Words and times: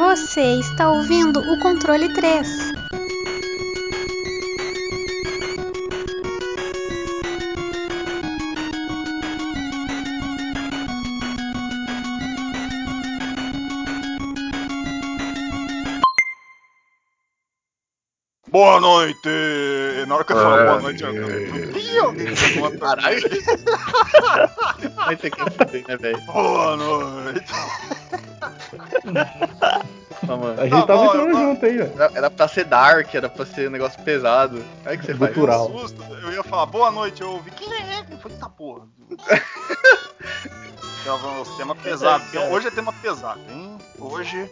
Você 0.00 0.40
está 0.54 0.90
ouvindo 0.90 1.40
o 1.40 1.58
controle 1.58 2.08
3. 2.08 2.72
Boa 18.50 18.80
noite! 18.80 19.28
Na 20.08 20.14
hora 20.14 20.24
que 20.24 20.32
eu 20.32 20.36
falo 20.36 20.64
boa 20.64 20.80
noite, 20.80 21.04
eu. 21.04 22.04
Alguém 22.06 22.34
tá 22.34 22.78
Caralho. 22.78 23.20
Vai 24.96 25.16
ter 25.16 25.30
que 25.30 25.50
fuder, 25.50 25.84
né, 25.86 25.96
velho? 25.98 26.20
Boa 26.22 26.76
noite! 26.78 27.52
Não, 30.30 30.38
mano. 30.38 30.60
A 30.60 30.64
gente 30.64 30.72
Tá 30.80 30.86
tava 30.86 30.98
bom, 30.98 31.06
entrando 31.08 31.28
eu- 31.30 31.38
junto 31.38 31.66
aí, 31.66 31.80
ó. 31.80 31.84
Era, 31.84 32.10
era 32.14 32.30
pra 32.30 32.46
ser 32.48 32.64
dark, 32.64 33.12
era 33.14 33.28
pra 33.28 33.44
ser 33.44 33.68
um 33.68 33.70
negócio 33.72 34.00
pesado. 34.02 34.64
Aí 34.84 34.96
que 34.96 35.04
você 35.04 35.14
faz. 35.14 35.34
Cultural. 35.34 35.68
Um 35.70 35.78
susto, 35.80 36.02
eu 36.22 36.32
ia 36.32 36.42
falar 36.44 36.66
boa 36.66 36.90
noite, 36.90 37.20
eu 37.20 37.30
ouvi. 37.30 37.50
Quem 37.50 37.72
é? 37.72 38.04
Eu 38.10 38.18
falei, 38.18 38.38
tá 38.38 38.48
porra. 38.48 38.82
Então, 41.02 41.18
tema 41.56 41.74
pesado. 41.74 42.22
Então, 42.28 42.52
hoje 42.52 42.68
é 42.68 42.70
tema 42.70 42.92
pesado, 42.92 43.40
hein? 43.50 43.78
Hoje, 43.98 44.48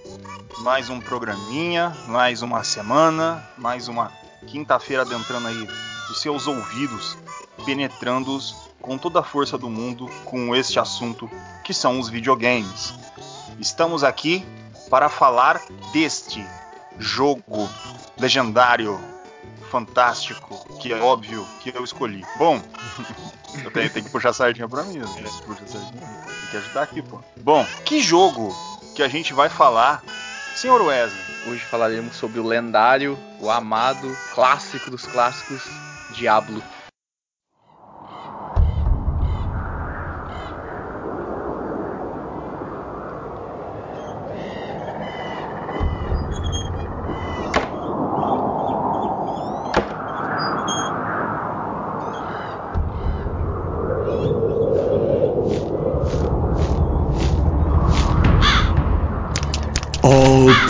mais 0.61 0.89
um 0.89 0.99
programinha, 0.99 1.95
mais 2.07 2.41
uma 2.41 2.65
semana, 2.65 3.47
mais 3.57 3.87
uma 3.87 4.11
quinta-feira 4.47 5.03
adentrando 5.03 5.47
aí 5.47 5.69
os 6.11 6.21
seus 6.23 6.47
ouvidos, 6.47 7.19
penetrando-os 7.67 8.57
com 8.81 8.97
toda 8.97 9.21
a 9.21 9.23
força 9.23 9.59
do 9.59 9.69
mundo 9.69 10.09
com 10.25 10.57
este 10.57 10.81
assunto 10.81 11.31
que 11.63 11.75
são 11.75 12.01
os 12.01 12.09
videogames. 12.09 12.95
Estamos 13.61 14.03
aqui 14.03 14.45
para 14.89 15.09
falar 15.09 15.61
deste 15.93 16.45
jogo 16.99 17.69
legendário, 18.19 18.99
fantástico, 19.71 20.67
que 20.81 20.93
é 20.93 21.01
óbvio 21.01 21.47
que 21.61 21.71
eu 21.75 21.85
escolhi. 21.85 22.25
Bom, 22.37 22.61
eu 23.65 23.71
tenho, 23.71 23.91
tenho 23.91 24.05
que 24.05 24.11
puxar 24.11 24.31
a 24.31 24.33
sardinha 24.33 24.69
pra 24.69 24.83
mim. 24.85 24.99
né? 24.99 25.07
Puxa 25.45 25.67
sardinha. 25.67 26.01
Tem 26.01 26.51
que 26.51 26.57
ajudar 26.57 26.83
aqui, 26.83 27.03
pô. 27.03 27.21
Bom, 27.37 27.67
que 27.85 28.01
jogo 28.01 28.55
que 28.95 29.03
a 29.03 29.09
gente 29.09 29.33
vai 29.33 29.49
falar, 29.49 30.03
senhor 30.57 30.81
Wesley? 30.83 31.29
Hoje 31.47 31.65
falaremos 31.65 32.17
sobre 32.17 32.41
o 32.41 32.47
lendário, 32.47 33.19
o 33.41 33.51
amado, 33.51 34.17
clássico 34.35 34.91
dos 34.91 35.07
clássicos, 35.07 35.63
Diablo. 36.11 36.63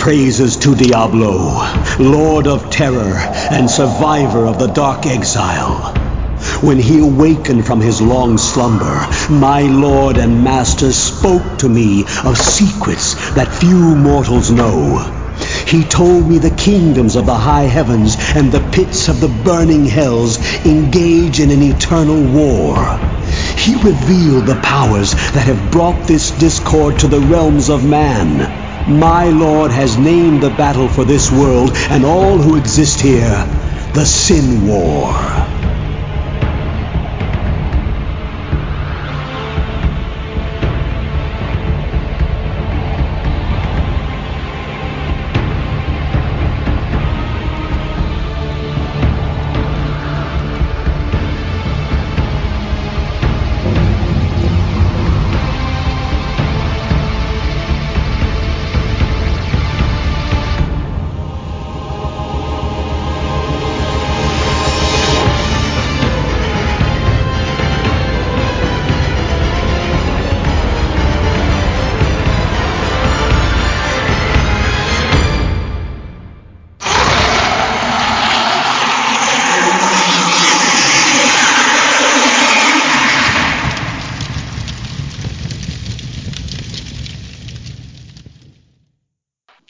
Praises 0.09 0.57
to 0.57 0.75
Diablo, 0.75 1.61
Lord 1.99 2.47
of 2.47 2.71
Terror 2.71 3.13
and 3.51 3.71
survivor 3.71 4.47
of 4.47 4.59
the 4.59 4.69
Dark 4.69 5.05
Exile. 5.05 5.93
When 6.63 6.79
he 6.79 7.01
awakened 7.01 7.67
from 7.67 7.83
his 7.83 8.01
long 8.01 8.39
slumber, 8.39 9.07
my 9.29 9.61
Lord 9.65 10.17
and 10.17 10.43
Master 10.43 10.95
spoke 10.95 11.59
to 11.59 11.69
me 11.69 12.07
of 12.25 12.39
secrets 12.39 13.35
that 13.35 13.53
few 13.53 13.97
mortals 13.97 14.51
know. 14.51 14.97
He 15.67 15.85
told 15.85 16.27
me 16.27 16.39
the 16.39 16.57
kingdoms 16.57 17.15
of 17.15 17.27
the 17.27 17.37
high 17.37 17.69
heavens 17.77 18.17
and 18.35 18.51
the 18.51 18.67
pits 18.73 19.09
of 19.09 19.21
the 19.21 19.29
burning 19.29 19.85
hells 19.85 20.39
engage 20.65 21.39
in 21.39 21.51
an 21.51 21.63
eternal 21.63 22.23
war. 22.33 22.99
He 23.59 23.75
revealed 23.75 24.47
the 24.47 24.59
powers 24.63 25.13
that 25.13 25.45
have 25.45 25.71
brought 25.71 26.07
this 26.07 26.31
discord 26.31 27.01
to 27.01 27.09
the 27.09 27.21
realms 27.21 27.69
of 27.69 27.85
man. 27.85 28.58
My 28.89 29.29
Lord 29.29 29.71
has 29.71 29.99
named 29.99 30.43
the 30.43 30.49
battle 30.49 30.89
for 30.89 31.05
this 31.05 31.31
world 31.31 31.73
and 31.91 32.07
all 32.07 32.39
who 32.39 32.57
exist 32.57 33.01
here 33.01 33.45
the 33.93 34.07
Sin 34.07 34.67
War. 34.67 35.48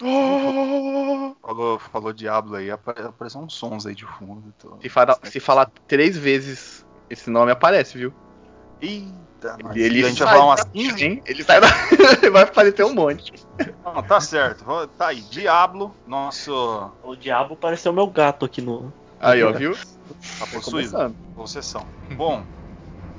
Falou, 1.42 1.78
falou 1.78 2.12
Diablo 2.12 2.56
aí, 2.56 2.70
apare- 2.70 3.02
apareceu 3.02 3.40
uns 3.40 3.54
sons 3.54 3.86
aí 3.86 3.94
de 3.94 4.04
fundo. 4.06 4.52
Tô... 4.58 4.76
Se, 4.80 4.88
fala- 4.88 5.18
se 5.24 5.40
falar 5.40 5.70
três 5.86 6.16
vezes 6.16 6.84
esse 7.10 7.30
nome 7.30 7.50
aparece, 7.50 7.98
viu? 7.98 8.12
Eita. 8.80 9.56
Ele, 9.70 9.82
ele 9.82 10.04
a 10.04 10.08
gente 10.08 10.22
vai 10.22 10.32
falar 10.34 10.44
umas 10.46 10.64
da- 10.64 10.70
15? 10.70 11.04
hein? 11.04 11.22
Ele 11.26 11.42
sai 11.44 11.60
da... 11.60 11.68
vai 12.30 12.42
aparecer 12.42 12.84
um 12.84 12.94
monte. 12.94 13.32
Não, 13.84 14.02
tá 14.02 14.20
certo. 14.20 14.64
Tá 14.98 15.08
aí, 15.08 15.20
Diablo, 15.20 15.94
nosso. 16.06 16.92
O 17.02 17.16
diabo 17.16 17.56
pareceu 17.56 17.92
meu 17.92 18.06
gato 18.06 18.44
aqui 18.44 18.60
no. 18.60 18.92
Aí, 19.20 19.42
ó, 19.42 19.52
viu? 19.52 19.74
Tá 19.74 19.80
Tá 20.40 20.46
possuído. 20.46 21.16
Possessão. 21.34 21.86
Bom, 22.10 22.44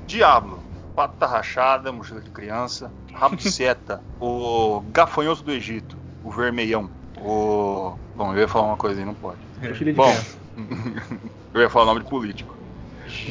Diablo, 0.06 0.62
pata 0.94 1.26
rachada, 1.26 1.92
mochila 1.92 2.20
de 2.20 2.30
criança, 2.30 2.92
rabo 3.12 3.36
de 3.36 3.50
seta, 3.50 4.02
o 4.18 4.80
gafanhoto 4.92 5.42
do 5.42 5.52
Egito, 5.52 5.96
o 6.22 6.30
vermelhão, 6.30 6.90
o. 7.18 7.94
Bom, 8.14 8.34
eu 8.34 8.40
ia 8.40 8.48
falar 8.48 8.66
uma 8.68 8.76
coisa 8.76 9.00
aí, 9.00 9.06
não 9.06 9.14
pode. 9.14 9.38
De 9.58 9.92
Bom, 9.92 10.14
eu 11.54 11.60
ia 11.60 11.70
falar 11.70 11.84
o 11.84 11.88
nome 11.88 12.04
de 12.04 12.10
político. 12.10 12.56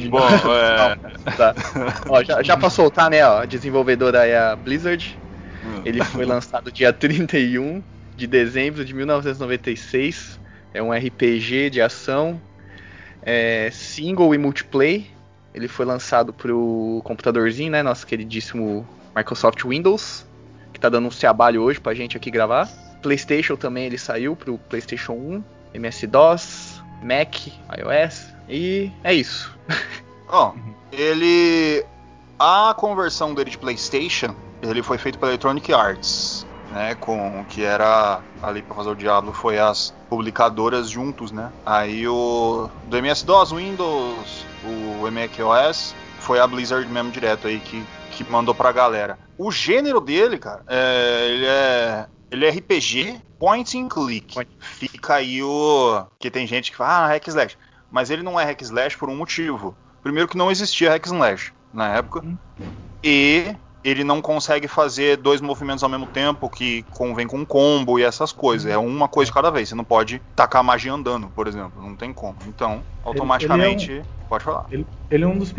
Bom, 0.08 0.18
é. 0.54 1.32
Tá. 1.36 1.54
Ó, 2.08 2.22
já, 2.22 2.42
já 2.42 2.56
pra 2.58 2.70
soltar, 2.70 3.10
né, 3.10 3.26
ó, 3.26 3.40
a 3.40 3.46
desenvolvedora 3.46 4.26
é 4.26 4.38
a 4.38 4.56
Blizzard. 4.56 5.18
Ele 5.84 6.02
foi 6.04 6.24
lançado 6.24 6.72
dia 6.72 6.92
31 6.92 7.82
de 8.16 8.26
dezembro 8.26 8.84
de 8.84 8.94
1996. 8.94 10.40
É 10.72 10.82
um 10.82 10.92
RPG 10.92 11.70
de 11.70 11.82
ação, 11.82 12.40
é, 13.22 13.70
single 13.70 14.34
e 14.34 14.38
multiplayer. 14.38 15.04
Ele 15.52 15.68
foi 15.68 15.84
lançado 15.84 16.32
pro 16.32 17.00
computadorzinho, 17.04 17.72
né, 17.72 17.82
nosso 17.82 18.06
queridíssimo 18.06 18.86
Microsoft 19.14 19.64
Windows, 19.64 20.24
tá 20.80 20.88
dando 20.88 21.06
um 21.06 21.10
trabalho 21.10 21.62
hoje 21.62 21.80
pra 21.80 21.94
gente 21.94 22.16
aqui 22.16 22.30
gravar. 22.30 22.68
PlayStation 23.02 23.56
também 23.56 23.86
ele 23.86 23.98
saiu 23.98 24.34
pro 24.34 24.58
PlayStation 24.58 25.12
1, 25.12 25.44
MS-DOS, 25.74 26.82
Mac, 27.02 27.46
iOS 27.78 28.34
e 28.48 28.90
é 29.04 29.14
isso. 29.14 29.56
Ó, 30.28 30.52
ele. 30.92 31.84
A 32.38 32.74
conversão 32.74 33.34
dele 33.34 33.50
de 33.50 33.58
PlayStation, 33.58 34.34
ele 34.62 34.82
foi 34.82 34.96
feito 34.96 35.18
pela 35.18 35.30
Electronic 35.32 35.74
Arts, 35.74 36.46
né? 36.72 36.94
Com 36.94 37.44
que 37.48 37.62
era 37.62 38.20
ali 38.42 38.62
pra 38.62 38.74
fazer 38.74 38.90
o 38.90 38.94
Diablo 38.94 39.32
foi 39.32 39.58
as 39.58 39.94
publicadoras 40.08 40.88
juntos, 40.88 41.30
né? 41.32 41.52
Aí 41.66 42.08
o 42.08 42.70
do 42.86 42.96
MS-DOS, 42.96 43.52
Windows, 43.52 44.46
o 44.64 45.10
macOS 45.10 45.94
foi 46.20 46.40
a 46.40 46.46
Blizzard 46.46 46.90
mesmo 46.90 47.10
direto 47.10 47.46
aí 47.46 47.60
que, 47.60 47.84
que 48.24 48.30
mandou 48.30 48.54
pra 48.54 48.72
galera. 48.72 49.18
O 49.38 49.50
gênero 49.50 50.00
dele, 50.00 50.38
cara, 50.38 50.62
é, 50.66 51.28
ele 51.28 51.46
é 51.46 52.06
ele 52.30 52.46
é 52.46 52.50
RPG 52.50 53.20
point 53.38 53.78
and 53.78 53.88
click. 53.88 54.34
Point. 54.34 54.50
Fica 54.60 55.14
aí 55.14 55.42
o 55.42 56.06
que 56.18 56.30
tem 56.30 56.46
gente 56.46 56.70
que 56.70 56.76
fala, 56.76 57.06
ah, 57.06 57.08
hack 57.08 57.26
slash. 57.26 57.56
Mas 57.90 58.10
ele 58.10 58.22
não 58.22 58.38
é 58.38 58.44
hack 58.44 58.60
slash 58.62 58.96
por 58.96 59.08
um 59.08 59.16
motivo. 59.16 59.76
Primeiro 60.02 60.28
que 60.28 60.36
não 60.36 60.50
existia 60.50 60.90
hack 60.90 61.06
slash 61.06 61.52
na 61.72 61.96
época. 61.96 62.22
E 63.02 63.54
ele 63.82 64.04
não 64.04 64.20
consegue 64.20 64.68
fazer 64.68 65.16
dois 65.16 65.40
movimentos 65.40 65.82
ao 65.82 65.88
mesmo 65.88 66.06
tempo 66.06 66.48
que 66.48 66.84
convém 66.90 67.26
com 67.26 67.44
combo 67.44 67.98
e 67.98 68.02
essas 68.02 68.32
coisas. 68.32 68.70
É 68.70 68.76
uma 68.76 69.08
coisa 69.08 69.30
de 69.30 69.34
cada 69.34 69.50
vez. 69.50 69.68
Você 69.68 69.74
não 69.74 69.84
pode 69.84 70.20
tacar 70.36 70.62
magia 70.62 70.92
andando, 70.92 71.28
por 71.28 71.46
exemplo. 71.46 71.82
Não 71.82 71.96
tem 71.96 72.12
como. 72.12 72.36
Então, 72.46 72.82
automaticamente. 73.04 73.90
Ele, 73.90 73.92
ele 73.92 74.00
é 74.00 74.02
um, 74.02 74.28
pode 74.28 74.44
falar. 74.44 74.66
Ele, 74.70 74.86
ele, 75.10 75.24
é 75.24 75.26
um 75.26 75.38
dos 75.38 75.52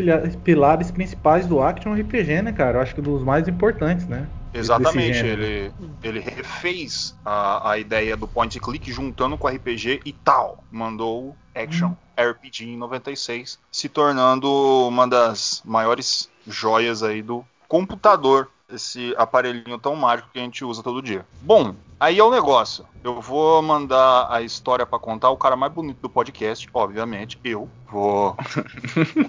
pilares 0.44 0.90
principais 0.90 1.46
do 1.46 1.60
Action 1.60 1.94
RPG, 1.94 2.42
né, 2.42 2.52
cara? 2.52 2.78
Eu 2.78 2.82
acho 2.82 2.94
que 2.94 3.00
dos 3.00 3.22
mais 3.22 3.48
importantes, 3.48 4.06
né? 4.06 4.26
Exatamente, 4.54 5.24
ele, 5.24 5.72
ele 6.02 6.20
refez 6.20 7.16
a, 7.24 7.70
a 7.70 7.78
ideia 7.78 8.14
do 8.16 8.28
point 8.28 8.60
click 8.60 8.92
juntando 8.92 9.38
com 9.38 9.46
o 9.46 9.50
RPG 9.50 10.02
e 10.04 10.12
tal. 10.12 10.62
Mandou 10.70 11.34
Action 11.54 11.88
hum. 11.88 11.96
RPG 12.18 12.64
em 12.66 12.76
96, 12.76 13.58
se 13.70 13.88
tornando 13.88 14.50
uma 14.86 15.08
das 15.08 15.62
maiores 15.64 16.30
joias 16.46 17.02
aí 17.02 17.22
do 17.22 17.44
computador, 17.72 18.50
esse 18.70 19.14
aparelhinho 19.16 19.78
tão 19.78 19.96
mágico 19.96 20.28
que 20.30 20.38
a 20.38 20.42
gente 20.42 20.62
usa 20.62 20.82
todo 20.82 21.00
dia. 21.00 21.24
Bom, 21.40 21.74
aí 21.98 22.18
é 22.18 22.22
o 22.22 22.30
negócio. 22.30 22.84
Eu 23.02 23.18
vou 23.18 23.62
mandar 23.62 24.30
a 24.30 24.42
história 24.42 24.84
para 24.84 24.98
contar. 24.98 25.30
O 25.30 25.38
cara 25.38 25.56
mais 25.56 25.72
bonito 25.72 25.98
do 26.02 26.10
podcast, 26.10 26.68
obviamente, 26.74 27.40
eu 27.42 27.70
vou, 27.90 28.36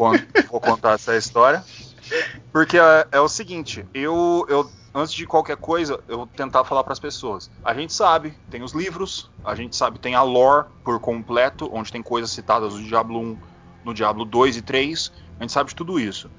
vou 0.52 0.60
contar 0.60 0.96
essa 0.96 1.16
história. 1.16 1.64
Porque 2.52 2.78
é, 2.78 3.08
é, 3.14 3.20
o 3.22 3.30
seguinte, 3.30 3.86
eu, 3.94 4.46
eu 4.50 4.70
antes 4.94 5.14
de 5.14 5.26
qualquer 5.26 5.56
coisa, 5.56 6.02
eu 6.10 6.18
vou 6.18 6.28
tentar 6.28 6.66
falar 6.66 6.84
para 6.84 6.92
as 6.92 7.00
pessoas. 7.00 7.50
A 7.64 7.74
gente 7.74 7.94
sabe, 7.94 8.38
tem 8.50 8.62
os 8.62 8.74
livros, 8.74 9.32
a 9.46 9.56
gente 9.56 9.74
sabe, 9.74 10.00
tem 10.00 10.16
a 10.16 10.22
lore 10.22 10.68
por 10.84 11.00
completo, 11.00 11.70
onde 11.72 11.94
tem 11.94 12.04
coisas 12.04 12.30
citadas 12.30 12.74
no 12.74 12.84
Diablo 12.84 13.22
1, 13.22 13.38
no 13.86 13.94
Diablo 13.94 14.26
2 14.26 14.58
e 14.58 14.62
3. 14.62 15.14
A 15.40 15.44
gente 15.44 15.54
sabe 15.54 15.70
de 15.70 15.76
tudo 15.78 15.98
isso 15.98 16.30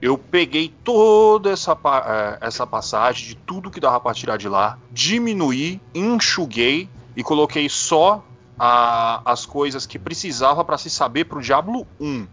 eu 0.00 0.18
peguei 0.18 0.72
toda 0.82 1.50
essa, 1.50 1.72
é, 2.06 2.46
essa 2.46 2.66
passagem 2.66 3.28
de 3.28 3.34
tudo 3.36 3.70
que 3.70 3.80
dava 3.80 4.00
para 4.00 4.14
tirar 4.14 4.36
de 4.36 4.48
lá, 4.48 4.78
diminuí, 4.90 5.80
enxuguei 5.94 6.88
e 7.16 7.22
coloquei 7.22 7.68
só 7.68 8.24
a, 8.58 9.22
as 9.24 9.46
coisas 9.46 9.86
que 9.86 9.98
precisava 9.98 10.64
para 10.64 10.78
se 10.78 10.90
saber 10.90 11.24
para 11.24 11.38
o 11.38 11.42
Diablo 11.42 11.86
1, 12.00 12.26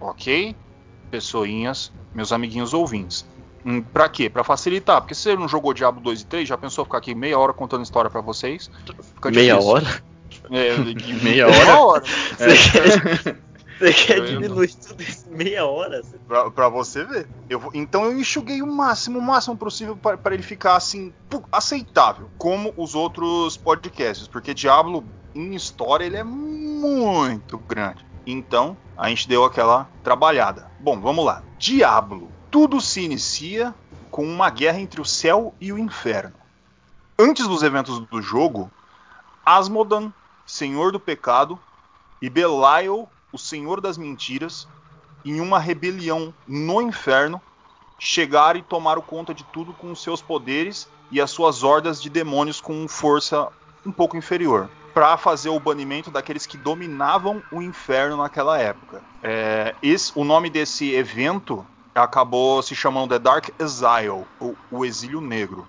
ok? 0.00 0.54
Pessoinhas, 1.10 1.92
meus 2.14 2.32
amiguinhos 2.32 2.72
ouvintes. 2.72 3.26
Hum, 3.64 3.82
pra 3.82 4.08
quê? 4.08 4.30
Pra 4.30 4.44
facilitar. 4.44 5.00
Porque 5.00 5.14
se 5.14 5.22
você 5.22 5.34
não 5.34 5.48
jogou 5.48 5.74
Diablo 5.74 6.00
2 6.00 6.20
e 6.20 6.26
3, 6.26 6.48
já 6.48 6.56
pensou 6.56 6.84
ficar 6.84 6.98
aqui 6.98 7.14
meia 7.14 7.36
hora 7.36 7.52
contando 7.52 7.82
história 7.82 8.08
para 8.08 8.20
vocês? 8.20 8.70
meia 9.32 9.58
hora? 9.58 10.02
É, 10.50 10.76
meia 11.22 11.48
hora? 11.48 11.56
Meia 11.64 11.80
hora. 11.80 12.04
É. 12.38 13.45
Você 13.78 13.92
quer 13.92 14.24
diminuir 14.24 14.74
tudo 14.74 15.02
isso 15.02 15.28
meia 15.28 15.66
hora? 15.66 16.02
Pra, 16.26 16.50
pra 16.50 16.68
você 16.68 17.04
ver. 17.04 17.28
Eu, 17.48 17.70
então 17.74 18.04
eu 18.04 18.18
enxuguei 18.18 18.62
o 18.62 18.66
máximo, 18.66 19.18
o 19.18 19.22
máximo 19.22 19.56
possível 19.56 19.96
para 19.96 20.34
ele 20.34 20.42
ficar 20.42 20.76
assim, 20.76 21.12
aceitável, 21.52 22.30
como 22.38 22.72
os 22.76 22.94
outros 22.94 23.56
podcasts, 23.56 24.26
porque 24.26 24.54
Diablo 24.54 25.04
em 25.34 25.54
história 25.54 26.04
ele 26.04 26.16
é 26.16 26.24
muito 26.24 27.58
grande. 27.58 28.04
Então 28.26 28.76
a 28.96 29.08
gente 29.08 29.28
deu 29.28 29.44
aquela 29.44 29.90
trabalhada. 30.02 30.70
Bom, 30.80 31.00
vamos 31.00 31.24
lá. 31.24 31.42
Diablo. 31.58 32.30
Tudo 32.50 32.80
se 32.80 33.02
inicia 33.02 33.74
com 34.10 34.24
uma 34.24 34.48
guerra 34.48 34.80
entre 34.80 35.00
o 35.00 35.04
céu 35.04 35.54
e 35.60 35.72
o 35.72 35.78
inferno. 35.78 36.34
Antes 37.18 37.46
dos 37.46 37.62
eventos 37.62 38.00
do 38.00 38.22
jogo, 38.22 38.70
Asmodan, 39.44 40.10
Senhor 40.46 40.92
do 40.92 41.00
Pecado, 41.00 41.58
e 42.20 42.30
Belial, 42.30 43.10
o 43.32 43.38
Senhor 43.38 43.80
das 43.80 43.98
Mentiras, 43.98 44.68
em 45.24 45.40
uma 45.40 45.58
rebelião 45.58 46.32
no 46.46 46.80
inferno, 46.80 47.40
chegaram 47.98 48.60
e 48.60 48.62
tomaram 48.62 49.02
conta 49.02 49.34
de 49.34 49.44
tudo 49.44 49.72
com 49.72 49.94
seus 49.94 50.22
poderes 50.22 50.88
e 51.10 51.20
as 51.20 51.30
suas 51.30 51.62
hordas 51.62 52.00
de 52.00 52.10
demônios 52.10 52.60
com 52.60 52.86
força 52.88 53.48
um 53.84 53.92
pouco 53.92 54.16
inferior, 54.16 54.68
para 54.92 55.16
fazer 55.16 55.48
o 55.48 55.60
banimento 55.60 56.10
daqueles 56.10 56.46
que 56.46 56.56
dominavam 56.56 57.42
o 57.52 57.62
inferno 57.62 58.16
naquela 58.16 58.58
época. 58.58 59.02
É, 59.22 59.74
esse, 59.82 60.12
o 60.14 60.24
nome 60.24 60.50
desse 60.50 60.92
evento 60.92 61.64
acabou 61.94 62.62
se 62.62 62.74
chamando 62.74 63.10
The 63.10 63.18
Dark 63.18 63.48
Exile, 63.58 64.24
o, 64.40 64.56
o 64.70 64.84
Exílio 64.84 65.20
Negro. 65.20 65.68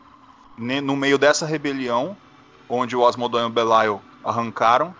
No 0.58 0.96
meio 0.96 1.20
dessa 1.20 1.46
rebelião, 1.46 2.18
onde 2.68 2.96
o 2.96 3.06
Asmodan 3.06 3.44
e 3.44 3.46
o 3.46 3.50
Belial 3.50 4.02
arrancaram, 4.24 4.96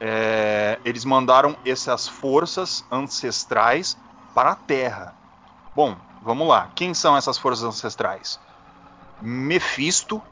é, 0.00 0.78
eles 0.84 1.04
mandaram 1.04 1.56
essas 1.64 2.06
forças 2.06 2.84
ancestrais 2.90 3.96
para 4.34 4.52
a 4.52 4.54
Terra. 4.54 5.14
Bom, 5.74 5.96
vamos 6.22 6.46
lá. 6.46 6.70
Quem 6.74 6.94
são 6.94 7.16
essas 7.16 7.38
forças 7.38 7.64
ancestrais? 7.64 8.38
Mephisto, 9.20 10.22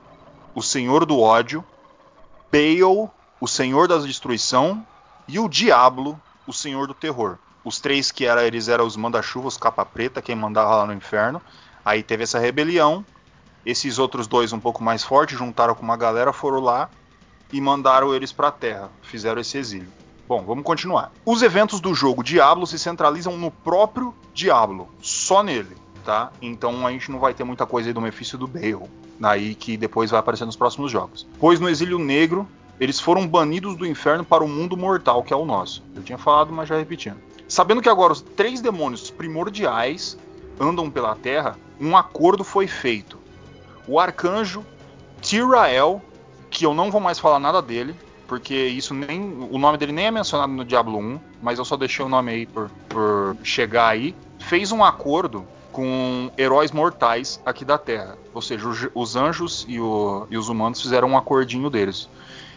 o 0.54 0.62
Senhor 0.62 1.04
do 1.04 1.20
Ódio, 1.20 1.64
Baal, 2.52 3.12
o 3.40 3.48
Senhor 3.48 3.88
da 3.88 3.98
Destruição, 3.98 4.86
e 5.28 5.40
o 5.40 5.48
Diablo, 5.48 6.20
o 6.46 6.52
Senhor 6.52 6.86
do 6.86 6.94
Terror. 6.94 7.36
Os 7.64 7.80
três 7.80 8.12
que 8.12 8.24
era, 8.24 8.46
eles 8.46 8.68
eram 8.68 8.86
os 8.86 8.96
manda-chuvas, 8.96 9.56
capa 9.56 9.84
preta, 9.84 10.22
quem 10.22 10.36
mandava 10.36 10.76
lá 10.76 10.86
no 10.86 10.92
inferno. 10.92 11.42
Aí 11.84 12.02
teve 12.02 12.22
essa 12.22 12.38
rebelião. 12.38 13.04
Esses 13.64 13.98
outros 13.98 14.28
dois, 14.28 14.52
um 14.52 14.60
pouco 14.60 14.84
mais 14.84 15.02
fortes, 15.02 15.36
juntaram 15.36 15.74
com 15.74 15.82
uma 15.82 15.96
galera, 15.96 16.32
foram 16.32 16.60
lá 16.60 16.88
e 17.52 17.60
mandaram 17.60 18.14
eles 18.14 18.32
para 18.32 18.48
a 18.48 18.52
Terra, 18.52 18.90
fizeram 19.02 19.40
esse 19.40 19.58
exílio. 19.58 19.88
Bom, 20.28 20.42
vamos 20.42 20.64
continuar. 20.64 21.12
Os 21.24 21.42
eventos 21.42 21.80
do 21.80 21.94
jogo 21.94 22.22
Diablo 22.22 22.66
se 22.66 22.78
centralizam 22.78 23.36
no 23.36 23.50
próprio 23.50 24.12
Diablo, 24.34 24.88
só 25.00 25.42
nele, 25.42 25.76
tá? 26.04 26.32
Então 26.42 26.84
a 26.86 26.90
gente 26.90 27.10
não 27.12 27.20
vai 27.20 27.32
ter 27.32 27.44
muita 27.44 27.64
coisa 27.64 27.88
aí 27.88 27.92
do 27.92 28.00
Mephisto 28.00 28.36
do 28.36 28.48
Bale, 28.48 28.90
aí 29.22 29.54
que 29.54 29.76
depois 29.76 30.10
vai 30.10 30.18
aparecer 30.18 30.44
nos 30.44 30.56
próximos 30.56 30.90
jogos. 30.90 31.26
Pois 31.38 31.60
no 31.60 31.68
Exílio 31.68 31.98
Negro, 31.98 32.48
eles 32.80 32.98
foram 32.98 33.26
banidos 33.26 33.76
do 33.76 33.86
inferno 33.86 34.24
para 34.24 34.42
o 34.42 34.48
mundo 34.48 34.76
mortal, 34.76 35.22
que 35.22 35.32
é 35.32 35.36
o 35.36 35.44
nosso. 35.44 35.82
Eu 35.94 36.02
tinha 36.02 36.18
falado, 36.18 36.52
mas 36.52 36.68
já 36.68 36.76
repetindo. 36.76 37.18
Sabendo 37.48 37.80
que 37.80 37.88
agora 37.88 38.12
os 38.12 38.20
três 38.20 38.60
demônios 38.60 39.08
primordiais 39.10 40.18
andam 40.58 40.90
pela 40.90 41.14
Terra, 41.14 41.56
um 41.80 41.96
acordo 41.96 42.42
foi 42.42 42.66
feito. 42.66 43.18
O 43.86 44.00
arcanjo 44.00 44.64
Tirael 45.20 46.02
que 46.56 46.64
eu 46.64 46.72
não 46.72 46.90
vou 46.90 47.02
mais 47.02 47.18
falar 47.18 47.38
nada 47.38 47.60
dele, 47.60 47.94
porque 48.26 48.54
isso 48.54 48.94
nem. 48.94 49.20
O 49.50 49.58
nome 49.58 49.76
dele 49.76 49.92
nem 49.92 50.06
é 50.06 50.10
mencionado 50.10 50.50
no 50.50 50.64
Diablo 50.64 50.98
1, 50.98 51.20
mas 51.42 51.58
eu 51.58 51.66
só 51.66 51.76
deixei 51.76 52.02
o 52.02 52.08
nome 52.08 52.32
aí 52.32 52.46
por, 52.46 52.70
por 52.88 53.36
chegar 53.44 53.88
aí. 53.88 54.16
Fez 54.38 54.72
um 54.72 54.82
acordo 54.82 55.46
com 55.70 56.30
heróis 56.38 56.72
mortais 56.72 57.38
aqui 57.44 57.62
da 57.62 57.76
Terra. 57.76 58.16
Ou 58.32 58.40
seja, 58.40 58.66
os, 58.66 58.88
os 58.94 59.16
anjos 59.16 59.66
e, 59.68 59.78
o, 59.78 60.26
e, 60.30 60.38
os 60.38 60.48
humanos 60.48 60.80
fizeram 60.80 61.08
um 61.08 61.18
acordinho 61.18 61.68
deles. 61.68 62.08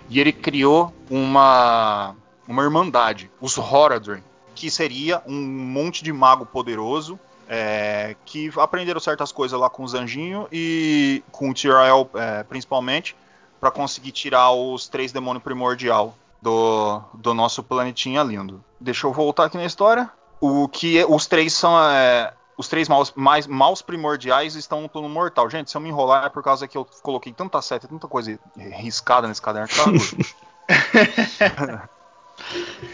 E 0.10 0.22
ele 0.22 0.32
criou 0.32 0.94
uma, 1.10 2.16
uma 2.48 2.64
irmandade, 2.64 3.30
os 3.42 3.58
Horadrim, 3.58 4.24
que 4.56 4.72
seria 4.72 5.22
um 5.28 5.36
monte 5.36 6.06
de 6.06 6.14
mago 6.14 6.46
poderoso 6.46 7.20
é, 7.50 8.16
que 8.24 8.50
aprenderam 8.58 9.02
certas 9.02 9.34
coisas 9.34 9.60
lá 9.60 9.70
com 9.70 9.84
os 9.84 9.94
anjinhos 9.94 10.48
e 10.54 11.22
com 11.34 11.50
o 11.50 11.54
Tyrael 11.54 12.10
é, 12.16 12.44
principalmente 12.44 13.14
para 13.60 13.72
conseguir 13.72 14.12
tirar 14.12 14.52
os 14.52 14.88
três 14.88 15.12
demônios 15.12 15.44
primordial 15.44 16.16
do, 16.42 17.02
do 17.14 17.34
nosso 17.34 17.64
planetinha 17.64 18.24
lindo. 18.24 18.64
Deixa 18.80 19.06
eu 19.06 19.14
voltar 19.14 19.46
aqui 19.46 19.58
na 19.58 19.66
história. 19.66 20.10
O 20.40 20.68
que 20.70 21.04
os 21.06 21.28
três 21.28 21.54
são 21.54 21.78
é, 21.84 22.34
os 22.58 22.68
três 22.68 22.88
maus, 22.88 23.12
mais, 23.16 23.46
maus 23.46 23.82
primordiais 23.82 24.56
estão 24.56 24.82
no 24.82 24.90
plano 24.90 25.10
mortal. 25.10 25.50
Gente, 25.50 25.70
se 25.70 25.76
eu 25.76 25.82
me 25.82 25.90
enrolar 25.90 26.26
é 26.26 26.30
por 26.30 26.44
causa 26.44 26.68
que 26.68 26.78
eu 26.78 26.88
coloquei 27.02 27.34
tanta 27.34 27.62
seta, 27.62 27.88
tanta 27.88 28.08
coisa 28.08 28.40
riscada 28.58 29.28
nesse 29.28 29.42
caderno 29.42 29.68
que 29.68 29.76
tá 29.76 31.90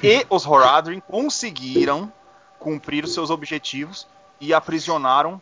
E 0.02 0.26
os 0.30 0.46
Horadrim 0.46 1.00
conseguiram 1.00 2.12
cumprir 2.60 3.04
os 3.04 3.14
seus 3.14 3.30
objetivos 3.30 4.08
e 4.40 4.54
aprisionaram 4.54 5.42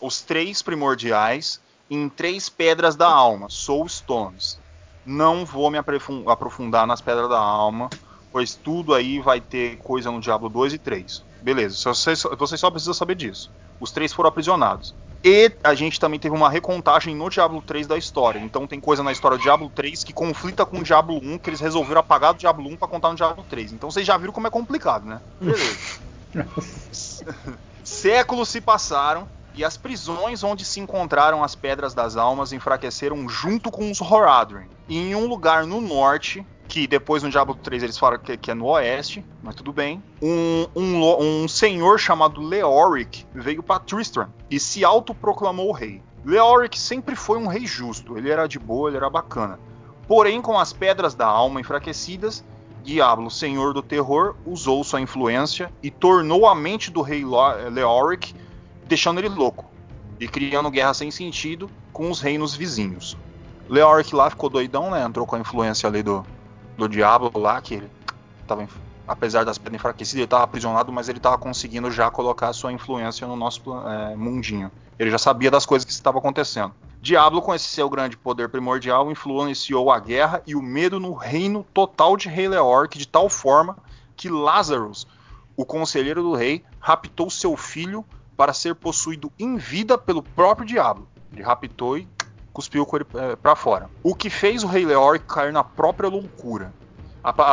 os 0.00 0.20
três 0.20 0.60
primordiais 0.60 1.60
em 1.88 2.08
três 2.08 2.48
pedras 2.48 2.96
da 2.96 3.08
alma, 3.08 3.48
Soul 3.48 3.88
Stones. 3.88 4.58
Não 5.04 5.44
vou 5.44 5.70
me 5.70 5.78
aprofundar 5.78 6.86
nas 6.86 7.00
Pedras 7.00 7.28
da 7.28 7.38
Alma, 7.38 7.90
pois 8.32 8.54
tudo 8.54 8.94
aí 8.94 9.20
vai 9.20 9.40
ter 9.40 9.76
coisa 9.78 10.10
no 10.10 10.20
Diablo 10.20 10.48
2 10.48 10.74
e 10.74 10.78
3. 10.78 11.22
Beleza, 11.42 11.76
vocês, 11.92 12.22
vocês 12.38 12.60
só 12.60 12.70
precisam 12.70 12.94
saber 12.94 13.14
disso. 13.14 13.50
Os 13.78 13.90
três 13.90 14.12
foram 14.12 14.28
aprisionados. 14.28 14.94
E 15.22 15.52
a 15.62 15.74
gente 15.74 15.98
também 15.98 16.20
teve 16.20 16.34
uma 16.34 16.50
recontagem 16.50 17.14
no 17.14 17.30
Diablo 17.30 17.62
3 17.62 17.86
da 17.86 17.96
história. 17.96 18.38
Então 18.38 18.66
tem 18.66 18.78
coisa 18.78 19.02
na 19.02 19.10
história 19.10 19.38
do 19.38 19.42
Diablo 19.42 19.70
3 19.74 20.04
que 20.04 20.12
conflita 20.12 20.66
com 20.66 20.78
o 20.78 20.82
Diablo 20.82 21.16
1, 21.16 21.38
que 21.38 21.48
eles 21.48 21.60
resolveram 21.60 22.00
apagar 22.00 22.34
do 22.34 22.40
Diablo 22.40 22.68
1 22.68 22.76
para 22.76 22.88
contar 22.88 23.08
no 23.08 23.16
Diablo 23.16 23.44
3. 23.48 23.72
Então 23.72 23.90
vocês 23.90 24.06
já 24.06 24.16
viram 24.18 24.32
como 24.32 24.46
é 24.46 24.50
complicado, 24.50 25.06
né? 25.06 25.20
Beleza. 25.40 26.04
Séculos 27.82 28.48
se 28.48 28.60
passaram 28.60 29.28
E 29.54 29.64
as 29.64 29.76
prisões 29.76 30.42
onde 30.42 30.64
se 30.64 30.80
encontraram 30.80 31.44
as 31.44 31.54
Pedras 31.54 31.94
das 31.94 32.16
Almas 32.16 32.52
enfraqueceram 32.52 33.28
junto 33.28 33.70
com 33.70 33.90
os 33.90 34.00
Horadrim. 34.00 34.66
E 34.88 34.98
em 34.98 35.14
um 35.14 35.26
lugar 35.26 35.64
no 35.64 35.80
norte, 35.80 36.44
que 36.66 36.86
depois 36.86 37.22
no 37.22 37.30
Diablo 37.30 37.54
3 37.54 37.84
eles 37.84 37.96
falam 37.96 38.18
que, 38.18 38.36
que 38.36 38.50
é 38.50 38.54
no 38.54 38.66
oeste, 38.66 39.24
mas 39.42 39.54
tudo 39.54 39.72
bem, 39.72 40.02
um, 40.20 40.66
um, 40.74 41.42
um 41.42 41.48
senhor 41.48 41.98
chamado 41.98 42.40
Leoric 42.40 43.24
veio 43.32 43.62
para 43.62 43.80
Tristram 43.80 44.28
e 44.50 44.58
se 44.58 44.84
autoproclamou 44.84 45.70
rei. 45.70 46.02
Leoric 46.24 46.78
sempre 46.78 47.14
foi 47.14 47.38
um 47.38 47.46
rei 47.46 47.66
justo, 47.66 48.18
ele 48.18 48.30
era 48.30 48.48
de 48.48 48.58
boa, 48.58 48.88
ele 48.88 48.96
era 48.96 49.08
bacana. 49.08 49.60
Porém, 50.08 50.42
com 50.42 50.58
as 50.58 50.72
Pedras 50.72 51.14
da 51.14 51.26
Alma 51.26 51.60
enfraquecidas, 51.60 52.44
Diablo, 52.82 53.30
senhor 53.30 53.72
do 53.72 53.82
terror, 53.82 54.34
usou 54.44 54.84
sua 54.84 55.00
influência 55.00 55.72
e 55.82 55.90
tornou 55.90 56.46
a 56.46 56.54
mente 56.54 56.90
do 56.90 57.00
rei 57.00 57.24
Leoric 57.70 58.34
deixando 58.86 59.18
ele 59.18 59.28
louco 59.28 59.64
e 60.20 60.28
criando 60.28 60.70
guerra 60.70 60.94
sem 60.94 61.10
sentido 61.10 61.70
com 61.92 62.10
os 62.10 62.20
reinos 62.20 62.54
vizinhos. 62.54 63.16
Leoric 63.68 64.14
lá 64.14 64.28
ficou 64.30 64.50
doidão, 64.50 64.90
né? 64.90 65.02
Entrou 65.02 65.26
com 65.26 65.36
a 65.36 65.38
influência 65.38 65.88
ali 65.88 66.02
do, 66.02 66.24
do 66.76 66.88
Diablo 66.88 67.32
lá, 67.34 67.60
que 67.60 67.74
ele 67.74 67.90
tava, 68.46 68.68
apesar 69.08 69.44
das 69.44 69.58
pedras 69.58 69.76
enfraquecidas, 69.76 70.18
ele 70.18 70.24
estava 70.24 70.44
aprisionado, 70.44 70.92
mas 70.92 71.08
ele 71.08 71.18
estava 71.18 71.38
conseguindo 71.38 71.90
já 71.90 72.10
colocar 72.10 72.52
sua 72.52 72.72
influência 72.72 73.26
no 73.26 73.36
nosso 73.36 73.62
é, 73.86 74.14
mundinho. 74.14 74.70
Ele 74.98 75.10
já 75.10 75.18
sabia 75.18 75.50
das 75.50 75.66
coisas 75.66 75.84
que 75.84 75.92
estavam 75.92 76.18
acontecendo. 76.18 76.72
Diablo, 77.00 77.42
com 77.42 77.54
esse 77.54 77.66
seu 77.66 77.88
grande 77.90 78.16
poder 78.16 78.48
primordial, 78.48 79.10
influenciou 79.10 79.90
a 79.90 79.98
guerra 79.98 80.42
e 80.46 80.54
o 80.54 80.62
medo 80.62 80.98
no 80.98 81.12
reino 81.12 81.64
total 81.74 82.16
de 82.16 82.28
Rei 82.28 82.48
Leoric 82.48 82.96
de 82.96 83.06
tal 83.06 83.28
forma 83.28 83.76
que 84.16 84.30
Lazarus, 84.30 85.06
o 85.56 85.66
conselheiro 85.66 86.22
do 86.22 86.34
rei, 86.34 86.64
raptou 86.80 87.28
seu 87.28 87.56
filho 87.56 88.04
para 88.36 88.52
ser 88.52 88.74
possuído 88.74 89.32
em 89.38 89.56
vida 89.56 89.96
pelo 89.96 90.22
próprio 90.22 90.66
diabo. 90.66 91.06
Ele 91.32 91.42
raptou 91.42 91.98
e 91.98 92.08
cuspiu 92.52 92.86
ele 92.94 93.06
é, 93.14 93.36
para 93.36 93.56
fora. 93.56 93.90
O 94.02 94.14
que 94.14 94.30
fez 94.30 94.62
o 94.62 94.66
rei 94.66 94.86
Leoric 94.86 95.26
cair 95.26 95.52
na 95.52 95.64
própria 95.64 96.08
loucura. 96.08 96.72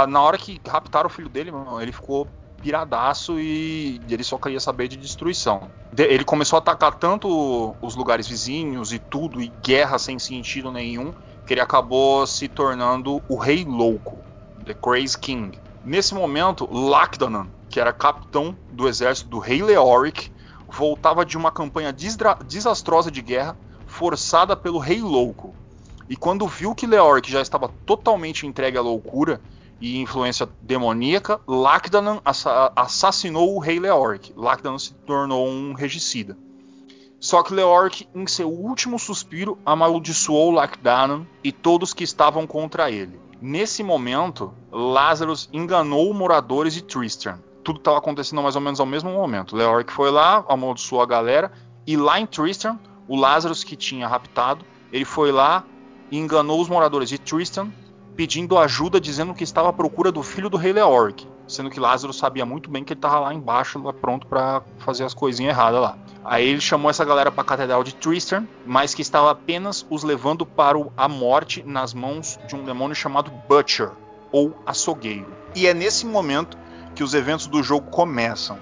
na 0.08 0.22
hora 0.22 0.38
que 0.38 0.62
raptaram 0.68 1.08
o 1.08 1.10
filho 1.12 1.30
dele, 1.30 1.52
ele 1.82 1.92
ficou 1.92 2.28
piradaço 2.62 3.40
e 3.40 4.00
ele 4.10 4.24
só 4.24 4.38
queria 4.38 4.60
saber 4.60 4.88
de 4.88 4.96
destruição. 4.96 5.70
Ele 5.98 6.24
começou 6.24 6.58
a 6.58 6.60
atacar 6.60 6.94
tanto 6.96 7.76
os 7.82 7.96
lugares 7.96 8.28
vizinhos 8.28 8.94
e 8.94 9.00
tudo, 9.00 9.42
e 9.42 9.52
guerra 9.64 9.98
sem 9.98 10.20
sentido 10.20 10.72
nenhum, 10.72 11.14
que 11.46 11.54
ele 11.54 11.62
acabou 11.62 12.26
se 12.28 12.48
tornando 12.48 13.22
o 13.28 13.36
Rei 13.36 13.66
Louco, 13.66 14.20
The 14.64 14.76
Crazy 14.76 15.18
King. 15.18 15.60
Nesse 15.84 16.14
momento, 16.14 16.70
Lacdanan, 16.72 17.48
que 17.68 17.80
era 17.80 17.92
capitão 17.92 18.56
do 18.72 18.88
exército 18.88 19.30
do 19.30 19.40
Rei 19.40 19.64
Leoric, 19.64 20.32
voltava 20.72 21.26
de 21.26 21.38
uma 21.38 21.52
campanha 21.52 21.94
desastrosa 21.94 23.12
de 23.12 23.22
guerra 23.22 23.58
forçada 23.86 24.56
pelo 24.56 24.80
Rei 24.80 25.02
Louco. 25.02 25.54
E 26.10 26.16
quando 26.16 26.48
viu 26.48 26.74
que 26.74 26.88
Leoric 26.88 27.30
já 27.30 27.42
estava 27.42 27.70
totalmente 27.86 28.48
entregue 28.48 28.78
à 28.78 28.82
loucura 28.82 29.42
e 29.80 30.00
influência 30.00 30.48
demoníaca, 30.62 31.40
Lacdanan 31.46 32.22
assassinou 32.76 33.56
o 33.56 33.60
Rei 33.60 33.80
Leoric. 33.80 34.34
Lacdanan 34.36 34.80
se 34.80 34.94
tornou 34.94 35.48
um 35.48 35.74
regicida. 35.74 36.38
Só 37.20 37.44
que 37.44 37.54
Leoric, 37.54 38.08
em 38.16 38.26
seu 38.26 38.50
último 38.50 38.98
suspiro, 38.98 39.58
amaldiçoou 39.66 40.52
Lacdanan 40.52 41.26
e 41.44 41.52
todos 41.52 41.94
que 41.94 42.04
estavam 42.04 42.48
contra 42.48 42.90
ele. 42.90 43.20
Nesse 43.42 43.84
momento, 43.84 44.54
Lazarus 44.72 45.50
enganou 45.52 46.14
moradores 46.14 46.74
de 46.74 46.82
Tristram 46.82 47.40
tudo 47.64 47.78
estava 47.78 47.98
acontecendo 47.98 48.42
mais 48.42 48.56
ou 48.56 48.62
menos 48.62 48.80
ao 48.80 48.86
mesmo 48.86 49.12
momento. 49.12 49.56
Leoric 49.56 49.92
foi 49.92 50.12
lá, 50.12 50.44
amaldiçoou 50.48 51.02
a 51.02 51.06
galera, 51.06 51.52
e 51.86 51.96
lá 51.98 52.20
em 52.20 52.26
Tristan, 52.26 52.80
o 53.08 53.16
Lazarus 53.16 53.64
que 53.64 53.76
tinha 53.76 54.08
raptado, 54.08 54.66
ele 54.92 55.06
foi 55.06 55.32
lá 55.32 55.64
e 56.10 56.18
enganou 56.18 56.62
os 56.62 56.70
moradores 56.70 57.10
de 57.10 57.18
Tristan, 57.18 57.70
pedindo 58.16 58.58
ajuda, 58.58 59.00
dizendo 59.00 59.34
que 59.34 59.44
estava 59.44 59.70
à 59.70 59.74
procura 59.74 60.12
do 60.12 60.22
filho 60.22 60.50
do 60.50 60.58
rei 60.58 60.74
Leoric, 60.74 61.28
sendo 61.48 61.70
que 61.70 61.80
Lázaro 61.80 62.14
sabia 62.14 62.46
muito 62.46 62.70
bem 62.70 62.84
que 62.84 62.94
ele 62.94 62.98
estava 62.98 63.20
lá 63.20 63.34
embaixo, 63.34 63.82
lá 63.82 63.94
pronto 63.94 64.28
para 64.28 64.62
fazer 64.80 65.04
as 65.04 65.14
coisinhas 65.14 65.56
erradas 65.56 65.82
lá. 65.82 65.98
Aí 66.24 66.48
ele 66.48 66.62
chamou 66.62 66.90
essa 66.90 67.04
galera 67.04 67.32
para 67.32 67.42
a 67.42 67.46
catedral 67.46 67.84
de 67.84 67.96
Tristan, 67.96 68.46
mas 68.66 68.94
que 68.94 69.02
estava 69.02 69.32
apenas 69.32 69.86
os 69.90 70.04
levando 70.04 70.46
para 70.46 70.78
a 70.96 71.08
morte 71.08 71.64
nas 71.64 71.94
mãos 71.94 72.40
de 72.48 72.56
um 72.56 72.64
demônio 72.64 72.96
chamado 72.96 73.32
Butcher, 73.50 73.92
ou 74.32 74.54
açougueiro. 74.66 75.34
E 75.56 75.68
é 75.68 75.74
nesse 75.74 76.06
momento 76.06 76.58
que 76.96 77.04
os 77.04 77.14
eventos 77.14 77.48
do 77.48 77.64
jogo 77.64 77.90
começam 77.90 78.58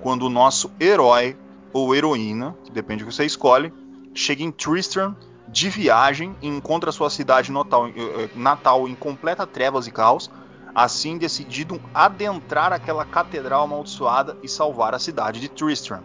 quando 0.00 0.24
o 0.24 0.30
nosso 0.30 0.70
herói 0.80 1.36
ou 1.72 1.94
heroína, 1.94 2.56
que 2.64 2.72
depende 2.72 3.04
do 3.04 3.08
que 3.08 3.14
você 3.14 3.24
escolhe, 3.24 3.72
chega 4.14 4.42
em 4.42 4.50
Tristram 4.50 5.16
de 5.46 5.68
viagem 5.68 6.36
e 6.40 6.48
encontra 6.48 6.92
sua 6.92 7.10
cidade 7.10 7.50
natal, 7.50 7.88
eh, 7.88 7.92
eh, 7.96 8.30
natal 8.34 8.88
em 8.88 8.94
completa 8.94 9.46
trevas 9.46 9.86
e 9.86 9.90
caos, 9.90 10.30
assim 10.74 11.18
decidido 11.18 11.80
adentrar 11.92 12.72
aquela 12.72 13.04
catedral 13.04 13.64
amaldiçoada 13.64 14.36
e 14.42 14.48
salvar 14.48 14.94
a 14.94 14.98
cidade 14.98 15.40
de 15.40 15.48
Tristram. 15.48 16.02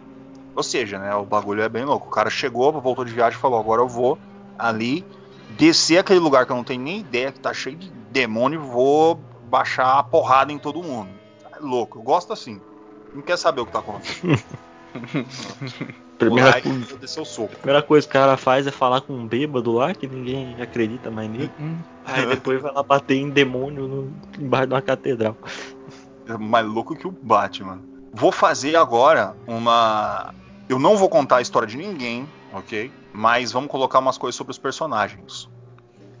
Ou 0.54 0.62
seja, 0.62 0.98
né, 0.98 1.14
o 1.14 1.24
bagulho 1.24 1.62
é 1.62 1.68
bem 1.68 1.84
louco. 1.84 2.08
O 2.08 2.10
cara 2.10 2.30
chegou, 2.30 2.72
voltou 2.80 3.04
de 3.04 3.12
viagem 3.12 3.38
e 3.38 3.40
falou: 3.40 3.60
agora 3.60 3.82
eu 3.82 3.88
vou 3.88 4.18
ali 4.58 5.04
descer 5.50 5.98
aquele 5.98 6.18
lugar 6.18 6.46
que 6.46 6.52
eu 6.52 6.56
não 6.56 6.64
tenho 6.64 6.82
nem 6.82 7.00
ideia, 7.00 7.30
que 7.30 7.40
tá 7.40 7.52
cheio 7.52 7.76
de 7.76 7.90
demônio, 8.10 8.60
vou 8.62 9.20
baixar 9.48 9.98
a 9.98 10.02
porrada 10.02 10.50
em 10.50 10.58
todo 10.58 10.82
mundo 10.82 11.15
louco. 11.60 11.98
Eu 11.98 12.02
gosto 12.02 12.32
assim. 12.32 12.60
Não 13.14 13.22
quer 13.22 13.36
saber 13.36 13.60
o 13.60 13.66
que 13.66 13.72
tá 13.72 13.78
acontecendo. 13.78 14.42
primeira, 16.18 16.60
primeira 16.60 17.82
coisa 17.82 18.06
que 18.06 18.10
o 18.10 18.12
cara 18.12 18.36
faz 18.36 18.66
é 18.66 18.70
falar 18.70 19.00
com 19.02 19.12
um 19.12 19.26
bêbado 19.26 19.72
lá 19.72 19.94
que 19.94 20.06
ninguém 20.06 20.60
acredita 20.60 21.10
mais 21.10 21.30
nele. 21.30 21.50
Uhum. 21.58 21.78
Aí 22.04 22.26
depois 22.26 22.60
vai 22.60 22.72
lá 22.72 22.82
bater 22.82 23.16
em 23.16 23.30
demônio 23.30 23.86
no, 23.86 24.12
embaixo 24.38 24.68
de 24.68 24.74
uma 24.74 24.82
catedral. 24.82 25.36
É 26.28 26.36
mais 26.36 26.66
louco 26.66 26.96
que 26.96 27.06
o 27.06 27.10
Batman. 27.10 27.80
Vou 28.12 28.32
fazer 28.32 28.76
agora 28.76 29.36
uma. 29.46 30.34
Eu 30.68 30.78
não 30.78 30.96
vou 30.96 31.08
contar 31.08 31.36
a 31.36 31.42
história 31.42 31.68
de 31.68 31.76
ninguém, 31.76 32.28
ok? 32.52 32.90
Mas 33.12 33.52
vamos 33.52 33.70
colocar 33.70 33.98
umas 33.98 34.18
coisas 34.18 34.36
sobre 34.36 34.50
os 34.50 34.58
personagens. 34.58 35.48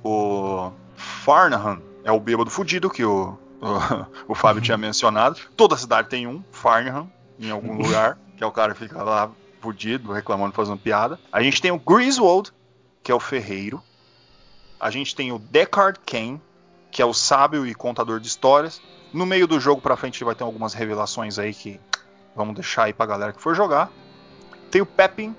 O 0.04 0.70
Farnahan 0.94 1.80
é 2.04 2.12
o 2.12 2.20
bêbado 2.20 2.50
fudido 2.50 2.88
que 2.88 3.04
o 3.04 3.36
o, 4.28 4.34
Fábio 4.34 4.62
tinha 4.62 4.76
mencionado. 4.76 5.38
Toda 5.56 5.76
cidade 5.76 6.08
tem 6.08 6.26
um, 6.26 6.42
Farnham, 6.52 7.10
em 7.38 7.50
algum 7.50 7.76
lugar, 7.82 8.18
que 8.36 8.44
é 8.44 8.46
o 8.46 8.52
cara 8.52 8.74
que 8.74 8.80
fica 8.80 9.02
lá 9.02 9.30
fudido, 9.60 10.12
reclamando, 10.12 10.54
fazendo 10.54 10.78
piada. 10.78 11.18
A 11.32 11.42
gente 11.42 11.60
tem 11.60 11.70
o 11.70 11.78
Griswold, 11.78 12.52
que 13.02 13.10
é 13.10 13.14
o 13.14 13.20
ferreiro. 13.20 13.82
A 14.78 14.90
gente 14.90 15.14
tem 15.14 15.32
o 15.32 15.38
Deckard 15.38 15.98
Kane, 16.06 16.40
que 16.90 17.02
é 17.02 17.04
o 17.04 17.14
sábio 17.14 17.66
e 17.66 17.74
contador 17.74 18.20
de 18.20 18.28
histórias. 18.28 18.80
No 19.12 19.24
meio 19.24 19.46
do 19.46 19.58
jogo 19.58 19.80
pra 19.80 19.96
frente 19.96 20.22
vai 20.22 20.34
ter 20.34 20.44
algumas 20.44 20.74
revelações 20.74 21.38
aí 21.38 21.54
que 21.54 21.80
vamos 22.34 22.54
deixar 22.54 22.84
aí 22.84 22.92
pra 22.92 23.06
galera 23.06 23.32
que 23.32 23.40
for 23.40 23.54
jogar. 23.54 23.90
Tem 24.70 24.82
o 24.82 24.86
Pepin, 24.86 25.34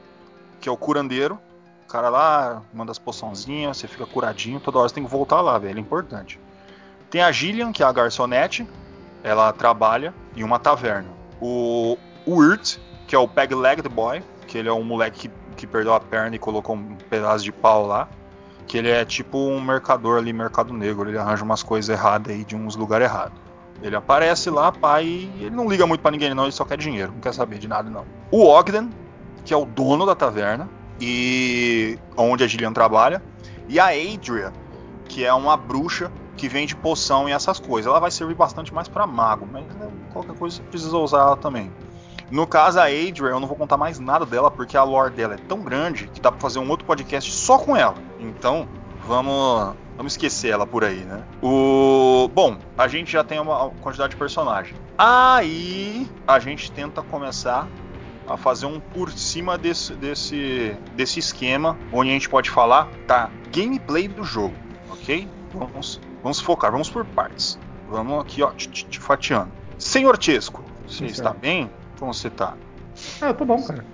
que 0.59 0.67
é 0.67 0.71
o 0.71 0.77
curandeiro. 0.77 1.39
O 1.85 1.87
cara 1.87 2.09
lá 2.09 2.63
manda 2.73 2.91
as 2.91 2.99
poçãozinhas, 2.99 3.77
você 3.77 3.87
fica 3.87 4.05
curadinho, 4.05 4.59
toda 4.59 4.79
hora 4.79 4.89
você 4.89 4.95
tem 4.95 5.05
que 5.05 5.09
voltar 5.09 5.39
lá, 5.41 5.57
velho. 5.57 5.77
É 5.77 5.81
importante. 5.81 6.39
Tem 7.09 7.21
a 7.21 7.31
Gillian, 7.31 7.71
que 7.71 7.81
é 7.81 7.85
a 7.85 7.91
garçonete, 7.91 8.67
ela 9.23 9.51
trabalha 9.53 10.13
em 10.35 10.43
uma 10.43 10.59
taverna. 10.59 11.09
O 11.39 11.97
Urt, 12.25 12.77
que 13.07 13.15
é 13.15 13.19
o 13.19 13.27
Peg-Legged 13.27 13.87
Boy, 13.87 14.21
que 14.45 14.57
ele 14.57 14.67
é 14.67 14.73
um 14.73 14.83
moleque 14.83 15.27
que, 15.27 15.31
que 15.55 15.67
perdeu 15.67 15.93
a 15.93 15.99
perna 15.99 16.35
e 16.35 16.39
colocou 16.39 16.75
um 16.75 16.95
pedaço 17.09 17.43
de 17.43 17.51
pau 17.51 17.85
lá. 17.85 18.09
Que 18.65 18.77
ele 18.77 18.89
é 18.89 19.05
tipo 19.05 19.37
um 19.37 19.61
mercador 19.61 20.17
ali, 20.17 20.33
mercado 20.33 20.73
negro. 20.73 21.09
Ele 21.09 21.17
arranja 21.17 21.43
umas 21.43 21.63
coisas 21.63 21.87
erradas 21.87 22.33
aí 22.33 22.43
de 22.43 22.55
uns 22.55 22.75
lugares 22.75 23.07
errados. 23.07 23.39
Ele 23.81 23.95
aparece 23.95 24.49
lá, 24.49 24.71
pai, 24.71 25.05
e 25.05 25.43
ele 25.43 25.55
não 25.55 25.69
liga 25.69 25.87
muito 25.87 26.01
para 26.01 26.11
ninguém, 26.11 26.33
não. 26.33 26.43
Ele 26.43 26.51
só 26.51 26.65
quer 26.65 26.77
dinheiro, 26.77 27.13
não 27.13 27.21
quer 27.21 27.33
saber 27.33 27.59
de 27.59 27.67
nada, 27.67 27.89
não. 27.89 28.05
O 28.29 28.45
Ogden, 28.45 28.89
que 29.45 29.53
é 29.53 29.57
o 29.57 29.63
dono 29.63 30.05
da 30.05 30.15
taverna, 30.15 30.67
e 30.99 31.97
onde 32.17 32.43
a 32.43 32.47
Gillian 32.47 32.73
trabalha. 32.73 33.21
E 33.69 33.79
a 33.79 33.87
Adria, 33.87 34.51
que 35.07 35.23
é 35.23 35.33
uma 35.33 35.55
bruxa 35.55 36.11
que 36.37 36.47
vende 36.47 36.75
poção 36.75 37.27
e 37.27 37.31
essas 37.33 37.59
coisas. 37.59 37.89
Ela 37.89 37.99
vai 37.99 38.11
servir 38.11 38.35
bastante 38.35 38.73
mais 38.73 38.87
para 38.87 39.05
mago, 39.05 39.47
mas 39.51 39.65
né, 39.75 39.89
qualquer 40.13 40.35
coisa 40.37 40.57
você 40.57 40.63
precisa 40.63 40.95
usar 40.97 41.19
ela 41.19 41.35
também. 41.35 41.71
No 42.29 42.45
caso, 42.45 42.79
a 42.79 42.83
Adria, 42.83 43.29
eu 43.29 43.39
não 43.39 43.47
vou 43.47 43.57
contar 43.57 43.77
mais 43.77 43.99
nada 43.99 44.25
dela, 44.25 44.51
porque 44.51 44.75
a 44.75 44.83
lore 44.83 45.13
dela 45.13 45.35
é 45.35 45.37
tão 45.37 45.61
grande 45.61 46.07
que 46.07 46.19
dá 46.19 46.31
pra 46.31 46.39
fazer 46.39 46.59
um 46.59 46.69
outro 46.69 46.85
podcast 46.85 47.31
só 47.31 47.57
com 47.57 47.75
ela. 47.75 47.95
Então, 48.19 48.67
vamos, 49.05 49.75
vamos 49.95 50.13
esquecer 50.13 50.49
ela 50.49 50.67
por 50.67 50.83
aí, 50.83 50.99
né? 50.99 51.23
O 51.41 52.29
Bom, 52.33 52.57
a 52.77 52.87
gente 52.87 53.11
já 53.11 53.23
tem 53.23 53.39
uma 53.39 53.69
quantidade 53.81 54.11
de 54.11 54.17
personagem. 54.17 54.75
Aí, 54.97 56.09
a 56.27 56.37
gente 56.39 56.69
tenta 56.69 57.01
começar 57.01 57.67
a 58.27 58.35
fazer 58.35 58.65
um 58.65 58.79
por 58.79 59.09
cima 59.11 59.57
desse, 59.57 59.93
desse, 59.93 60.75
desse 60.95 61.19
esquema, 61.19 61.77
onde 61.93 62.09
a 62.09 62.13
gente 62.13 62.27
pode 62.27 62.49
falar 62.49 62.89
da 63.07 63.29
gameplay 63.53 64.09
do 64.09 64.23
jogo, 64.23 64.55
ok? 64.89 65.27
Vamos 65.53 66.01
Vamos 66.27 66.41
focar, 66.41 66.69
vamos 66.73 66.89
por 66.89 67.05
partes. 67.05 67.57
Vamos 67.87 68.19
aqui, 68.19 68.43
ó, 68.43 68.51
te, 68.51 68.67
te 68.67 68.99
fatiando. 68.99 69.49
Senhor 69.79 70.17
Tesco, 70.17 70.61
você 70.85 70.97
Sim, 70.97 71.05
está 71.05 71.31
bem? 71.31 71.71
Como 71.97 72.13
você 72.13 72.27
está? 72.27 72.53
Ah, 73.21 73.27
eu 73.27 73.33
tô 73.33 73.45
bom, 73.45 73.63
cara. 73.63 73.85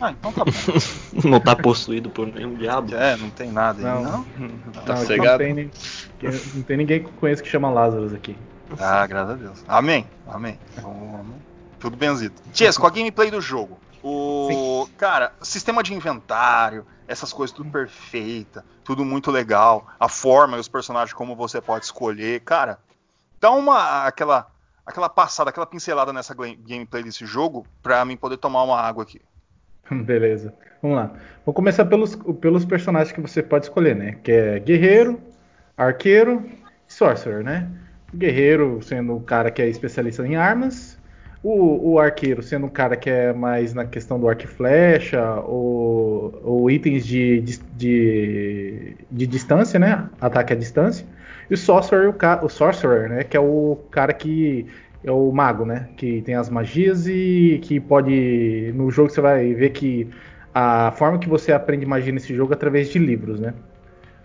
Ah, 0.00 0.10
então 0.12 0.32
tá 0.32 0.46
bom. 0.46 0.50
não 1.28 1.38
tá 1.38 1.54
possuído 1.54 2.08
por 2.08 2.26
nenhum 2.26 2.54
diabo. 2.54 2.94
É, 2.94 3.18
não 3.18 3.28
tem 3.28 3.52
nada 3.52 3.80
aí, 3.80 3.84
Não. 3.84 4.02
não? 4.02 4.24
Tá 4.72 4.94
Não, 4.94 4.96
sossegado? 4.96 5.44
Não 5.44 5.54
tem, 5.58 5.70
não 6.54 6.62
tem 6.62 6.76
ninguém 6.78 7.04
que 7.04 7.12
conheça 7.12 7.42
que 7.42 7.50
chama 7.50 7.68
Lazarus 7.68 8.14
aqui. 8.14 8.34
Ah, 8.80 9.06
graças 9.06 9.32
a 9.32 9.34
Deus. 9.34 9.62
Amém. 9.68 10.06
Amém. 10.26 10.58
Vamos- 10.76 11.10
vamos. 11.10 11.36
Tudo 11.78 11.98
benzido. 11.98 12.34
Tiesco, 12.54 12.86
a 12.86 12.90
gameplay 12.90 13.30
do 13.30 13.42
jogo. 13.42 13.78
O. 14.06 14.86
Cara, 14.98 15.32
sistema 15.40 15.82
de 15.82 15.94
inventário, 15.94 16.84
essas 17.08 17.32
coisas 17.32 17.56
tudo 17.56 17.70
perfeita, 17.70 18.62
tudo 18.84 19.02
muito 19.02 19.30
legal. 19.30 19.86
A 19.98 20.10
forma 20.10 20.58
e 20.58 20.60
os 20.60 20.68
personagens 20.68 21.14
como 21.14 21.34
você 21.34 21.58
pode 21.58 21.86
escolher. 21.86 22.40
Cara, 22.40 22.78
dá 23.40 23.50
uma. 23.50 24.06
aquela. 24.06 24.46
aquela 24.84 25.08
passada, 25.08 25.48
aquela 25.48 25.64
pincelada 25.64 26.12
nessa 26.12 26.34
gameplay 26.34 27.02
desse 27.02 27.24
jogo 27.24 27.66
pra 27.82 28.04
mim 28.04 28.14
poder 28.14 28.36
tomar 28.36 28.62
uma 28.62 28.78
água 28.78 29.04
aqui. 29.04 29.22
Beleza. 29.90 30.54
Vamos 30.82 30.98
lá. 30.98 31.10
Vou 31.46 31.54
começar 31.54 31.86
pelos, 31.86 32.14
pelos 32.42 32.66
personagens 32.66 33.10
que 33.10 33.20
você 33.22 33.42
pode 33.42 33.64
escolher, 33.64 33.96
né? 33.96 34.18
Que 34.22 34.32
é 34.32 34.58
guerreiro, 34.58 35.18
arqueiro 35.78 36.44
e 36.86 36.92
sorcerer, 36.92 37.42
né? 37.42 37.70
Guerreiro 38.14 38.82
sendo 38.82 39.16
o 39.16 39.20
cara 39.22 39.50
que 39.50 39.62
é 39.62 39.66
especialista 39.66 40.26
em 40.26 40.36
armas, 40.36 40.98
o, 41.44 41.92
o 41.94 41.98
arqueiro 42.00 42.42
sendo 42.42 42.66
o 42.66 42.70
cara 42.70 42.96
que 42.96 43.10
é 43.10 43.32
mais 43.32 43.74
na 43.74 43.86
questão 43.86 44.18
do 44.18 44.28
arco 44.28 44.44
e 44.44 44.46
flecha 44.48 45.22
ou, 45.42 46.40
ou 46.42 46.70
itens 46.70 47.06
de, 47.06 47.40
de, 47.42 47.58
de, 47.76 48.96
de 49.10 49.26
distância, 49.26 49.78
né? 49.78 50.08
Ataque 50.20 50.54
à 50.54 50.56
distância. 50.56 51.06
E 51.50 51.54
o 51.54 51.58
sorcerer, 51.58 52.08
o, 52.08 52.14
ca- 52.14 52.40
o 52.44 52.48
sorcerer, 52.48 53.10
né? 53.10 53.24
Que 53.24 53.36
é 53.36 53.40
o 53.40 53.76
cara 53.90 54.14
que 54.14 54.66
é 55.04 55.12
o 55.12 55.30
mago, 55.32 55.66
né? 55.66 55.90
Que 55.96 56.22
tem 56.22 56.34
as 56.34 56.48
magias 56.50 57.06
e 57.06 57.60
que 57.62 57.78
pode. 57.80 58.72
No 58.74 58.90
jogo 58.90 59.10
você 59.10 59.20
vai 59.20 59.52
ver 59.54 59.70
que 59.70 60.08
a 60.54 60.92
forma 60.92 61.18
que 61.18 61.28
você 61.28 61.52
aprende 61.52 61.84
magia 61.86 62.12
nesse 62.12 62.34
jogo 62.34 62.52
é 62.52 62.56
através 62.56 62.88
de 62.90 62.98
livros, 62.98 63.38
né? 63.40 63.54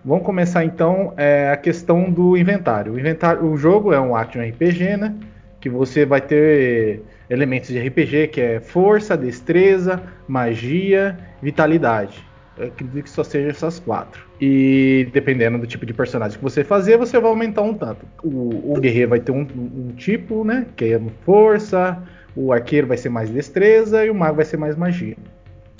Vamos 0.03 0.25
começar 0.25 0.63
então 0.63 1.13
é, 1.17 1.49
a 1.51 1.57
questão 1.57 2.09
do 2.11 2.37
inventário. 2.37 2.93
O 2.93 2.99
inventário, 2.99 3.45
o 3.45 3.57
jogo 3.57 3.93
é 3.93 3.99
um 3.99 4.15
action 4.15 4.41
RPG, 4.41 4.97
né? 4.97 5.15
Que 5.59 5.69
você 5.69 6.05
vai 6.05 6.21
ter 6.21 7.01
elementos 7.29 7.69
de 7.69 7.79
RPG 7.79 8.27
que 8.27 8.41
é 8.41 8.59
força, 8.59 9.17
destreza, 9.17 10.01
magia, 10.27 11.17
vitalidade. 11.41 12.25
Eu 12.57 12.67
acredito 12.67 13.03
que 13.03 13.09
só 13.09 13.23
seja 13.23 13.49
essas 13.49 13.79
quatro. 13.79 14.27
E 14.39 15.07
dependendo 15.13 15.57
do 15.57 15.65
tipo 15.65 15.85
de 15.85 15.93
personagem 15.93 16.37
que 16.37 16.43
você 16.43 16.63
fazer, 16.63 16.97
você 16.97 17.17
vai 17.19 17.29
aumentar 17.29 17.61
um 17.61 17.73
tanto. 17.73 18.05
O, 18.21 18.73
o 18.73 18.79
guerreiro 18.79 19.11
vai 19.11 19.19
ter 19.19 19.31
um, 19.31 19.47
um 19.55 19.93
tipo, 19.95 20.43
né? 20.43 20.65
Que 20.75 20.93
é 20.93 21.01
força. 21.23 22.01
O 22.35 22.51
arqueiro 22.51 22.85
vai 22.85 22.97
ser 22.97 23.09
mais 23.09 23.29
destreza 23.29 24.05
e 24.05 24.09
o 24.09 24.15
mago 24.15 24.35
vai 24.35 24.45
ser 24.45 24.57
mais 24.57 24.75
magia. 24.75 25.15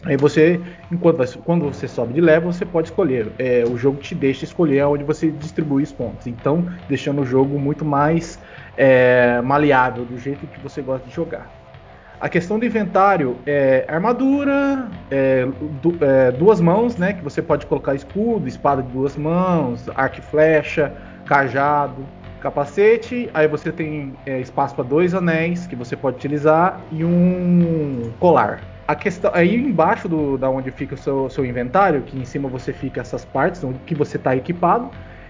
Aí 0.05 0.15
você, 0.15 0.59
enquanto 0.89 1.37
quando 1.39 1.65
você 1.65 1.85
sobe 1.85 2.13
de 2.13 2.21
level, 2.21 2.53
você 2.53 2.65
pode 2.65 2.87
escolher. 2.87 3.27
É, 3.37 3.65
o 3.65 3.77
jogo 3.77 3.97
te 3.97 4.15
deixa 4.15 4.45
escolher 4.45 4.79
aonde 4.79 5.03
você 5.03 5.29
distribui 5.29 5.83
os 5.83 5.91
pontos. 5.91 6.25
Então, 6.25 6.65
deixando 6.87 7.21
o 7.21 7.25
jogo 7.25 7.59
muito 7.59 7.83
mais 7.83 8.39
é, 8.79 9.41
maleável, 9.41 10.05
do 10.05 10.17
jeito 10.17 10.47
que 10.47 10.59
você 10.61 10.81
gosta 10.81 11.05
de 11.05 11.13
jogar. 11.13 11.47
A 12.21 12.27
questão 12.29 12.57
do 12.57 12.65
inventário 12.65 13.37
é 13.45 13.85
armadura, 13.87 14.87
é, 15.11 15.45
du- 15.81 15.97
é, 16.01 16.31
duas 16.31 16.59
mãos, 16.61 16.97
né? 16.97 17.13
Que 17.13 17.23
você 17.23 17.41
pode 17.41 17.65
colocar 17.65 17.93
escudo, 17.93 18.47
espada 18.47 18.81
de 18.81 18.89
duas 18.89 19.15
mãos, 19.17 19.89
arco 19.95 20.19
e 20.19 20.21
flecha, 20.21 20.93
cajado, 21.25 22.05
capacete. 22.41 23.29
Aí 23.33 23.47
você 23.47 23.71
tem 23.71 24.13
é, 24.25 24.39
espaço 24.39 24.75
para 24.75 24.83
dois 24.83 25.13
anéis 25.13 25.67
que 25.67 25.75
você 25.75 25.95
pode 25.95 26.17
utilizar 26.17 26.79
e 26.91 27.03
um 27.05 28.11
colar. 28.19 28.61
A 28.87 28.95
questão 28.95 29.31
aí 29.33 29.55
embaixo 29.55 30.09
do, 30.09 30.37
da 30.37 30.49
onde 30.49 30.71
fica 30.71 30.95
o 30.95 30.97
seu, 30.97 31.29
seu 31.29 31.45
inventário, 31.45 32.01
que 32.01 32.17
em 32.17 32.25
cima 32.25 32.49
você 32.49 32.73
fica 32.73 32.99
essas 33.01 33.23
partes 33.23 33.61
que 33.85 33.95
você 33.95 34.17
está 34.17 34.35
equipado. 34.35 34.89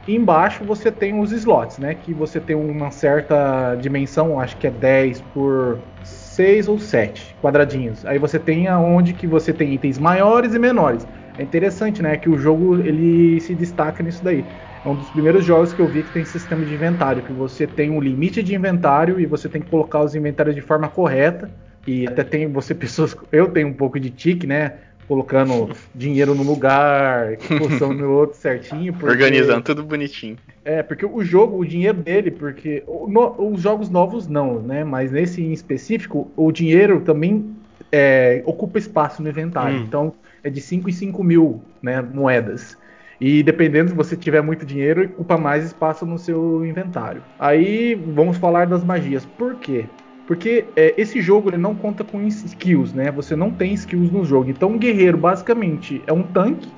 E 0.10 0.16
embaixo 0.16 0.66
você 0.66 0.92
tem 0.92 1.20
os 1.20 1.32
slots, 1.32 1.78
né? 1.78 1.94
Que 1.94 2.16
você 2.16 2.42
tem 2.42 2.56
uma 2.56 2.90
certa 2.90 3.76
dimensão, 3.76 4.40
acho 4.40 4.58
que 4.58 4.66
é 4.66 4.72
10 4.72 5.22
por 5.22 5.84
6 6.02 6.68
ou 6.68 6.80
7 6.80 7.38
quadradinhos. 7.40 8.04
Aí 8.04 8.18
você 8.18 8.40
tem 8.40 8.68
aonde 8.68 9.14
que 9.14 9.28
você 9.28 9.54
tem 9.54 9.72
itens 9.72 10.00
maiores 10.00 10.56
e 10.56 10.58
menores. 10.60 11.08
É 11.38 11.44
interessante, 11.44 12.02
né? 12.02 12.18
Que 12.18 12.28
o 12.28 12.40
jogo 12.40 12.80
ele 12.80 13.40
se 13.40 13.54
destaca 13.54 14.02
nisso 14.02 14.24
daí. 14.24 14.48
É 14.84 14.90
um 14.90 14.96
dos 14.96 15.12
primeiros 15.12 15.46
jogos 15.46 15.74
que 15.74 15.80
eu 15.82 15.88
vi 15.88 16.04
que 16.04 16.10
tem 16.12 16.26
sistema 16.26 16.66
de 16.66 16.74
inventário, 16.74 17.22
que 17.22 17.32
você 17.32 17.68
tem 17.68 17.92
um 17.92 18.02
limite 18.02 18.42
de 18.42 18.56
inventário 18.56 19.20
e 19.20 19.28
você 19.28 19.48
tem 19.48 19.62
que 19.62 19.68
colocar 19.68 20.02
os 20.02 20.16
inventários 20.16 20.56
de 20.56 20.62
forma 20.62 20.90
correta. 20.90 21.54
E 21.86 22.08
até 22.08 22.24
tem 22.24 22.52
você 22.52 22.74
pessoas, 22.76 23.16
eu 23.32 23.52
tenho 23.52 23.68
um 23.68 23.74
pouco 23.76 24.00
de 24.00 24.10
tique, 24.10 24.48
né? 24.48 24.80
Colocando 25.10 25.72
dinheiro 25.96 26.36
no 26.36 26.44
lugar, 26.44 27.36
poção 27.58 27.92
no 27.94 28.12
outro 28.12 28.38
certinho. 28.38 28.94
porque- 28.94 29.08
Organizando 29.08 29.64
tudo 29.64 29.84
bonitinho. 29.84 30.38
é, 30.64 30.84
porque 30.84 31.04
o 31.04 31.24
jogo, 31.24 31.58
o 31.58 31.66
dinheiro 31.66 31.98
dele, 31.98 32.30
porque 32.30 32.84
o- 32.86 33.08
no- 33.08 33.52
os 33.52 33.60
jogos 33.60 33.90
novos 33.90 34.28
não, 34.28 34.62
né? 34.62 34.84
Mas 34.84 35.12
nesse 35.12 35.42
em 35.42 35.52
específico, 35.52 36.32
o 36.38 36.52
dinheiro 36.52 37.02
também 37.02 37.56
é, 37.92 38.44
ocupa 38.46 38.78
espaço 38.78 39.24
no 39.24 39.30
inventário. 39.30 39.80
Hum. 39.80 39.84
Então 39.88 40.14
é 40.44 40.50
de 40.52 40.62
5 40.62 40.88
em 40.90 40.92
5 40.92 41.24
mil 41.24 41.60
né, 41.82 42.02
moedas. 42.04 42.78
E 43.20 43.42
dependendo 43.42 43.90
se 43.90 43.96
você 43.96 44.16
tiver 44.16 44.42
muito 44.44 44.64
dinheiro, 44.64 45.06
ocupa 45.06 45.38
mais 45.40 45.66
espaço 45.66 46.06
no 46.06 46.20
seu 46.20 46.64
inventário. 46.64 47.24
Aí 47.40 47.96
vamos 47.96 48.38
falar 48.38 48.68
das 48.68 48.84
magias. 48.84 49.26
Por 49.26 49.56
quê? 49.56 49.86
Porque 50.30 50.72
é, 50.76 51.02
esse 51.02 51.22
jogo 51.22 51.50
ele 51.50 51.58
não 51.58 51.76
conta 51.76 52.06
com 52.06 52.22
skills, 52.22 52.94
né? 52.94 53.12
Você 53.12 53.36
não 53.36 53.52
tem 53.52 53.74
skills 53.74 54.12
no 54.12 54.24
jogo. 54.24 54.52
Então, 54.52 54.70
um 54.74 54.78
guerreiro 54.80 55.18
basicamente 55.18 56.04
é 56.08 56.14
um 56.14 56.32
tanque. 56.32 56.78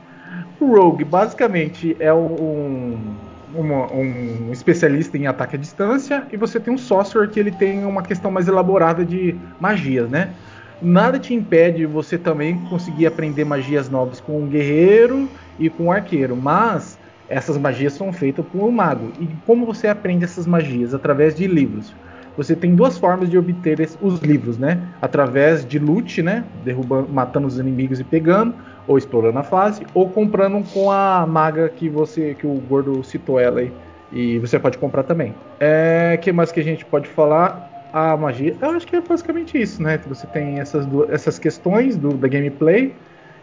O 0.60 0.68
rogue 0.76 1.04
basicamente 1.04 1.98
é 2.00 2.14
um, 2.14 3.20
uma- 3.48 3.94
um 3.94 4.52
especialista 4.54 5.18
em 5.18 5.28
ataque 5.28 5.56
à 5.58 5.60
distância. 5.60 6.28
E 6.32 6.38
você 6.38 6.60
tem 6.62 6.74
um 6.74 6.78
sorcerer 6.78 7.30
que 7.30 7.40
ele 7.40 7.52
tem 7.52 7.86
uma 7.86 8.04
questão 8.04 8.32
mais 8.32 8.48
elaborada 8.48 9.06
de 9.06 9.42
magias, 9.60 10.10
né? 10.10 10.38
Nada 10.80 11.20
te 11.20 11.34
impede 11.34 11.80
de 11.80 11.86
você 11.86 12.18
também 12.18 12.64
conseguir 12.66 13.06
aprender 13.06 13.46
magias 13.46 13.90
novas 13.90 14.22
com 14.22 14.44
um 14.44 14.48
guerreiro 14.50 15.34
e 15.58 15.70
com 15.70 15.86
um 15.86 15.92
arqueiro, 15.92 16.38
mas 16.38 17.00
essas 17.28 17.58
magias 17.58 17.94
são 17.94 18.14
feitas 18.14 18.46
por 18.48 18.68
um 18.68 18.72
mago. 18.72 19.14
E 19.18 19.38
como 19.46 19.66
você 19.66 19.88
aprende 19.88 20.24
essas 20.26 20.48
magias? 20.48 20.94
Através 20.94 21.36
de 21.36 21.48
livros. 21.48 21.98
Você 22.38 22.56
tem 22.56 22.76
duas 22.76 22.98
formas 22.98 23.30
de 23.30 23.38
obter 23.38 23.80
os 24.02 24.20
livros, 24.22 24.58
né? 24.58 24.82
Através 25.02 25.66
de 25.66 25.78
loot, 25.78 26.22
né? 26.22 26.44
Derrubando, 26.64 27.10
matando 27.10 27.48
os 27.48 27.60
inimigos 27.60 28.00
e 28.00 28.04
pegando, 28.04 28.54
ou 28.88 28.98
explorando 28.98 29.40
a 29.40 29.44
fase, 29.44 29.86
ou 29.94 30.10
comprando 30.10 30.64
com 30.74 30.92
a 30.92 31.26
maga 31.28 31.70
que 31.70 31.90
você, 31.90 32.34
que 32.34 32.48
o 32.48 32.54
gordo 32.54 33.04
citou 33.04 33.40
ela 33.40 33.60
aí. 33.60 33.72
E 34.12 34.40
você 34.40 34.60
pode 34.60 34.78
comprar 34.78 35.04
também. 35.04 35.34
É, 35.60 36.18
que 36.22 36.32
mais 36.32 36.52
que 36.52 36.60
a 36.60 36.64
gente 36.64 36.86
pode 36.86 37.08
falar? 37.08 37.70
A 37.94 38.16
magia. 38.16 38.56
Eu 38.62 38.70
acho 38.72 38.88
que 38.88 38.96
é 38.96 39.02
basicamente 39.02 39.62
isso, 39.62 39.84
né? 39.84 40.00
Você 40.08 40.26
tem 40.28 40.60
essas, 40.60 40.86
duas, 40.86 41.10
essas 41.10 41.38
questões 41.38 41.98
do, 41.98 42.14
da 42.14 42.28
gameplay. 42.28 42.94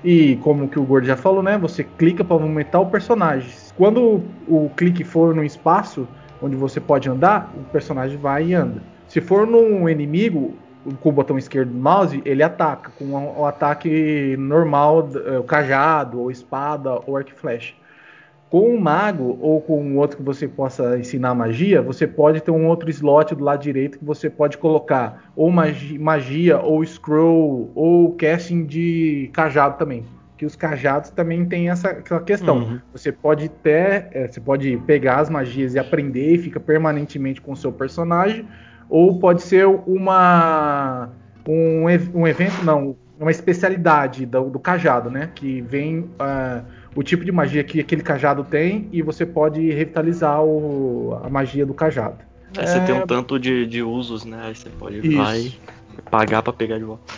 E 0.03 0.37
como 0.37 0.69
que 0.69 0.79
o 0.79 0.85
Gordo 0.85 1.07
já 1.07 1.17
falou, 1.17 1.43
né? 1.43 1.59
Você 1.59 1.85
clica 1.85 2.25
para 2.25 2.43
aumentar 2.43 2.81
o 2.81 2.87
personagem. 2.87 3.51
Quando 3.77 4.23
o 4.47 4.71
clique 4.75 5.05
for 5.05 5.35
no 5.35 5.45
espaço 5.45 6.09
onde 6.43 6.57
você 6.57 6.81
pode 6.81 7.09
andar, 7.09 7.53
o 7.55 7.65
personagem 7.73 8.17
vai 8.17 8.47
e 8.47 8.55
anda. 8.55 8.83
Se 9.09 9.21
for 9.21 9.47
num 9.47 9.89
inimigo, 9.89 10.55
com 11.01 11.09
o 11.09 11.13
botão 11.13 11.37
esquerdo 11.39 11.73
do 11.73 11.79
mouse, 11.79 12.23
ele 12.25 12.43
ataca 12.43 12.91
com 12.99 13.13
o, 13.13 13.45
ataque 13.45 14.37
normal, 14.39 15.09
eh, 15.27 15.39
o 15.39 15.45
cajado, 15.45 16.21
ou 16.21 16.31
espada, 16.31 17.01
ou 17.07 17.17
arco 17.17 17.31
e 17.31 17.35
flecha. 17.35 17.75
Com 18.51 18.71
um 18.71 18.81
mago 18.81 19.39
ou 19.43 19.61
com 19.61 19.83
um 19.83 19.99
outro 19.99 20.17
que 20.17 20.23
você 20.23 20.49
possa 20.49 20.99
ensinar 20.99 21.35
magia, 21.35 21.83
você 21.83 22.07
pode 22.07 22.41
ter 22.41 22.51
um 22.51 22.67
outro 22.67 22.89
slot 22.89 23.35
do 23.35 23.45
lado 23.45 23.61
direito 23.61 23.99
que 23.99 24.05
você 24.05 24.31
pode 24.31 24.57
colocar 24.57 25.31
ou 25.37 25.51
magi- 25.51 25.99
magia, 25.99 26.59
ou 26.59 26.83
scroll, 26.85 27.71
ou 27.75 28.15
casting 28.15 28.65
de 28.65 29.29
cajado 29.35 29.77
também. 29.77 30.05
Que 30.39 30.47
os 30.47 30.55
cajados 30.57 31.11
também 31.11 31.45
tem 31.45 31.69
essa, 31.69 31.93
questão. 32.25 32.59
Uhum. 32.59 32.81
Você 32.93 33.11
pode 33.13 33.49
ter, 33.49 34.07
é, 34.13 34.29
você 34.29 34.41
pode 34.41 34.77
pegar 34.87 35.17
as 35.17 35.29
magias 35.29 35.75
e 35.75 35.79
aprender 35.79 36.35
e 36.35 36.39
fica 36.39 36.59
permanentemente 36.61 37.41
com 37.41 37.53
o 37.53 37.57
seu 37.57 37.73
personagem, 37.73 38.47
ou 38.89 39.19
pode 39.19 39.43
ser 39.43 39.67
uma 39.67 41.11
um, 41.47 41.85
um 42.15 42.27
evento, 42.27 42.63
não, 42.65 42.97
uma 43.19 43.31
especialidade 43.33 44.25
do, 44.25 44.45
do 44.49 44.59
cajado, 44.61 45.11
né? 45.11 45.29
Que 45.35 45.61
vem 45.61 46.09
ah, 46.21 46.63
o 46.95 47.03
tipo 47.03 47.25
de 47.25 47.33
magia 47.33 47.65
que 47.65 47.81
aquele 47.81 48.03
cajado 48.03 48.45
tem 48.45 48.89
e 48.93 49.03
você 49.03 49.27
pode 49.27 49.69
revitalizar 49.73 50.43
o- 50.43 51.19
a 51.25 51.29
magia 51.29 51.67
do 51.67 51.75
cajado. 51.75 52.19
Aí 52.57 52.67
você 52.67 52.79
É, 52.79 52.81
tem 52.85 52.95
um 52.95 53.07
tanto 53.07 53.39
de, 53.39 53.67
de 53.67 53.83
usos, 53.83 54.25
né? 54.25 54.39
Aí 54.45 54.55
você 54.55 54.69
pode 54.71 54.99
ir 54.99 55.07
Isso. 55.07 55.19
lá 55.19 55.37
e 55.37 55.53
pagar 56.11 56.43
pra 56.43 56.53
pegar 56.53 56.79
de 56.79 56.85
volta. 56.85 57.13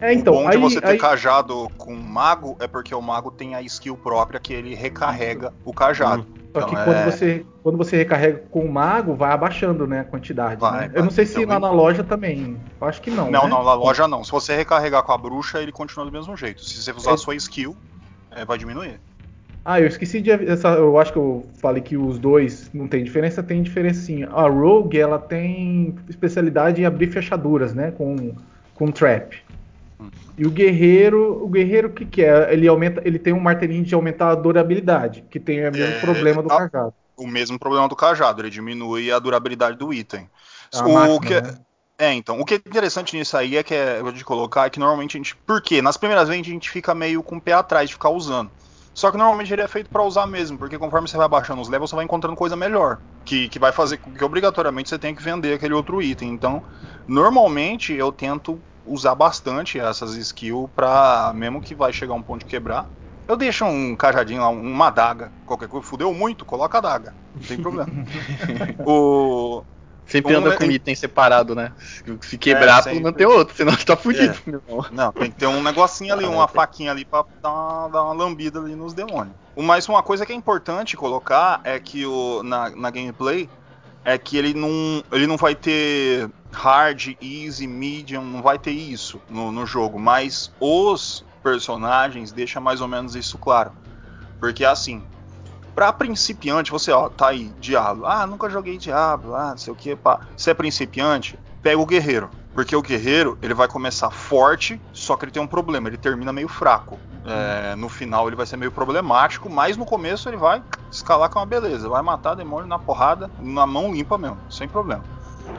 É, 0.00 0.12
então, 0.14 0.32
o 0.32 0.36
bom 0.42 0.50
de 0.50 0.56
aí- 0.56 0.62
você 0.62 0.80
ter 0.80 0.86
aí- 0.88 0.98
cajado 0.98 1.68
com 1.76 1.94
mago 1.94 2.56
é 2.60 2.66
porque 2.66 2.94
o 2.94 3.02
mago 3.02 3.30
tem 3.30 3.54
a 3.54 3.62
skill 3.62 3.96
própria 3.96 4.40
que 4.40 4.52
ele 4.52 4.74
recarrega 4.74 5.52
o 5.64 5.72
cajado. 5.72 6.26
Só 6.52 6.62
que 6.62 6.72
Então, 6.72 6.84
quando, 6.84 6.96
é- 6.96 7.04
você, 7.10 7.46
quando 7.62 7.78
você 7.78 7.96
recarrega 7.98 8.42
com 8.50 8.60
o 8.64 8.72
mago, 8.72 9.14
vai 9.14 9.30
abaixando 9.30 9.86
né, 9.86 10.00
a 10.00 10.04
quantidade. 10.04 10.60
Vai, 10.60 10.80
né? 10.80 10.88
vai. 10.88 10.98
Eu 11.00 11.04
não 11.04 11.10
sei 11.10 11.24
se 11.26 11.44
lá 11.44 11.60
na 11.60 11.70
loja 11.70 12.02
também. 12.02 12.56
Eu 12.80 12.86
acho 12.88 13.00
que 13.00 13.10
não. 13.10 13.30
Não, 13.30 13.44
né? 13.44 13.48
não, 13.48 13.62
na 13.62 13.74
loja 13.74 14.08
não. 14.08 14.24
Se 14.24 14.32
você 14.32 14.56
recarregar 14.56 15.02
com 15.04 15.12
a 15.12 15.18
bruxa, 15.18 15.60
ele 15.60 15.70
continua 15.70 16.04
do 16.06 16.10
mesmo 16.10 16.36
jeito. 16.36 16.64
Se 16.64 16.82
você 16.82 16.90
usar 16.92 17.10
É. 17.10 17.14
a 17.14 17.16
sua 17.16 17.36
skill, 17.36 17.76
é, 18.32 18.44
vai 18.44 18.58
diminuir. 18.58 18.98
Ah, 19.64 19.78
eu 19.80 19.86
esqueci 19.86 20.20
de. 20.22 20.30
Essa, 20.30 20.70
eu 20.70 20.98
acho 20.98 21.12
que 21.12 21.18
eu 21.18 21.46
falei 21.60 21.82
que 21.82 21.96
os 21.96 22.18
dois 22.18 22.70
não 22.72 22.88
tem 22.88 23.04
diferença, 23.04 23.42
tem 23.42 23.62
diferença 23.62 24.00
sim. 24.00 24.24
A 24.24 24.48
Rogue, 24.48 24.98
ela 24.98 25.18
tem 25.18 25.94
especialidade 26.08 26.80
em 26.80 26.84
abrir 26.86 27.08
fechaduras, 27.12 27.74
né? 27.74 27.90
Com, 27.92 28.34
com 28.74 28.90
trap. 28.90 29.36
E 30.36 30.46
o 30.46 30.50
guerreiro, 30.50 31.42
o 31.44 31.48
guerreiro 31.48 31.88
o 31.88 31.92
que, 31.94 32.06
que 32.06 32.22
é? 32.24 32.52
Ele 32.52 32.66
aumenta, 32.68 33.02
ele 33.06 33.18
tem 33.18 33.32
um 33.32 33.40
martelinho 33.40 33.84
de 33.84 33.94
aumentar 33.94 34.30
a 34.30 34.34
durabilidade, 34.34 35.22
que 35.30 35.38
tem 35.40 35.66
o 35.68 35.72
mesmo 35.72 35.94
É, 35.98 36.00
problema 36.00 36.42
do 36.42 36.50
a- 36.50 36.60
cajado. 36.60 36.94
O 37.16 37.26
mesmo 37.26 37.58
problema 37.58 37.88
do 37.88 37.96
cajado, 37.96 38.42
ele 38.42 38.50
diminui 38.50 39.12
a 39.12 39.18
durabilidade 39.18 39.76
do 39.78 39.92
item. 39.92 40.30
A 40.72 40.88
o 40.88 40.88
máquina, 40.88 41.20
que 41.20 41.34
é- 41.34 41.42
né? 41.42 41.64
É, 41.98 42.12
então, 42.14 42.40
o 42.40 42.44
que 42.46 42.54
é 42.54 42.56
interessante 42.58 43.16
nisso 43.16 43.36
aí 43.36 43.56
é 43.58 43.62
que 43.62 43.74
é 43.74 44.02
de 44.12 44.24
colocar 44.24 44.66
é 44.66 44.70
que 44.70 44.80
normalmente 44.80 45.16
a 45.16 45.20
gente. 45.20 45.36
Por 45.46 45.62
quê? 45.62 45.82
Nas 45.82 45.98
primeiras 45.98 46.28
vezes 46.28 46.46
a 46.46 46.50
gente 46.50 46.70
fica 46.70 46.94
meio 46.94 47.22
com 47.22 47.36
o 47.36 47.42
pé 47.42 47.52
atrás 47.52 47.88
de 47.90 47.94
ficar 47.94 48.10
usando. 48.10 48.50
Só 48.94 49.10
que 49.12 49.18
normalmente 49.18 49.52
ele 49.52 49.62
é 49.62 49.68
feito 49.68 49.90
pra 49.90 50.02
usar 50.04 50.26
mesmo, 50.26 50.58
porque 50.58 50.78
conforme 50.78 51.08
você 51.08 51.16
vai 51.18 51.28
baixando 51.28 51.62
os 51.62 51.68
levels, 51.68 51.90
você 51.90 51.96
vai 51.96 52.04
encontrando 52.06 52.36
coisa 52.36 52.56
melhor. 52.56 53.00
Que, 53.24 53.48
que 53.50 53.58
vai 53.58 53.72
fazer 53.72 53.98
com 53.98 54.14
que 54.14 54.24
obrigatoriamente 54.24 54.88
você 54.88 54.98
tenha 54.98 55.14
que 55.14 55.22
vender 55.22 55.54
aquele 55.54 55.74
outro 55.74 56.02
item. 56.02 56.30
Então, 56.30 56.62
normalmente 57.06 57.92
eu 57.92 58.10
tento 58.12 58.64
usar 58.86 59.14
bastante 59.14 59.78
essas 59.78 60.14
skills 60.16 60.68
pra. 60.74 61.32
Mesmo 61.34 61.60
que 61.60 61.74
vai 61.74 61.92
chegar 61.92 62.14
um 62.14 62.22
ponto 62.22 62.40
de 62.40 62.46
quebrar. 62.46 62.86
Eu 63.28 63.36
deixo 63.36 63.64
um 63.64 63.94
cajadinho 63.94 64.40
lá, 64.40 64.48
uma 64.48 64.88
adaga, 64.88 65.30
qualquer 65.46 65.68
coisa. 65.68 65.86
Fudeu 65.86 66.12
muito, 66.12 66.44
coloca 66.44 66.78
a 66.78 66.80
adaga. 66.80 67.14
Não 67.34 67.42
tem 67.42 67.58
problema. 67.62 67.90
o, 68.84 69.62
Sempre 70.04 70.34
Um 70.34 70.38
anda 70.38 70.54
é- 70.54 70.56
com 70.56 70.64
item 70.64 70.94
separado, 70.96 71.54
né? 71.54 71.72
Se- 72.20 72.36
quebrar, 72.36 72.80
É, 72.80 72.82
sempre. 72.82 73.12
tem 73.12 73.26
outro, 73.28 73.56
senão 73.56 73.76
tu 73.76 73.86
tá 73.86 73.96
fudido. 73.96 74.34
É. 74.46 74.50
meu 74.50 74.60
irmão. 74.68 74.84
Não, 74.90 75.12
tem 75.12 75.30
que 75.30 75.36
ter 75.38 75.46
um 75.46 75.62
negocinho 75.62 76.12
ali, 76.12 76.24
uma 76.24 76.48
faquinha 76.48 76.90
ali 76.90 77.04
pra 77.04 77.24
dar 77.40 77.52
uma, 77.52 77.88
dar 77.88 78.02
uma 78.02 78.12
lambida 78.12 78.58
ali 78.58 78.74
nos 78.74 78.92
demônios. 78.92 79.36
O 79.54 79.62
mais 79.62 79.88
uma 79.88 80.02
coisa 80.02 80.26
que 80.26 80.32
é 80.32 80.34
importante 80.34 80.96
colocar 80.96 81.60
é 81.62 81.78
que 81.78 82.04
o, 82.06 82.42
na, 82.42 82.70
na 82.70 82.90
gameplay 82.90 83.48
é 84.04 84.16
que 84.16 84.36
ele 84.36 84.54
não, 84.54 85.04
ele 85.12 85.26
não 85.26 85.36
vai 85.36 85.54
ter 85.54 86.30
hard, 86.52 87.16
easy, 87.20 87.66
medium, 87.66 88.24
não 88.24 88.42
vai 88.42 88.58
ter 88.58 88.72
isso 88.72 89.20
no, 89.28 89.52
no 89.52 89.66
jogo, 89.66 89.98
mas 89.98 90.50
os 90.58 91.24
personagens 91.42 92.32
deixam 92.32 92.62
mais 92.62 92.80
ou 92.80 92.88
menos 92.88 93.14
isso 93.14 93.38
claro. 93.38 93.72
Porque 94.38 94.64
assim, 94.64 95.02
pra 95.74 95.92
principiante, 95.92 96.70
você 96.70 96.90
ó, 96.90 97.08
tá 97.08 97.28
aí, 97.28 97.52
Diablo, 97.60 98.06
ah, 98.06 98.26
nunca 98.26 98.50
joguei 98.50 98.78
Diablo, 98.78 99.34
ah, 99.34 99.50
não 99.50 99.58
sei 99.58 99.72
o 99.72 99.76
que, 99.76 99.94
pá. 99.94 100.20
Se 100.36 100.50
é 100.50 100.54
principiante, 100.54 101.38
pega 101.62 101.78
o 101.78 101.86
guerreiro. 101.86 102.30
Porque 102.54 102.74
o 102.74 102.82
guerreiro, 102.82 103.38
ele 103.40 103.54
vai 103.54 103.68
começar 103.68 104.10
forte, 104.10 104.80
só 104.92 105.16
que 105.16 105.24
ele 105.24 105.32
tem 105.32 105.42
um 105.42 105.46
problema, 105.46 105.88
ele 105.88 105.96
termina 105.96 106.32
meio 106.32 106.48
fraco. 106.48 106.98
É, 107.24 107.76
no 107.76 107.88
final 107.88 108.26
ele 108.28 108.36
vai 108.36 108.46
ser 108.46 108.56
meio 108.56 108.72
problemático, 108.72 109.48
mas 109.50 109.76
no 109.76 109.84
começo 109.84 110.28
ele 110.28 110.36
vai 110.38 110.62
escalar 110.90 111.28
com 111.28 111.38
uma 111.38 111.46
beleza. 111.46 111.88
Vai 111.88 112.02
matar 112.02 112.34
demônio 112.34 112.66
na 112.66 112.78
porrada, 112.78 113.30
na 113.38 113.66
mão 113.66 113.92
limpa 113.92 114.16
mesmo, 114.18 114.38
sem 114.48 114.66
problema. 114.66 115.04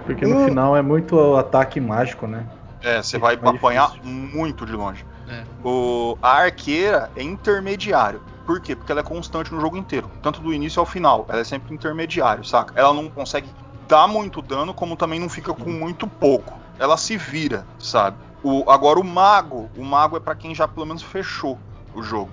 Porque 0.06 0.26
no 0.26 0.42
Uh. 0.42 0.46
final 0.46 0.76
é 0.76 0.82
muito 0.82 1.36
ataque 1.38 1.80
mágico, 1.80 2.26
né? 2.28 2.46
É, 2.82 3.02
você 3.02 3.18
Fica 3.18 3.26
vai 3.26 3.36
apanhar 3.56 3.92
difícil. 3.92 4.10
muito 4.12 4.66
de 4.66 4.74
longe. 4.74 5.06
É. 5.30 5.44
O, 5.64 6.18
a 6.22 6.40
arqueira 6.42 7.12
é 7.16 7.22
intermediário. 7.22 8.22
Por 8.46 8.60
quê? 8.60 8.76
Porque 8.76 8.92
ela 8.92 9.02
é 9.02 9.04
constante 9.04 9.54
no 9.54 9.62
jogo 9.62 9.78
inteiro. 9.78 10.10
Tanto 10.22 10.42
do 10.42 10.52
início 10.52 10.80
ao 10.80 10.86
final. 10.86 11.26
Ela 11.30 11.42
é 11.42 11.44
sempre 11.44 11.74
intermediário, 11.74 12.44
saca? 12.44 12.74
Ela 12.76 12.92
não 12.92 13.08
consegue 13.08 13.48
dar 13.88 14.08
muito 14.08 14.42
dano, 14.42 14.74
como 14.74 14.96
também 14.96 15.20
não 15.20 15.30
fica 15.30 15.54
com 15.54 15.70
muito 15.70 16.08
pouco. 16.08 16.60
Ela 16.82 16.98
se 16.98 17.16
vira, 17.16 17.66
sabe? 17.80 18.18
O, 18.44 18.70
agora 18.70 19.00
o 19.00 19.04
mago. 19.04 19.70
O 19.78 19.84
mago 19.84 20.18
é 20.18 20.20
pra 20.20 20.36
quem 20.36 20.54
já 20.56 20.68
pelo 20.68 20.86
menos 20.86 21.04
fechou 21.04 21.60
o 21.94 22.02
jogo. 22.02 22.32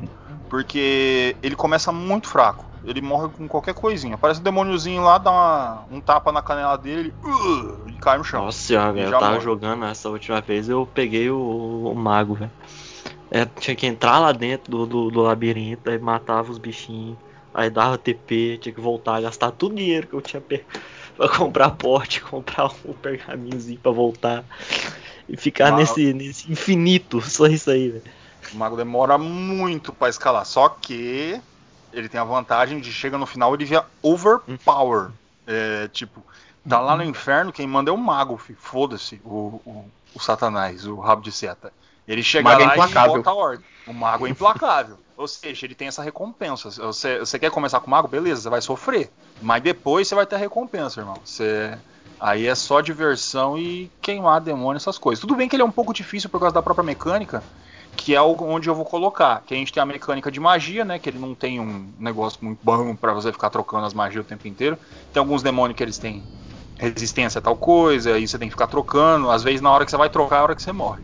Porque 0.48 1.36
ele 1.42 1.54
começa 1.54 1.92
muito 1.92 2.26
fraco. 2.28 2.66
Ele 2.84 3.02
morre 3.02 3.28
com 3.28 3.46
qualquer 3.46 3.74
coisinha. 3.74 4.14
Aparece 4.14 4.40
um 4.40 4.44
demôniozinho 4.44 5.02
lá, 5.02 5.18
dá 5.18 5.30
uma- 5.30 5.84
um 5.90 6.00
tapa 6.00 6.32
na 6.32 6.40
canela 6.40 6.78
dele 6.78 7.12
uh, 7.24 7.88
e 7.90 7.92
cai 7.98 8.16
no 8.16 8.24
chão. 8.24 8.44
Nossa 8.44 8.58
senhora, 8.58 8.98
eu 8.98 9.10
tava 9.10 9.32
morre. 9.32 9.44
jogando 9.44 9.84
essa 9.84 10.08
última 10.08 10.40
vez, 10.40 10.68
eu 10.68 10.86
peguei 10.86 11.28
o, 11.30 11.38
o 11.38 11.94
mago, 11.94 12.34
velho. 12.34 12.50
É, 13.30 13.44
tinha 13.44 13.76
que 13.76 13.86
entrar 13.86 14.18
lá 14.18 14.32
dentro 14.32 14.70
do, 14.70 14.86
do, 14.86 15.10
do 15.10 15.20
labirinto, 15.20 15.90
aí 15.90 15.98
matava 15.98 16.50
os 16.50 16.56
bichinhos, 16.58 17.18
aí 17.52 17.68
dava 17.68 17.98
TP, 17.98 18.58
tinha 18.58 18.74
que 18.74 18.80
voltar, 18.80 19.20
gastar 19.20 19.50
todo 19.50 19.72
o 19.72 19.74
dinheiro 19.76 20.06
que 20.08 20.14
eu 20.14 20.22
tinha 20.22 20.40
pe- 20.40 20.66
pra 21.18 21.28
comprar 21.28 21.70
porte, 21.72 22.20
comprar 22.24 22.70
um 22.84 22.92
pergaminhozinho 22.94 23.78
pra 23.80 23.90
voltar. 23.92 24.44
E 25.28 25.36
ficar 25.36 25.72
Mas- 25.72 25.90
nesse, 25.90 26.14
nesse 26.14 26.50
infinito, 26.50 27.20
só 27.20 27.46
isso 27.46 27.70
aí, 27.70 27.90
velho. 27.90 28.04
O 28.54 28.56
mago 28.56 28.76
demora 28.76 29.18
muito 29.18 29.92
pra 29.92 30.08
escalar. 30.08 30.46
Só 30.46 30.70
que 30.70 31.38
ele 31.92 32.08
tem 32.08 32.18
a 32.18 32.24
vantagem 32.24 32.80
de 32.80 32.90
chega 32.90 33.18
no 33.18 33.26
final 33.26 33.52
ele 33.54 33.66
via 33.66 33.84
overpower. 34.00 35.10
É, 35.46 35.88
tipo, 35.88 36.24
tá 36.66 36.80
lá 36.80 36.96
no 36.96 37.02
inferno, 37.04 37.52
quem 37.52 37.66
manda 37.66 37.90
é 37.90 37.92
o 37.92 37.98
mago, 37.98 38.40
foda-se, 38.58 39.20
o, 39.24 39.60
o, 39.66 39.90
o 40.14 40.20
satanás, 40.20 40.86
o 40.86 40.98
rabo 40.98 41.20
de 41.22 41.32
seta. 41.32 41.72
Ele 42.06 42.22
chega 42.22 42.48
mago 42.48 42.62
é 42.62 42.66
lá 42.66 42.70
e 42.70 42.74
implacável. 42.74 43.16
bota 43.16 43.30
a 43.30 43.34
ordem. 43.34 43.66
O 43.86 43.92
mago 43.92 44.26
é 44.26 44.30
implacável. 44.30 44.98
Ou 45.18 45.26
seja, 45.26 45.66
ele 45.66 45.74
tem 45.74 45.88
essa 45.88 46.00
recompensa. 46.00 46.70
Você, 46.70 47.18
você 47.18 47.40
quer 47.40 47.50
começar 47.50 47.80
com 47.80 47.90
mago? 47.90 48.06
Beleza, 48.06 48.42
você 48.42 48.48
vai 48.48 48.62
sofrer. 48.62 49.10
Mas 49.42 49.60
depois 49.60 50.06
você 50.06 50.14
vai 50.14 50.24
ter 50.24 50.36
a 50.36 50.38
recompensa, 50.38 51.00
irmão. 51.00 51.16
Você, 51.24 51.76
aí 52.20 52.46
é 52.46 52.54
só 52.54 52.80
diversão 52.80 53.58
e 53.58 53.90
queimar 54.00 54.40
demônio, 54.40 54.76
essas 54.76 54.96
coisas. 54.96 55.20
Tudo 55.20 55.34
bem 55.34 55.48
que 55.48 55.56
ele 55.56 55.62
é 55.62 55.66
um 55.66 55.72
pouco 55.72 55.92
difícil 55.92 56.30
por 56.30 56.38
causa 56.38 56.54
da 56.54 56.62
própria 56.62 56.84
mecânica, 56.84 57.42
que 57.96 58.14
é 58.14 58.22
onde 58.22 58.70
eu 58.70 58.76
vou 58.76 58.84
colocar. 58.84 59.42
Que 59.44 59.54
a 59.54 59.56
gente 59.56 59.72
tem 59.72 59.82
a 59.82 59.86
mecânica 59.86 60.30
de 60.30 60.38
magia, 60.38 60.84
né? 60.84 61.00
Que 61.00 61.10
ele 61.10 61.18
não 61.18 61.34
tem 61.34 61.58
um 61.58 61.92
negócio 61.98 62.38
muito 62.40 62.60
bom 62.62 62.94
pra 62.94 63.12
você 63.12 63.32
ficar 63.32 63.50
trocando 63.50 63.86
as 63.86 63.92
magias 63.92 64.24
o 64.24 64.28
tempo 64.28 64.46
inteiro. 64.46 64.78
Tem 65.12 65.18
alguns 65.18 65.42
demônios 65.42 65.76
que 65.76 65.82
eles 65.82 65.98
têm 65.98 66.22
resistência 66.78 67.40
a 67.40 67.42
tal 67.42 67.56
coisa, 67.56 68.14
aí 68.14 68.28
você 68.28 68.38
tem 68.38 68.46
que 68.46 68.54
ficar 68.54 68.68
trocando. 68.68 69.32
Às 69.32 69.42
vezes 69.42 69.60
na 69.60 69.72
hora 69.72 69.84
que 69.84 69.90
você 69.90 69.96
vai 69.96 70.08
trocar 70.08 70.36
é 70.36 70.38
a 70.38 70.42
hora 70.44 70.54
que 70.54 70.62
você 70.62 70.70
morre. 70.70 71.02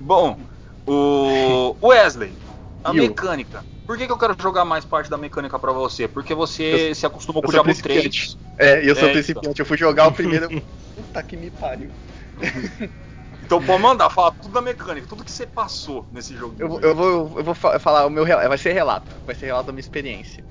Bom, 0.00 0.36
o 0.84 1.76
Wesley, 1.80 2.41
a 2.84 2.92
mecânica. 2.92 3.64
Por 3.86 3.98
que, 3.98 4.06
que 4.06 4.12
eu 4.12 4.18
quero 4.18 4.34
jogar 4.40 4.64
mais 4.64 4.84
parte 4.84 5.10
da 5.10 5.18
mecânica 5.18 5.58
pra 5.58 5.72
você? 5.72 6.06
Porque 6.08 6.34
você 6.34 6.90
Eu- 6.90 6.94
se 6.94 7.04
acostumou 7.06 7.42
com 7.42 7.48
o 7.48 7.52
Diablo 7.52 7.74
3. 7.74 8.02
principiante. 8.02 8.36
É, 8.58 8.88
eu 8.88 8.94
sou 8.94 9.08
É, 9.08 9.12
principiante. 9.12 9.60
Eu 9.60 9.66
fui 9.66 9.76
jogar 9.76 10.06
o 10.08 10.12
primeiro. 10.12 10.48
Puta 10.94 11.22
que 11.22 11.36
me 11.36 11.50
pariu. 11.50 11.90
Então 13.44 13.60
pode 13.62 13.82
mandar, 13.82 14.08
fala 14.08 14.30
tudo 14.30 14.52
da 14.52 14.62
mecânica, 14.62 15.06
tudo 15.06 15.24
que 15.24 15.30
você 15.30 15.46
passou 15.46 16.06
nesse 16.12 16.34
jogo. 16.36 16.54
Eu, 16.58 16.68
vou- 16.68 16.80
eu 16.80 16.94
vou, 16.94 17.38
eu 17.38 17.44
vou 17.44 17.54
fa- 17.54 17.78
falar 17.78 18.06
o 18.06 18.10
meu 18.10 18.24
vai 18.24 18.56
ser 18.58 18.72
relato, 18.72 19.16
vai 19.26 19.34
ser 19.34 19.46
relato 19.46 19.66
da 19.66 19.72
minha 19.72 19.80
experiência. 19.80 20.44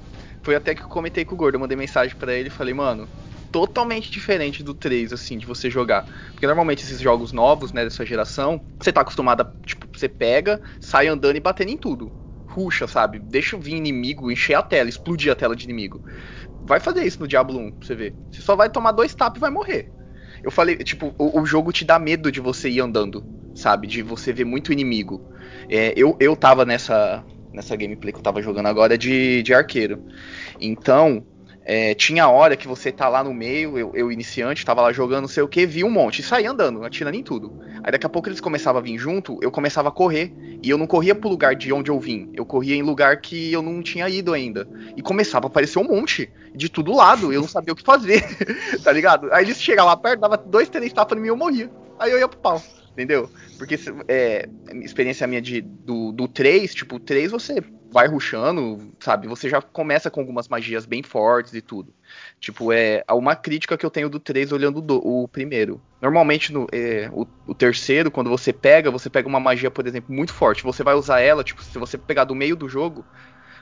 Foi 0.44 0.56
até 0.56 0.76
que 0.76 0.82
eu 0.84 0.88
comentei 0.88 1.24
com 1.24 1.36
o 1.36 1.38
Gordo, 1.38 1.56
eu 1.56 1.60
mandei 1.60 1.78
mensagem 1.78 2.16
pra 2.18 2.34
ele 2.34 2.48
e 2.48 2.52
falei, 2.52 2.74
mano, 2.74 3.08
totalmente 3.52 4.12
diferente 4.12 4.64
do 4.64 4.74
3, 4.74 5.14
assim, 5.14 5.38
de 5.38 5.46
você 5.46 5.70
jogar. 5.70 6.06
Porque 6.34 6.48
normalmente 6.48 6.84
esses 6.84 7.00
jogos 7.00 7.32
novos, 7.32 7.72
né, 7.72 7.84
dessa 7.84 8.06
geração, 8.06 8.66
você 8.82 8.92
tá 8.92 9.02
acostumado 9.02 9.42
a, 9.42 9.52
tipo, 9.66 9.88
você 10.02 10.10
pega, 10.10 10.60
sai 10.80 11.08
andando 11.08 11.36
e 11.38 11.40
batendo 11.40 11.72
em 11.72 11.78
tudo. 11.78 12.12
Ruxa, 12.46 12.88
sabe? 12.88 13.20
Deixa 13.20 13.58
vir 13.58 13.76
inimigo, 13.76 14.32
encher 14.32 14.56
a 14.56 14.62
tela, 14.62 14.90
explodir 14.90 15.32
a 15.32 15.36
tela 15.36 15.56
de 15.56 15.64
inimigo. 15.64 16.02
Vai 16.62 16.80
fazer 16.80 17.04
isso 17.04 17.22
no 17.22 17.28
Diablo 17.28 17.58
1, 17.60 17.72
pra 17.72 17.88
você 17.88 17.96
ver. 17.96 18.16
Você 18.30 18.42
só 18.42 18.56
vai 18.56 18.70
tomar 18.70 18.92
dois 18.92 19.14
taps 19.16 19.38
e 19.38 19.42
vai 19.42 19.50
morrer. 19.50 19.92
Eu 20.44 20.52
falei, 20.52 20.78
tipo, 20.78 21.14
o, 21.18 21.42
o 21.42 21.46
jogo 21.46 21.72
te 21.72 21.86
dá 21.86 22.00
medo 22.00 22.32
de 22.32 22.40
você 22.40 22.70
ir 22.70 22.82
andando, 22.82 23.26
sabe? 23.54 23.88
De 23.88 24.02
você 24.02 24.34
ver 24.34 24.46
muito 24.46 24.74
inimigo. 24.74 25.24
É, 25.70 25.94
eu, 25.96 26.18
eu 26.20 26.36
tava 26.36 26.66
nessa, 26.66 27.26
nessa 27.54 27.76
gameplay 27.76 28.12
que 28.12 28.20
eu 28.20 28.24
tava 28.24 28.42
jogando 28.42 28.68
agora 28.68 28.98
de, 28.98 29.44
de 29.44 29.54
arqueiro. 29.54 30.04
Então, 30.60 31.26
é, 31.64 31.94
tinha 31.94 32.28
hora 32.28 32.58
que 32.58 32.68
você 32.68 32.92
tá 32.92 33.08
lá 33.08 33.24
no 33.24 33.34
meio, 33.34 33.78
eu, 33.78 33.92
eu 33.94 34.12
iniciante, 34.12 34.66
tava 34.66 34.82
lá 34.82 34.92
jogando 34.92 35.22
não 35.22 35.28
sei 35.28 35.44
o 35.44 35.48
que, 35.48 35.66
vi 35.66 35.84
um 35.84 35.92
monte, 35.92 36.20
e 36.20 36.24
saía 36.24 36.50
andando, 36.50 36.84
atirando 36.84 37.16
em 37.16 37.24
tudo. 37.24 37.62
Aí 37.84 37.92
daqui 37.92 38.06
a 38.06 38.10
pouco 38.10 38.28
eles 38.28 38.40
começavam 38.40 38.80
a 38.80 38.84
vir 38.84 38.98
junto, 38.98 39.38
eu 39.42 39.52
começava 39.52 39.90
a 39.90 39.92
correr, 39.92 40.34
e 40.64 40.70
eu 40.70 40.78
não 40.78 40.88
corria 40.88 41.14
pro 41.14 41.30
lugar 41.30 41.56
de 41.56 41.72
onde 41.72 41.92
eu 41.92 42.00
vim, 42.00 42.30
eu 42.34 42.46
corria 42.46 42.76
em 42.76 42.82
lugar 42.82 43.22
que 43.22 43.52
eu 43.52 43.62
não 43.62 43.82
tinha 43.82 44.10
ido 44.10 44.34
ainda. 44.34 44.68
E 44.98 45.02
começava 45.02 45.46
a 45.46 45.50
aparecer 45.50 45.80
um 45.80 45.84
monte, 45.84 46.32
de 46.54 46.68
todo 46.68 46.96
lado, 46.96 47.32
eu 47.32 47.42
não 47.42 47.48
sabia 47.48 47.74
o 47.74 47.76
que 47.76 47.84
fazer, 47.84 48.24
tá 48.84 48.92
ligado? 48.92 49.32
Aí 49.32 49.46
eles 49.46 49.62
chegavam 49.62 49.90
lá 49.90 49.98
perto, 49.98 50.20
dava 50.20 50.38
dois, 50.38 50.68
três 50.68 50.92
tapas 50.92 51.18
em 51.18 51.22
mim 51.22 51.28
e 51.28 51.30
eu 51.30 51.38
morria. 51.38 51.70
Aí 52.00 52.12
eu 52.12 52.18
ia 52.18 52.28
pro 52.28 52.40
pau. 52.40 52.62
Entendeu? 52.92 53.30
Porque 53.58 53.80
é, 54.10 54.50
experiência 54.84 55.26
minha 55.26 55.42
de, 55.42 55.62
do, 55.62 56.12
do 56.12 56.28
3, 56.28 56.76
tipo, 56.76 56.98
o 56.98 57.00
3 57.00 57.32
você 57.32 57.64
vai 57.92 58.08
ruxando, 58.08 58.90
sabe? 59.00 59.28
Você 59.28 59.50
já 59.50 59.62
começa 59.62 60.10
com 60.10 60.22
algumas 60.22 60.48
magias 60.48 60.86
bem 60.86 61.04
fortes 61.04 61.54
e 61.54 61.62
tudo. 61.62 61.94
Tipo, 62.40 62.72
é 62.72 63.04
uma 63.12 63.36
crítica 63.36 63.78
que 63.78 63.86
eu 63.86 63.90
tenho 63.90 64.10
do 64.10 64.20
3 64.20 64.54
olhando 64.54 64.82
do, 64.82 64.96
o 65.06 65.28
primeiro. 65.28 65.82
Normalmente, 66.02 66.54
no, 66.54 66.68
é, 66.72 67.10
o, 67.12 67.28
o, 67.46 67.54
terceiro, 67.54 68.10
quando 68.10 68.30
você 68.30 68.54
pega, 68.54 68.90
você 68.90 69.10
pega 69.10 69.28
uma 69.28 69.42
magia, 69.42 69.70
por 69.70 69.86
exemplo, 69.86 70.16
muito 70.16 70.34
forte. 70.34 70.64
Você 70.64 70.84
vai 70.84 70.96
usar 70.96 71.20
ela, 71.20 71.44
tipo, 71.44 71.62
se 71.62 71.78
você 71.78 71.98
pegar 71.98 72.24
do 72.24 72.34
meio 72.34 72.56
do 72.56 72.70
jogo, 72.70 73.06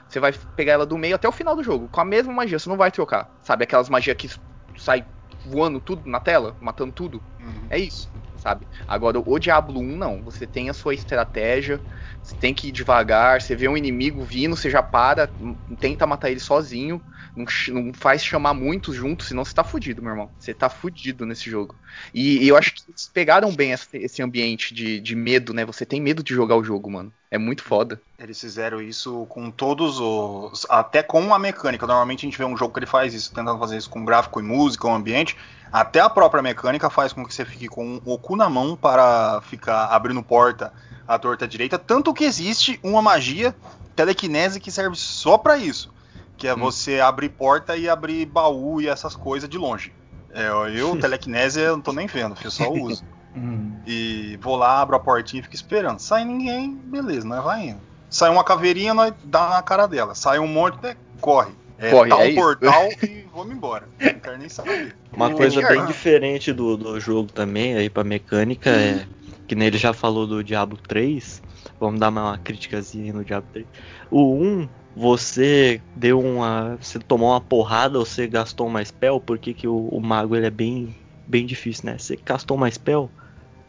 você 0.08 0.20
vai 0.20 0.32
pegar 0.54 0.74
ela 0.74 0.86
do 0.86 0.96
meio 0.96 1.16
até 1.16 1.28
o 1.28 1.32
final 1.32 1.56
do 1.56 1.62
jogo, 1.64 1.88
com 1.88 2.00
a 2.00 2.04
mesma 2.04 2.32
magia, 2.32 2.58
você 2.58 2.68
não 2.68 2.76
vai 2.76 2.92
trocar. 2.92 3.36
Sabe, 3.42 3.64
aquelas 3.64 3.88
magias 3.88 4.16
que 4.16 4.30
sai 4.78 5.04
voando 5.44 5.80
tudo 5.80 6.08
na 6.08 6.20
tela, 6.20 6.56
matando 6.60 6.92
tudo. 6.92 7.22
Uhum. 7.40 7.66
É 7.68 7.78
isso, 7.78 8.08
sabe? 8.40 8.68
Agora, 8.86 9.18
o 9.24 9.38
Diablo 9.38 9.80
1, 9.80 9.96
não. 9.96 10.22
Você 10.24 10.46
tem 10.46 10.68
a 10.70 10.74
sua 10.74 10.94
estratégia, 10.94 11.82
você 12.22 12.34
tem 12.34 12.54
que 12.54 12.68
ir 12.68 12.72
devagar, 12.72 13.40
você 13.40 13.54
vê 13.56 13.68
um 13.68 13.76
inimigo 13.76 14.24
vindo, 14.24 14.56
você 14.56 14.70
já 14.70 14.82
para, 14.82 15.32
tenta 15.78 16.06
matar 16.06 16.30
ele 16.30 16.40
sozinho, 16.40 17.02
não, 17.34 17.44
não 17.68 17.92
faz 17.94 18.24
chamar 18.24 18.54
muitos 18.54 18.94
juntos, 18.96 19.28
senão 19.28 19.44
você 19.44 19.54
tá 19.54 19.64
fudido, 19.64 20.02
meu 20.02 20.12
irmão. 20.12 20.34
Você 20.38 20.54
tá 20.54 20.68
fudido 20.68 21.26
nesse 21.26 21.50
jogo. 21.50 21.78
E, 22.14 22.44
e 22.44 22.48
eu 22.48 22.56
acho 22.56 22.72
que 22.74 22.90
eles 22.90 23.08
pegaram 23.12 23.54
bem 23.54 23.72
esse, 23.72 23.96
esse 23.98 24.22
ambiente 24.22 24.74
de, 24.74 25.00
de 25.00 25.14
medo, 25.16 25.52
né? 25.54 25.64
Você 25.64 25.84
tem 25.86 26.00
medo 26.00 26.22
de 26.22 26.34
jogar 26.34 26.56
o 26.56 26.64
jogo, 26.64 26.90
mano. 26.90 27.14
É 27.30 27.38
muito 27.38 27.62
foda. 27.62 28.00
Eles 28.18 28.40
fizeram 28.40 28.82
isso 28.82 29.24
com 29.28 29.52
todos 29.52 30.00
os. 30.00 30.66
Até 30.68 31.00
com 31.00 31.32
a 31.32 31.38
mecânica. 31.38 31.86
Normalmente 31.86 32.26
a 32.26 32.28
gente 32.28 32.36
vê 32.36 32.44
um 32.44 32.56
jogo 32.56 32.74
que 32.74 32.80
ele 32.80 32.86
faz 32.86 33.14
isso, 33.14 33.32
tentando 33.32 33.58
fazer 33.58 33.76
isso 33.76 33.88
com 33.88 34.04
gráfico 34.04 34.40
e 34.40 34.42
música, 34.42 34.88
o 34.88 34.92
ambiente. 34.92 35.36
Até 35.72 36.00
a 36.00 36.10
própria 36.10 36.42
mecânica 36.42 36.90
faz 36.90 37.12
com 37.12 37.24
que 37.24 37.32
você 37.32 37.44
fique 37.44 37.68
com 37.68 38.00
o 38.04 38.18
cu 38.18 38.34
na 38.34 38.50
mão 38.50 38.76
para 38.76 39.40
ficar 39.42 39.84
abrindo 39.86 40.20
porta 40.24 40.72
à 41.06 41.16
torta 41.20 41.46
direita. 41.46 41.78
Tanto 41.78 42.12
que 42.12 42.24
existe 42.24 42.80
uma 42.82 43.00
magia 43.00 43.54
telecinese 43.94 44.58
que 44.58 44.72
serve 44.72 44.96
só 44.96 45.38
para 45.38 45.56
isso. 45.56 45.94
Que 46.36 46.48
é 46.48 46.54
hum. 46.54 46.58
você 46.58 46.98
abrir 46.98 47.28
porta 47.28 47.76
e 47.76 47.88
abrir 47.88 48.26
baú 48.26 48.80
e 48.80 48.88
essas 48.88 49.14
coisas 49.14 49.48
de 49.48 49.56
longe. 49.56 49.92
É, 50.32 50.48
eu, 50.74 50.98
telecinese, 51.00 51.60
eu 51.60 51.76
não 51.76 51.82
tô 51.82 51.92
nem 51.92 52.08
vendo, 52.08 52.36
eu 52.42 52.50
só 52.50 52.68
uso. 52.68 53.04
Hum. 53.36 53.72
E 53.86 54.38
vou 54.40 54.56
lá, 54.56 54.80
abro 54.80 54.96
a 54.96 55.00
portinha 55.00 55.40
e 55.40 55.42
fico 55.42 55.54
esperando. 55.54 55.98
Sai 55.98 56.24
ninguém, 56.24 56.74
beleza, 56.74 57.26
nós 57.26 57.44
vai 57.44 57.68
indo. 57.68 57.80
Sai 58.08 58.28
uma 58.30 58.42
caveirinha, 58.42 58.92
nós 58.92 59.14
dá 59.24 59.50
na 59.50 59.62
cara 59.62 59.86
dela. 59.86 60.14
Sai 60.14 60.38
um 60.38 60.48
monte, 60.48 60.82
né, 60.82 60.96
corre. 61.20 61.52
É, 61.78 61.90
corre, 61.90 62.10
tá 62.10 62.24
é 62.24 62.30
um 62.30 62.34
portal 62.34 62.88
e 63.02 63.24
vamos 63.32 63.54
embora. 63.54 63.88
Não 64.00 64.20
quero 64.20 64.38
nem 64.38 64.48
saber. 64.48 64.94
Uma 65.12 65.30
coisa 65.30 65.66
bem 65.66 65.84
diferente 65.86 66.52
do, 66.52 66.76
do 66.76 67.00
jogo 67.00 67.32
também, 67.32 67.76
aí 67.76 67.88
pra 67.88 68.04
mecânica, 68.04 68.70
hum. 68.70 68.74
é 68.74 69.06
que 69.50 69.56
nele 69.56 69.78
já 69.78 69.92
falou 69.92 70.28
do 70.28 70.44
Diablo 70.44 70.76
3. 70.76 71.42
Vamos 71.80 71.98
dar 71.98 72.10
uma 72.10 72.38
criticazinha 72.38 73.12
no 73.12 73.24
Diablo 73.24 73.48
3. 73.52 73.66
O 74.08 74.34
1, 74.34 74.68
você 74.94 75.80
deu 75.96 76.20
uma. 76.20 76.78
Você 76.80 77.00
tomou 77.00 77.30
uma 77.30 77.40
porrada 77.40 77.98
ou 77.98 78.04
você 78.04 78.28
gastou 78.28 78.68
mais 78.68 78.88
spell? 78.88 79.20
Porque 79.20 79.52
que 79.52 79.66
o, 79.66 79.88
o 79.88 80.00
mago 80.00 80.36
ele 80.36 80.46
é 80.46 80.50
bem, 80.50 80.94
bem 81.26 81.46
difícil, 81.46 81.86
né? 81.86 81.98
Você 81.98 82.16
gastou 82.24 82.56
mais 82.56 82.74
spell, 82.74 83.10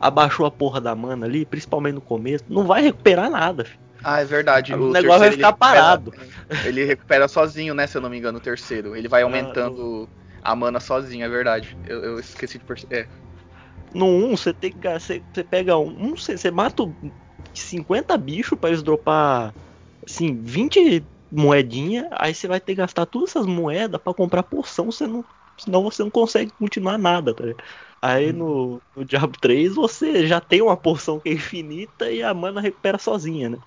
abaixou 0.01 0.47
a 0.47 0.51
porra 0.51 0.81
da 0.81 0.95
mana 0.95 1.27
ali, 1.27 1.45
principalmente 1.45 1.95
no 1.95 2.01
começo, 2.01 2.43
não 2.49 2.65
vai 2.65 2.81
recuperar 2.81 3.29
nada, 3.29 3.63
filho. 3.63 3.79
Ah, 4.03 4.19
é 4.19 4.25
verdade. 4.25 4.73
O, 4.73 4.89
o 4.89 4.91
negócio 4.91 5.19
vai 5.19 5.31
ficar 5.31 5.53
parado. 5.53 6.11
Ele 6.65 6.83
recupera 6.83 7.27
sozinho, 7.27 7.75
né? 7.75 7.85
Se 7.85 7.97
eu 7.97 8.01
não 8.01 8.09
me 8.09 8.17
engano, 8.17 8.39
o 8.39 8.41
terceiro. 8.41 8.95
Ele 8.95 9.07
vai 9.07 9.21
ah, 9.21 9.25
aumentando 9.25 10.09
ah, 10.41 10.51
a 10.51 10.55
mana 10.55 10.79
sozinho, 10.79 11.23
é 11.23 11.29
verdade. 11.29 11.77
Eu, 11.85 12.03
eu 12.03 12.19
esqueci 12.19 12.57
de 12.57 12.63
perceber. 12.65 13.01
É. 13.01 13.07
No 13.93 14.07
1, 14.07 14.37
você 14.37 14.51
tem 14.51 14.71
que. 14.71 14.89
Você, 14.89 15.21
você 15.31 15.43
pega 15.43 15.77
um. 15.77 16.15
Você, 16.15 16.35
você 16.35 16.49
mata 16.49 16.83
50 17.53 18.17
bichos 18.17 18.57
pra 18.57 18.71
eles 18.71 18.81
dropar. 18.81 19.53
Assim, 20.03 20.35
20 20.41 21.05
moedinha. 21.31 22.07
Aí 22.13 22.33
você 22.33 22.47
vai 22.47 22.59
ter 22.59 22.73
que 22.73 22.81
gastar 22.81 23.05
todas 23.05 23.29
essas 23.29 23.45
moedas 23.45 24.01
para 24.01 24.15
comprar 24.15 24.41
poção. 24.41 24.91
Você 24.91 25.05
não, 25.05 25.23
senão 25.59 25.83
você 25.83 26.01
não 26.01 26.09
consegue 26.09 26.51
continuar 26.57 26.97
nada, 26.97 27.35
tá 27.35 27.43
ligado? 27.43 27.63
Aí 28.01 28.33
no, 28.33 28.81
no 28.95 29.05
Diablo 29.05 29.37
3 29.39 29.75
você 29.75 30.25
já 30.25 30.41
tem 30.41 30.59
uma 30.61 30.75
porção 30.75 31.19
que 31.19 31.29
é 31.29 31.33
infinita 31.33 32.11
e 32.11 32.23
a 32.23 32.33
mana 32.33 32.59
recupera 32.59 32.97
sozinha, 32.97 33.49
né? 33.49 33.57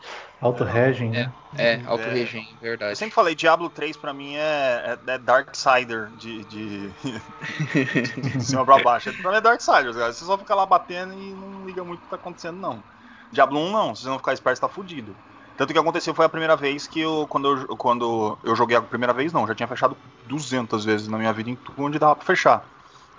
Auto-regen, 0.40 1.11
né? 1.11 1.33
É, 1.57 1.75
é 1.75 1.83
auto-regen, 1.87 2.44
é. 2.61 2.64
verdade. 2.64 2.92
Eu 2.92 2.97
sempre 2.97 3.14
falei, 3.14 3.37
Diablo 3.37 3.70
3 3.70 3.97
pra 3.97 4.12
mim 4.12 4.35
é, 4.35 4.99
é, 5.07 5.12
é 5.12 5.18
Darksider 5.18 6.11
de, 6.16 6.44
de, 6.47 6.90
de 8.20 8.44
cima 8.44 8.64
pra 8.64 8.83
baixo. 8.83 9.12
Pra 9.23 9.31
mim 9.31 9.37
é 9.37 9.40
Darksider, 9.40 9.94
cara. 9.94 10.12
Você 10.12 10.25
só 10.25 10.37
fica 10.37 10.55
lá 10.55 10.66
batendo 10.66 11.14
e 11.14 11.33
não 11.35 11.64
liga 11.64 11.85
muito 11.85 12.01
o 12.01 12.03
que 12.03 12.11
tá 12.11 12.16
acontecendo, 12.16 12.59
não. 12.59 12.83
Diablo 13.31 13.61
1 13.61 13.70
não, 13.70 13.94
se 13.94 14.03
você 14.03 14.09
não 14.09 14.18
ficar 14.18 14.33
esperto, 14.33 14.57
você 14.57 14.61
tá 14.62 14.68
fudido. 14.68 15.14
Tanto 15.57 15.73
que 15.73 15.79
aconteceu 15.79 16.12
foi 16.12 16.27
a 16.27 16.29
primeira 16.29 16.57
vez 16.57 16.88
que 16.88 17.01
eu, 17.01 17.27
quando 17.29 17.57
eu, 17.57 17.77
quando 17.77 18.37
eu 18.42 18.57
joguei 18.57 18.77
a 18.77 18.83
primeira 18.83 19.12
vez, 19.12 19.33
não, 19.33 19.47
já 19.47 19.55
tinha 19.55 19.68
fechado 19.68 19.97
200 20.27 20.85
vezes 20.85 21.07
na 21.07 21.18
minha 21.18 21.33
vida 21.33 21.51
em 21.51 21.55
tudo 21.55 21.85
onde 21.85 21.99
dava 21.99 22.16
pra 22.16 22.27
fechar. 22.27 22.64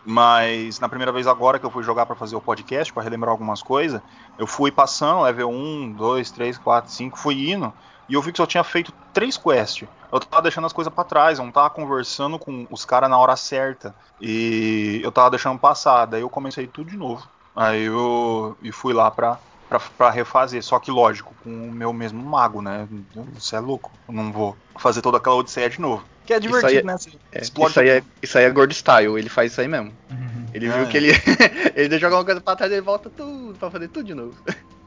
Mas 0.06 0.80
na 0.80 0.88
primeira 0.88 1.12
vez 1.12 1.26
agora 1.26 1.58
que 1.58 1.66
eu 1.66 1.72
fui 1.72 1.84
jogar 1.84 2.06
para 2.06 2.16
fazer 2.16 2.36
o 2.36 2.42
podcast, 2.42 2.94
para 2.94 3.02
relembrar 3.04 3.32
algumas 3.32 3.64
coisas, 3.64 4.00
eu 4.38 4.46
fui 4.46 4.72
passando, 4.72 5.24
level 5.24 5.50
1, 5.50 5.94
2, 5.94 6.32
3, 6.32 6.58
4, 6.60 6.92
5, 6.92 7.18
fui 7.18 7.52
indo, 7.52 7.74
e 8.08 8.14
eu 8.14 8.22
vi 8.22 8.32
que 8.32 8.38
só 8.38 8.46
tinha 8.46 8.64
feito 8.64 8.94
três 9.12 9.36
quests. 9.36 9.88
Eu 10.12 10.20
tava 10.20 10.44
deixando 10.44 10.66
as 10.66 10.74
coisas 10.74 10.94
para 10.94 11.04
trás, 11.04 11.40
eu 11.40 11.46
não 11.46 11.52
tava 11.52 11.70
conversando 11.72 12.38
com 12.38 12.68
os 12.70 12.86
caras 12.86 13.10
na 13.10 13.18
hora 13.18 13.36
certa. 13.36 13.96
E 14.22 15.02
eu 15.04 15.12
tava 15.12 15.32
deixando 15.32 15.60
passar, 15.60 16.06
daí 16.06 16.22
eu 16.22 16.30
comecei 16.30 16.68
tudo 16.68 16.92
de 16.92 16.98
novo. 16.98 17.28
Aí 17.56 17.86
eu 17.86 18.56
e 18.62 18.72
fui 18.72 18.94
lá 18.94 19.10
pra, 19.10 19.40
pra, 19.80 19.90
pra, 19.98 20.10
refazer. 20.10 20.64
Só 20.64 20.80
que, 20.80 20.92
lógico, 20.92 21.34
com 21.44 21.50
o 21.50 21.72
meu 21.72 21.92
mesmo 21.94 22.22
mago, 22.24 22.62
né? 22.62 22.88
Você 23.34 23.56
é 23.56 23.60
louco. 23.60 23.92
Eu 24.08 24.14
não 24.14 24.32
vou 24.32 24.56
fazer 24.78 25.02
toda 25.02 25.18
aquela 25.18 25.36
odisseia 25.36 25.70
de 25.70 25.80
novo. 25.80 26.04
Que 26.26 26.34
é 26.34 26.40
divertido, 26.40 26.72
isso 26.72 26.80
aí, 26.80 26.84
né? 26.84 27.22
É, 27.32 27.42
isso, 27.42 27.80
aí 27.80 27.90
é, 27.90 28.04
isso 28.22 28.38
aí 28.38 28.46
é 28.46 28.50
Gord 28.50 28.74
Style, 28.74 29.18
ele 29.18 29.30
faz 29.30 29.52
isso 29.52 29.62
aí 29.62 29.68
mesmo. 29.68 29.94
Uhum. 30.10 30.46
Ele 30.54 30.70
viu 30.70 30.84
é. 30.84 30.86
que 30.86 30.98
ele. 30.98 31.12
ele 31.76 32.00
joga 32.00 32.16
uma 32.16 32.26
coisa 32.26 32.42
pra 32.42 32.56
trás 32.56 32.72
e 32.72 32.76
ele 32.76 32.82
volta 32.82 33.10
tudo 33.10 33.56
pra 33.60 33.70
fazer 33.70 33.88
tudo 33.90 34.06
de 34.06 34.16
novo. 34.16 34.36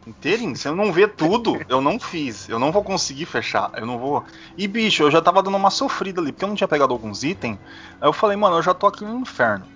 Inteirinho, 0.07 0.57
se 0.57 0.67
eu 0.67 0.75
não 0.75 0.91
ver 0.91 1.11
tudo, 1.11 1.61
eu 1.69 1.81
não 1.81 2.01
fiz. 2.01 2.49
Eu 2.49 2.59
não 2.59 2.73
vou 2.73 2.83
conseguir 2.83 3.27
fechar. 3.27 3.71
Eu 3.77 3.87
não 3.87 3.99
vou. 3.99 4.25
E 4.57 4.67
bicho, 4.67 5.03
eu 5.03 5.11
já 5.11 5.21
tava 5.21 5.43
dando 5.43 5.57
uma 5.57 5.71
sofrida 5.71 6.21
ali, 6.21 6.33
porque 6.33 6.45
eu 6.45 6.49
não 6.49 6.57
tinha 6.57 6.67
pegado 6.67 6.93
alguns 6.93 7.23
itens. 7.23 7.59
Aí 8.01 8.09
eu 8.09 8.13
falei, 8.13 8.37
mano, 8.37 8.57
eu 8.57 8.63
já 8.63 8.73
tô 8.73 8.87
aqui 8.87 9.05
no 9.05 9.21
inferno. 9.21 9.67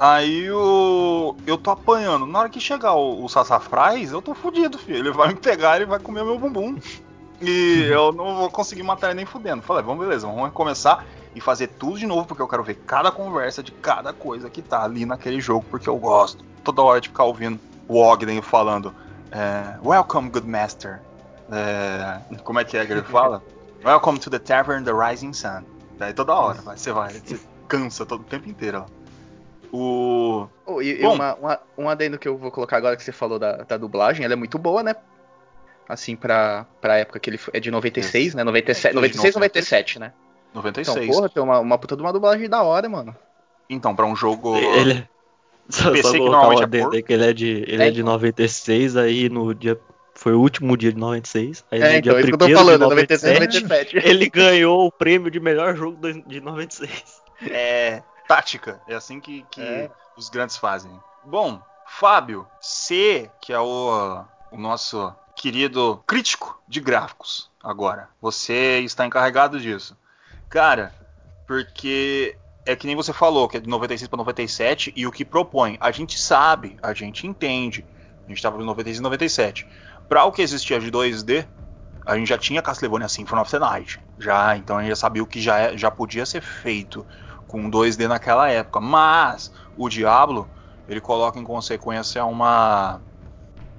Aí 0.00 0.46
eu, 0.46 1.36
eu 1.46 1.58
tô 1.58 1.70
apanhando. 1.70 2.24
Na 2.24 2.38
hora 2.38 2.48
que 2.48 2.58
chegar 2.58 2.94
o, 2.94 3.22
o 3.22 3.28
Sassafraz, 3.28 4.12
eu 4.12 4.22
tô 4.22 4.34
fudido, 4.34 4.78
filho. 4.78 4.96
Ele 4.96 5.10
vai 5.10 5.28
me 5.28 5.34
pegar 5.34 5.78
e 5.78 5.84
vai 5.84 5.98
comer 5.98 6.24
meu 6.24 6.38
bumbum. 6.38 6.78
E 7.38 7.82
eu 7.92 8.10
não 8.10 8.34
vou 8.34 8.50
conseguir 8.50 8.82
matar 8.82 9.08
ele 9.08 9.16
nem 9.16 9.26
fudendo. 9.26 9.60
Falei, 9.60 9.84
vamos 9.84 10.02
beleza, 10.02 10.26
vamos 10.26 10.52
começar 10.54 11.04
e 11.34 11.40
fazer 11.40 11.66
tudo 11.66 11.98
de 11.98 12.06
novo, 12.06 12.24
porque 12.24 12.40
eu 12.40 12.48
quero 12.48 12.64
ver 12.64 12.76
cada 12.86 13.12
conversa 13.12 13.62
de 13.62 13.72
cada 13.72 14.10
coisa 14.14 14.48
que 14.48 14.62
tá 14.62 14.82
ali 14.82 15.04
naquele 15.04 15.38
jogo, 15.38 15.66
porque 15.70 15.86
eu 15.86 15.98
gosto. 15.98 16.42
Toda 16.64 16.80
hora 16.80 16.98
de 16.98 17.10
ficar 17.10 17.24
ouvindo 17.24 17.60
o 17.86 18.00
Ogden 18.00 18.40
falando 18.40 18.94
é, 19.30 19.76
Welcome, 19.84 20.30
good 20.30 20.48
master. 20.48 21.02
É, 21.52 22.20
como 22.42 22.58
é 22.58 22.64
que 22.64 22.78
é 22.78 22.86
que 22.86 22.92
ele 22.92 23.02
fala? 23.02 23.42
Welcome 23.84 24.18
to 24.20 24.30
the 24.30 24.38
tavern, 24.38 24.82
the 24.82 24.94
rising 24.94 25.34
sun. 25.34 25.62
Daí 25.98 26.14
toda 26.14 26.34
hora, 26.34 26.58
você 26.62 26.90
vai, 26.90 27.12
você 27.12 27.38
cansa 27.68 28.06
todo 28.06 28.22
o 28.22 28.24
tempo 28.24 28.48
inteiro. 28.48 28.86
O. 29.72 30.48
Oh, 30.66 30.82
e, 30.82 31.00
Bom, 31.00 31.14
uma, 31.14 31.34
uma, 31.34 31.60
um 31.78 31.88
adendo 31.88 32.18
que 32.18 32.26
eu 32.26 32.36
vou 32.36 32.50
colocar 32.50 32.76
agora 32.76 32.96
que 32.96 33.04
você 33.04 33.12
falou 33.12 33.38
da, 33.38 33.58
da 33.58 33.76
dublagem, 33.76 34.24
ela 34.24 34.34
é 34.34 34.36
muito 34.36 34.58
boa, 34.58 34.82
né? 34.82 34.94
assim, 35.92 36.14
pra, 36.14 36.66
pra 36.80 36.98
época 36.98 37.18
que 37.18 37.28
ele 37.28 37.40
é 37.52 37.60
de 37.60 37.70
96, 37.70 38.34
né? 38.34 38.44
97, 38.44 38.94
96, 38.94 39.34
97, 39.34 39.98
né? 39.98 40.12
96. 40.54 40.96
Então, 40.96 41.14
porra, 41.14 41.28
tem 41.28 41.42
uma, 41.42 41.58
uma 41.58 41.78
puta 41.78 41.96
de 41.96 42.02
uma 42.02 42.12
dublagem 42.12 42.48
da 42.48 42.62
hora, 42.62 42.88
mano. 42.88 43.14
Então, 43.68 43.94
pra 43.94 44.06
um 44.06 44.14
jogo. 44.14 44.56
Ele. 44.56 45.06
Só, 45.68 45.92
PC 45.92 46.02
só 46.02 46.12
que 46.12 46.18
normalmente 46.18 46.96
é 46.96 47.02
que 47.02 47.12
ele 47.12 47.24
é 47.24 47.32
de, 47.32 47.64
ele 47.66 47.82
é, 47.82 47.88
é 47.88 47.90
de 47.90 48.02
96, 48.02 48.96
aí 48.96 49.28
no 49.28 49.54
dia. 49.54 49.78
Foi 50.14 50.32
o 50.34 50.40
último 50.40 50.76
dia 50.76 50.92
de 50.92 50.98
96. 50.98 51.64
Aí 51.70 51.80
é, 51.80 51.82
no 51.82 51.88
então, 51.88 52.00
dia 52.00 52.20
isso 52.20 52.28
que 52.28 52.34
eu 52.34 52.38
tô 52.38 52.54
falando, 52.54 52.80
96, 52.80 53.34
97. 53.34 53.96
Ele 53.96 54.28
ganhou 54.28 54.86
o 54.86 54.92
prêmio 54.92 55.30
de 55.30 55.40
melhor 55.40 55.76
jogo 55.76 55.96
de 56.26 56.40
96. 56.40 57.22
É. 57.48 58.02
Tática. 58.30 58.80
É 58.86 58.94
assim 58.94 59.18
que, 59.18 59.44
que 59.50 59.60
é. 59.60 59.90
os 60.16 60.28
grandes 60.28 60.56
fazem. 60.56 60.92
Bom, 61.24 61.60
Fábio, 61.84 62.46
C, 62.60 63.28
que 63.40 63.52
é 63.52 63.58
o, 63.58 64.24
o 64.52 64.56
nosso 64.56 65.12
querido 65.34 66.00
crítico 66.06 66.62
de 66.68 66.78
gráficos 66.78 67.50
agora. 67.60 68.08
Você 68.22 68.78
está 68.84 69.04
encarregado 69.04 69.58
disso. 69.58 69.96
Cara, 70.48 70.94
porque 71.44 72.36
é 72.64 72.76
que 72.76 72.86
nem 72.86 72.94
você 72.94 73.12
falou, 73.12 73.48
que 73.48 73.56
é 73.56 73.60
de 73.60 73.68
96 73.68 74.06
para 74.06 74.18
97 74.18 74.92
e 74.94 75.08
o 75.08 75.10
que 75.10 75.24
propõe, 75.24 75.76
a 75.80 75.90
gente 75.90 76.16
sabe, 76.16 76.78
a 76.80 76.94
gente 76.94 77.26
entende. 77.26 77.84
A 78.26 78.28
gente 78.28 78.36
estava 78.36 78.62
em 78.62 78.64
96 78.64 78.98
e 78.98 79.02
97. 79.02 79.66
Para 80.08 80.24
o 80.24 80.30
que 80.30 80.40
existia 80.40 80.78
de 80.78 80.88
2D, 80.88 81.48
a 82.06 82.16
gente 82.16 82.28
já 82.28 82.38
tinha 82.38 82.62
Castlevania 82.62 83.08
Symphony 83.08 83.42
of 83.42 83.50
the 83.50 83.58
Night. 83.58 84.00
Já, 84.20 84.56
então 84.56 84.78
a 84.78 84.82
gente 84.82 84.90
já 84.90 84.96
sabia 84.96 85.20
o 85.20 85.26
que 85.26 85.40
já, 85.40 85.58
é, 85.58 85.76
já 85.76 85.90
podia 85.90 86.24
ser 86.24 86.40
feito 86.40 87.04
com 87.50 87.70
2D 87.70 88.06
naquela 88.06 88.48
época. 88.48 88.80
Mas 88.80 89.52
o 89.76 89.88
Diablo, 89.88 90.48
ele 90.88 91.00
coloca 91.00 91.38
em 91.38 91.44
consequência 91.44 92.24
uma 92.24 93.00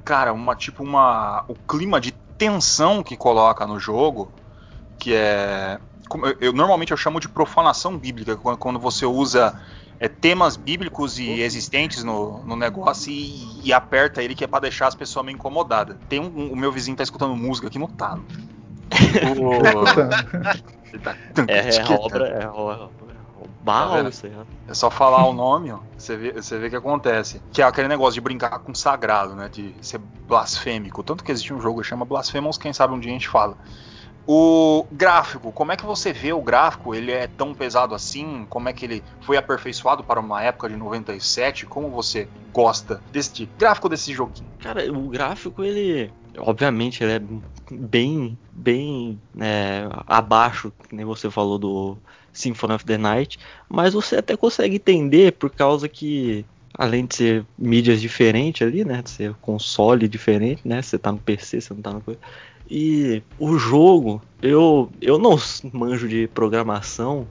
cara, 0.03 0.33
uma 0.33 0.55
tipo 0.55 0.83
uma 0.83 1.45
o 1.47 1.55
clima 1.55 2.01
de 2.01 2.11
tensão 2.11 3.03
que 3.03 3.15
coloca 3.15 3.67
no 3.67 3.79
jogo 3.79 4.31
que 4.97 5.13
é 5.13 5.79
eu, 6.13 6.37
eu, 6.41 6.53
normalmente 6.53 6.91
eu 6.91 6.97
chamo 6.97 7.19
de 7.19 7.29
profanação 7.29 7.97
bíblica 7.97 8.35
quando, 8.35 8.57
quando 8.57 8.79
você 8.79 9.05
usa 9.05 9.59
é, 9.99 10.07
temas 10.07 10.57
bíblicos 10.57 11.19
e 11.19 11.41
existentes 11.41 12.03
no, 12.03 12.43
no 12.43 12.55
negócio 12.55 13.11
e, 13.11 13.61
e, 13.63 13.71
aperta 13.71 14.21
ele 14.21 14.35
que 14.35 14.43
é 14.43 14.47
para 14.47 14.61
deixar 14.61 14.87
as 14.87 14.95
pessoas 14.95 15.25
meio 15.25 15.35
incomodadas. 15.35 15.95
Tem 16.09 16.19
um, 16.19 16.25
um, 16.25 16.51
o 16.51 16.55
meu 16.55 16.71
vizinho 16.71 16.97
tá 16.97 17.03
escutando 17.03 17.35
música 17.35 17.67
aqui 17.67 17.79
no 17.79 17.87
talo. 17.87 18.25
tá... 21.03 21.15
é, 21.47 21.75
é 21.75 21.81
a 21.81 21.91
obra, 21.91 22.27
é 22.27 22.47
obra. 22.47 23.10
Barro, 23.63 24.09
tá 24.09 24.27
é 24.67 24.73
só 24.73 24.89
falar 24.89 25.23
o 25.25 25.33
nome, 25.33 25.71
ó. 25.71 25.79
Você 25.97 26.17
vê, 26.17 26.31
você 26.31 26.57
vê 26.57 26.67
o 26.67 26.69
que 26.69 26.75
acontece. 26.75 27.41
Que 27.51 27.61
é 27.61 27.65
aquele 27.65 27.87
negócio 27.87 28.13
de 28.13 28.21
brincar 28.21 28.57
com 28.59 28.71
o 28.71 28.75
sagrado, 28.75 29.35
né? 29.35 29.49
De 29.49 29.75
ser 29.81 29.99
blasfêmico. 30.27 31.03
Tanto 31.03 31.23
que 31.23 31.31
existe 31.31 31.53
um 31.53 31.61
jogo 31.61 31.81
que 31.81 31.87
chama 31.87 32.03
Blasphemous, 32.03 32.57
quem 32.57 32.73
sabe 32.73 32.93
um 32.93 32.99
dia 32.99 33.11
a 33.11 33.13
gente 33.13 33.29
fala. 33.29 33.55
O 34.27 34.85
gráfico, 34.91 35.51
como 35.51 35.71
é 35.71 35.77
que 35.77 35.85
você 35.85 36.13
vê 36.13 36.31
o 36.31 36.41
gráfico? 36.41 36.93
Ele 36.93 37.11
é 37.11 37.27
tão 37.27 37.53
pesado 37.53 37.95
assim? 37.95 38.45
Como 38.49 38.69
é 38.69 38.73
que 38.73 38.85
ele 38.85 39.03
foi 39.21 39.35
aperfeiçoado 39.35 40.03
para 40.03 40.19
uma 40.19 40.41
época 40.41 40.69
de 40.69 40.75
97? 40.75 41.65
Como 41.65 41.89
você 41.89 42.27
gosta 42.53 43.01
desse 43.11 43.49
gráfico 43.57 43.89
desse 43.89 44.13
joguinho? 44.13 44.47
Cara, 44.59 44.91
o 44.91 45.09
gráfico 45.09 45.63
ele, 45.63 46.13
obviamente, 46.37 47.03
ele 47.03 47.13
é 47.13 47.21
bem, 47.71 48.37
bem 48.51 49.19
é, 49.39 49.87
abaixo, 50.07 50.71
nem 50.91 51.05
você 51.05 51.29
falou 51.29 51.57
do 51.57 51.97
Symphony 52.33 52.73
of 52.73 52.85
the 52.85 52.97
Night, 52.97 53.39
mas 53.69 53.93
você 53.93 54.17
até 54.17 54.35
consegue 54.35 54.75
entender 54.75 55.33
por 55.33 55.49
causa 55.49 55.87
que 55.87 56.45
além 56.73 57.05
de 57.05 57.15
ser 57.15 57.45
mídias 57.57 57.99
diferentes 57.99 58.65
ali, 58.65 58.85
né, 58.85 59.01
de 59.01 59.09
ser 59.09 59.33
console 59.35 60.07
diferente, 60.07 60.61
né, 60.65 60.81
você 60.81 60.97
tá 60.97 61.11
no 61.11 61.17
PC, 61.17 61.61
você 61.61 61.73
não 61.73 61.81
tá 61.81 61.91
no 61.91 62.01
e 62.73 63.21
o 63.37 63.57
jogo, 63.57 64.21
eu, 64.41 64.89
eu 65.01 65.19
não 65.19 65.37
manjo 65.73 66.07
de 66.07 66.27
programação, 66.29 67.27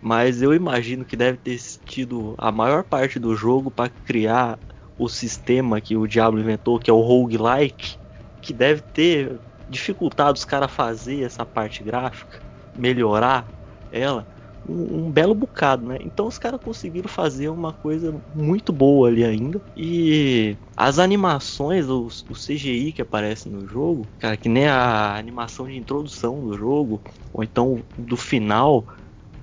mas 0.00 0.40
eu 0.40 0.54
imagino 0.54 1.04
que 1.04 1.16
deve 1.16 1.38
ter 1.38 1.60
tido 1.84 2.36
a 2.38 2.52
maior 2.52 2.84
parte 2.84 3.18
do 3.18 3.34
jogo 3.34 3.68
para 3.68 3.88
criar 3.88 4.56
o 4.96 5.08
sistema 5.08 5.80
que 5.80 5.96
o 5.96 6.06
Diablo 6.06 6.40
inventou, 6.40 6.78
que 6.78 6.88
é 6.88 6.92
o 6.92 7.00
roguelike, 7.00 7.98
que 8.40 8.52
deve 8.52 8.80
ter 8.80 9.38
dificultado 9.68 10.38
os 10.38 10.44
caras 10.44 10.70
fazer 10.70 11.22
essa 11.22 11.44
parte 11.44 11.82
gráfica, 11.82 12.40
melhorar 12.76 13.46
ela 13.90 14.26
um, 14.68 15.06
um, 15.06 15.10
belo 15.10 15.34
bocado, 15.34 15.86
né? 15.86 15.98
Então 16.00 16.26
os 16.26 16.38
caras 16.38 16.60
conseguiram 16.60 17.08
fazer 17.08 17.48
uma 17.48 17.72
coisa 17.72 18.14
muito 18.34 18.72
boa 18.72 19.08
ali 19.08 19.24
ainda. 19.24 19.60
E 19.76 20.56
as 20.76 20.98
animações, 20.98 21.88
o, 21.88 22.08
o 22.28 22.34
CGI 22.34 22.92
que 22.92 23.02
aparece 23.02 23.48
no 23.48 23.66
jogo, 23.68 24.06
cara, 24.18 24.36
que 24.36 24.48
nem 24.48 24.66
a 24.66 25.16
animação 25.16 25.66
de 25.66 25.76
introdução 25.76 26.40
do 26.40 26.56
jogo, 26.56 27.00
ou 27.32 27.42
então 27.42 27.80
do 27.96 28.16
final, 28.16 28.84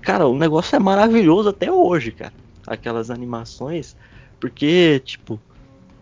cara, 0.01 0.27
o 0.27 0.37
negócio 0.37 0.75
é 0.75 0.79
maravilhoso 0.79 1.49
até 1.49 1.71
hoje, 1.71 2.11
cara. 2.11 2.33
Aquelas 2.67 3.09
animações, 3.09 3.95
porque, 4.39 5.01
tipo, 5.03 5.39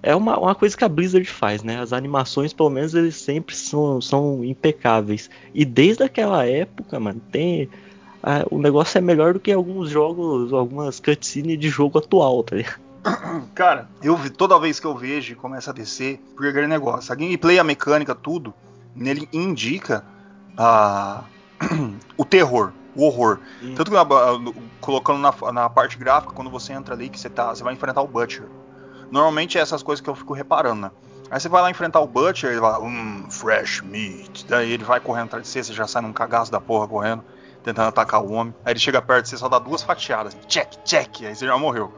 é 0.04 0.16
uma, 0.16 0.38
uma 0.38 0.56
coisa 0.56 0.76
que 0.76 0.84
a 0.84 0.90
Blizzard 0.90 1.28
faz, 1.30 1.64
né? 1.64 1.80
As 1.80 1.94
animações, 1.94 2.54
pelo 2.54 2.70
menos, 2.70 2.94
eles 2.94 3.16
sempre 3.16 3.56
são, 3.56 4.02
são 4.02 4.44
impecáveis. 4.44 5.30
E 5.54 5.64
desde 5.64 6.04
aquela 6.04 6.46
época, 6.46 7.00
mano, 7.00 7.22
tem 7.32 7.70
ah, 8.24 8.46
o 8.52 8.60
negócio 8.60 8.98
é 8.98 9.02
melhor 9.02 9.34
do 9.34 9.40
que 9.40 9.52
alguns 9.52 9.90
jogos, 9.90 10.54
algumas 10.54 11.00
cutscenes 11.00 11.58
de 11.58 11.70
jogo 11.70 11.98
atual, 11.98 12.44
tá 12.44 12.56
ligado? 12.56 12.80
Cara, 13.56 13.90
eu 14.04 14.18
toda 14.30 14.60
vez 14.60 14.80
que 14.80 14.86
eu 14.86 14.96
vejo 14.96 15.34
e 15.34 15.36
começa 15.36 15.72
a 15.72 15.74
descer, 15.74 16.20
porque 16.36 16.50
aquele 16.50 16.68
negócio, 16.68 17.12
a 17.12 17.16
gameplay, 17.16 17.58
a 17.58 17.64
mecânica, 17.64 18.14
tudo, 18.14 18.54
nele 18.96 19.28
indica 19.34 20.06
uh, 20.54 21.24
o 22.16 22.24
terror, 22.24 22.72
o 22.96 23.04
horror. 23.04 23.40
Hum. 23.64 23.74
Tanto 23.76 23.90
que 23.90 23.98
uh, 23.98 24.56
colocando 24.80 25.20
na, 25.20 25.52
na, 25.52 25.70
parte 25.70 25.98
gráfica, 25.98 26.34
quando 26.34 26.52
você 26.52 26.74
entra 26.74 26.94
ali, 26.94 27.10
que 27.10 27.20
você, 27.20 27.30
tá, 27.30 27.56
você 27.56 27.64
vai 27.64 27.74
enfrentar 27.74 28.02
o 28.02 28.08
Butcher. 28.08 28.46
Normalmente 29.12 29.58
é 29.58 29.62
essas 29.62 29.84
coisas 29.84 30.02
que 30.02 30.10
eu 30.10 30.15
fico 30.15 30.34
reparando, 30.34 30.82
né? 30.82 30.91
Aí 31.30 31.39
você 31.39 31.47
vai 31.47 31.62
lá 31.62 31.69
enfrentar 31.69 32.00
o 32.00 32.08
Butcher, 32.08 32.52
ele 32.52 32.60
vai, 32.60 32.80
hum, 32.82 33.26
fresh 33.30 33.82
meat. 33.82 34.45
Daí 34.47 34.71
ele 34.71 34.84
vai 34.84 35.00
correndo 35.00 35.26
atrás 35.26 35.43
de 35.43 35.50
você, 35.50 35.63
você 35.63 35.74
já 35.74 35.88
sai 35.88 36.02
num 36.02 36.12
cagaço 36.12 36.52
da 36.52 36.60
porra 36.60 36.88
correndo 36.88 37.24
tentando 37.63 37.88
atacar 37.88 38.21
o 38.21 38.32
homem. 38.32 38.54
Aí 38.65 38.74
ele 38.74 38.80
chega 38.80 39.02
perto, 39.02 39.28
você 39.28 39.38
só 39.38 39.47
dá 39.47 39.60
duas 39.60 39.82
fatiadas. 39.82 40.36
Check, 40.47 40.84
check. 40.84 41.24
Aí 41.24 41.36
você 41.36 41.45
já 41.45 41.58
morreu. 41.58 41.93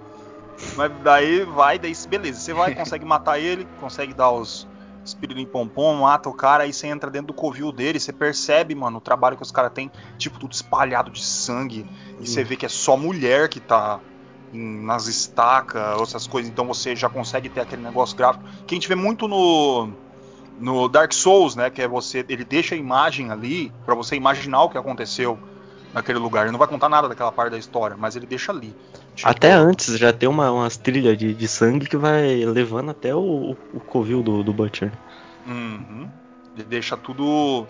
Mas 0.76 0.92
daí 1.04 1.44
vai, 1.44 1.80
daí 1.80 1.94
beleza. 2.08 2.40
Você 2.40 2.54
vai, 2.54 2.74
consegue 2.76 3.06
matar 3.06 3.40
ele, 3.40 3.68
consegue 3.80 4.14
dar 4.14 4.32
os 4.32 4.68
espírito 5.04 5.46
pompom, 5.48 5.96
mata 5.96 6.30
o 6.30 6.34
cara, 6.34 6.64
aí 6.64 6.72
você 6.72 6.88
entra 6.88 7.12
dentro 7.12 7.28
do 7.28 7.34
covil 7.34 7.74
dele, 7.74 8.00
você 8.00 8.14
percebe, 8.14 8.74
mano, 8.74 9.00
o 9.00 9.02
trabalho 9.02 9.36
que 9.36 9.44
os 9.44 9.52
caras 9.52 9.74
têm, 9.74 9.92
tipo, 10.18 10.40
tudo 10.40 10.54
espalhado 10.54 11.12
de 11.12 11.22
sangue. 11.22 11.86
E 12.22 12.28
você 12.28 12.42
vê 12.42 12.56
que 12.56 12.66
é 12.66 12.70
só 12.70 12.96
mulher 12.96 13.50
que 13.50 13.60
tá 13.60 14.00
em, 14.54 14.84
nas 14.84 15.08
estacas, 15.08 16.02
essas 16.02 16.28
coisas. 16.28 16.52
Então 16.52 16.66
você 16.66 16.96
já 16.96 17.10
consegue 17.10 17.50
ter 17.50 17.62
aquele 17.62 17.82
negócio 17.82 18.16
gráfico. 18.16 18.46
Que 18.66 18.76
a 18.76 18.78
gente 18.78 18.88
vê 18.88 18.96
muito 18.96 19.28
no 19.28 19.90
no 20.60 20.88
Dark 20.88 21.12
Souls, 21.14 21.56
né, 21.56 21.70
que 21.70 21.82
é 21.82 21.88
você, 21.88 22.24
ele 22.30 22.46
deixa 22.46 22.76
a 22.76 22.78
imagem 22.78 23.32
ali 23.32 23.72
para 23.86 23.96
você 23.96 24.16
imaginar 24.16 24.64
o 24.64 24.70
que 24.70 24.78
aconteceu 24.78 25.38
naquele 25.94 26.20
lugar. 26.20 26.44
Ele 26.44 26.52
não 26.52 26.60
vai 26.60 26.68
contar 26.68 26.90
nada 26.90 27.10
daquela 27.10 27.32
parte 27.32 27.52
da 27.52 27.58
história, 27.58 27.98
mas 27.98 28.16
ele 28.16 28.26
deixa 28.26 28.52
ali. 28.52 28.74
Tipo... 29.16 29.30
Até 29.30 29.52
antes 29.52 29.98
já 29.98 30.14
tem 30.14 30.28
uma, 30.28 30.52
umas 30.52 30.78
trilhas 30.78 31.18
de, 31.18 31.34
de 31.34 31.48
sangue 31.48 31.88
que 31.88 31.98
vai 31.98 32.46
levando 32.46 32.92
até 32.92 33.14
o, 33.14 33.56
o 33.74 33.80
covil 33.80 34.24
do, 34.24 34.44
do 34.44 34.54
Butcher. 34.54 34.92
Uhum. 35.46 36.10
Ele 36.56 36.64
deixa 36.64 36.96
tudo 36.96 37.68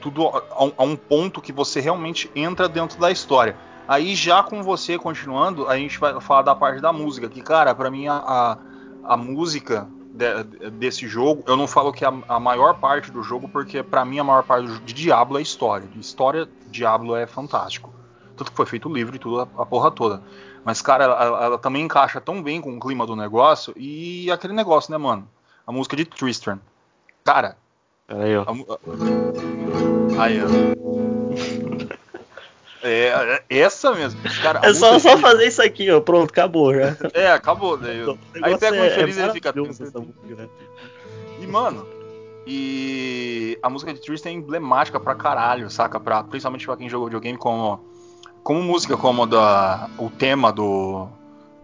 tudo 0.00 0.28
a, 0.28 0.42
a, 0.76 0.84
um 0.84 0.96
ponto 0.96 1.40
que 1.40 1.50
você 1.50 1.80
realmente 1.80 2.30
entra 2.34 2.68
dentro 2.68 3.00
da 3.00 3.10
história. 3.10 3.56
Aí 3.86 4.14
já 4.14 4.42
com 4.42 4.62
você 4.62 4.98
continuando, 4.98 5.68
a 5.68 5.76
gente 5.76 5.98
vai 5.98 6.18
falar 6.20 6.42
da 6.42 6.54
parte 6.54 6.80
da 6.80 6.92
música, 6.92 7.28
que 7.28 7.42
cara, 7.42 7.74
para 7.74 7.90
mim 7.90 8.08
a, 8.08 8.14
a, 8.14 8.58
a 9.04 9.16
música 9.16 9.86
de, 10.14 10.70
desse 10.70 11.06
jogo, 11.08 11.42
eu 11.46 11.56
não 11.56 11.66
falo 11.66 11.92
que 11.92 12.04
a, 12.04 12.12
a 12.28 12.40
maior 12.40 12.78
parte 12.78 13.10
do 13.10 13.22
jogo, 13.22 13.48
porque 13.48 13.82
para 13.82 14.04
mim 14.04 14.18
a 14.18 14.24
maior 14.24 14.44
parte 14.44 14.68
do, 14.68 14.78
de 14.80 14.94
Diablo 14.94 15.38
é 15.38 15.42
história. 15.42 15.86
De 15.86 16.00
história, 16.00 16.48
Diablo 16.68 17.16
é 17.16 17.26
fantástico. 17.26 17.92
Tudo 18.36 18.50
que 18.50 18.56
foi 18.56 18.66
feito 18.66 18.88
livre 18.88 19.16
e 19.16 19.18
tudo, 19.18 19.40
a, 19.40 19.62
a, 19.62 19.66
porra 19.66 19.90
toda. 19.90 20.22
Mas, 20.64 20.80
cara, 20.80 21.04
ela, 21.04 21.44
ela, 21.44 21.58
também 21.58 21.82
encaixa 21.82 22.20
tão 22.20 22.42
bem 22.42 22.60
com 22.60 22.74
o 22.74 22.80
clima 22.80 23.06
do 23.06 23.14
negócio 23.14 23.74
e 23.76 24.30
aquele 24.30 24.54
negócio, 24.54 24.90
né, 24.90 24.96
mano? 24.96 25.28
A 25.66 25.72
música 25.72 25.96
de 25.96 26.04
Tristram. 26.04 26.60
Cara. 27.22 27.56
Aí, 28.08 28.36
ó. 28.36 28.42
A, 28.42 30.22
aí, 30.22 30.40
ó. 30.42 30.93
É, 32.84 33.42
é, 33.48 33.58
essa 33.58 33.94
mesmo. 33.94 34.20
Cara, 34.42 34.60
é 34.62 34.74
só, 34.74 34.98
só 34.98 35.16
fazer 35.16 35.46
isso 35.46 35.62
aqui, 35.62 35.90
ó. 35.90 36.00
Pronto, 36.00 36.30
acabou 36.30 36.74
já. 36.74 36.94
É, 37.14 37.32
acabou. 37.32 37.80
Eu... 37.82 38.18
Aí 38.42 38.58
pega 38.58 38.76
um 38.76 38.84
infeliz 38.84 39.16
é, 39.16 39.20
e 39.20 39.24
ele 39.24 39.32
fica. 39.32 39.52
Música, 39.56 39.90
E, 41.40 41.46
mano, 41.46 41.86
e 42.46 43.58
a 43.62 43.70
música 43.70 43.94
de 43.94 44.00
Tristan 44.00 44.28
é 44.28 44.32
emblemática 44.32 45.00
pra 45.00 45.14
caralho, 45.14 45.70
saca? 45.70 45.98
Pra, 45.98 46.22
principalmente 46.22 46.66
pra 46.66 46.76
quem 46.76 46.88
jogou 46.90 47.06
videogame 47.06 47.38
como, 47.38 47.82
como 48.42 48.62
música, 48.62 48.98
como 48.98 49.26
da, 49.26 49.88
o 49.96 50.10
tema 50.10 50.52
do, 50.52 51.08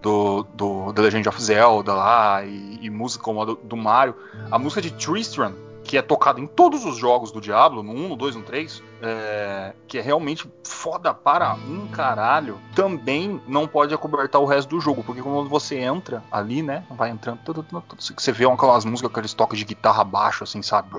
do, 0.00 0.46
do 0.54 0.92
The 0.94 1.02
Legend 1.02 1.28
of 1.28 1.42
Zelda 1.42 1.92
lá, 1.92 2.42
e, 2.46 2.78
e 2.80 2.88
música 2.88 3.22
como 3.22 3.42
a 3.42 3.44
do, 3.44 3.56
do 3.56 3.76
Mario. 3.76 4.14
A 4.50 4.58
música 4.58 4.80
de 4.80 4.90
Tristram 4.92 5.54
que 5.84 5.96
é 5.96 6.02
tocado 6.02 6.40
em 6.40 6.46
todos 6.46 6.84
os 6.84 6.96
jogos 6.96 7.32
do 7.32 7.40
Diablo, 7.40 7.82
no 7.82 7.92
1, 7.92 8.08
no 8.10 8.16
2, 8.16 8.36
no 8.36 8.42
3, 8.42 8.82
é, 9.02 9.72
que 9.88 9.98
é 9.98 10.00
realmente 10.00 10.50
foda 10.64 11.12
para 11.12 11.54
um 11.54 11.86
caralho, 11.88 12.58
também 12.74 13.40
não 13.46 13.66
pode 13.66 13.94
acobertar 13.94 14.40
o 14.40 14.44
resto 14.44 14.68
do 14.68 14.80
jogo, 14.80 15.02
porque 15.02 15.22
quando 15.22 15.48
você 15.48 15.78
entra 15.78 16.22
ali, 16.30 16.62
né, 16.62 16.84
vai 16.90 17.10
entrando, 17.10 17.40
tudo, 17.44 17.62
tudo, 17.62 17.82
tudo, 17.88 18.02
você 18.02 18.32
vê 18.32 18.44
aquelas 18.44 18.84
músicas, 18.84 19.10
aqueles 19.10 19.34
toques 19.34 19.58
de 19.58 19.64
guitarra 19.64 20.04
baixo, 20.04 20.44
assim, 20.44 20.62
sabe? 20.62 20.90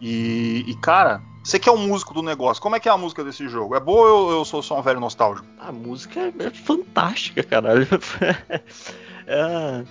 E, 0.00 0.64
e, 0.66 0.74
cara, 0.76 1.20
você 1.42 1.58
que 1.58 1.68
é 1.68 1.72
o 1.72 1.78
músico 1.78 2.14
do 2.14 2.22
negócio, 2.22 2.62
como 2.62 2.76
é 2.76 2.80
que 2.80 2.88
é 2.88 2.92
a 2.92 2.96
música 2.96 3.22
desse 3.22 3.48
jogo? 3.48 3.74
É 3.74 3.80
boa 3.80 4.10
ou 4.10 4.30
eu, 4.30 4.38
eu 4.38 4.44
sou 4.44 4.62
só 4.62 4.78
um 4.78 4.82
velho 4.82 5.00
nostálgico? 5.00 5.46
A 5.58 5.72
música 5.72 6.20
é, 6.20 6.32
é 6.44 6.50
fantástica, 6.50 7.42
caralho. 7.42 7.86
é, 9.26 9.84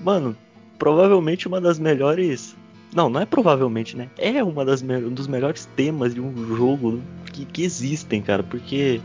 mano, 0.00 0.36
provavelmente 0.78 1.46
uma 1.46 1.60
das 1.60 1.78
melhores 1.78 2.56
não, 2.94 3.08
não 3.08 3.20
é 3.20 3.26
provavelmente, 3.26 3.96
né? 3.96 4.08
É 4.18 4.42
uma 4.44 4.64
das 4.64 4.82
um 4.82 5.10
dos 5.10 5.26
melhores 5.26 5.68
temas 5.76 6.14
de 6.14 6.20
um 6.20 6.56
jogo 6.56 7.02
que, 7.32 7.44
que 7.44 7.62
existem, 7.62 8.20
cara. 8.20 8.42
Porque, 8.42 9.00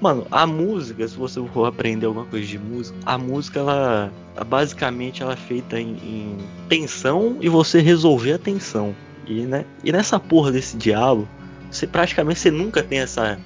mano, 0.00 0.26
a 0.30 0.46
música, 0.46 1.06
se 1.06 1.16
você 1.16 1.42
for 1.52 1.66
aprender 1.66 2.06
alguma 2.06 2.24
coisa 2.24 2.46
de 2.46 2.58
música, 2.58 2.96
a 3.04 3.18
música, 3.18 3.60
ela 3.60 4.12
basicamente 4.46 5.22
ela 5.22 5.34
é 5.34 5.36
feita 5.36 5.78
em, 5.78 5.90
em 6.02 6.36
tensão 6.68 7.36
e 7.40 7.48
você 7.48 7.80
resolver 7.80 8.32
a 8.32 8.38
tensão. 8.38 8.94
E, 9.26 9.42
né? 9.42 9.64
e 9.84 9.92
nessa 9.92 10.18
porra 10.18 10.50
desse 10.50 10.76
diálogo, 10.76 11.28
você 11.70 11.86
praticamente 11.86 12.40
você 12.40 12.50
nunca 12.50 12.82
tem 12.82 13.00
essa, 13.00 13.38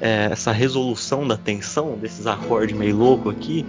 é, 0.00 0.28
essa 0.30 0.52
resolução 0.52 1.26
da 1.26 1.36
tensão, 1.36 1.98
desses 1.98 2.26
acordes 2.26 2.76
meio 2.76 2.96
louco 2.96 3.28
aqui. 3.28 3.66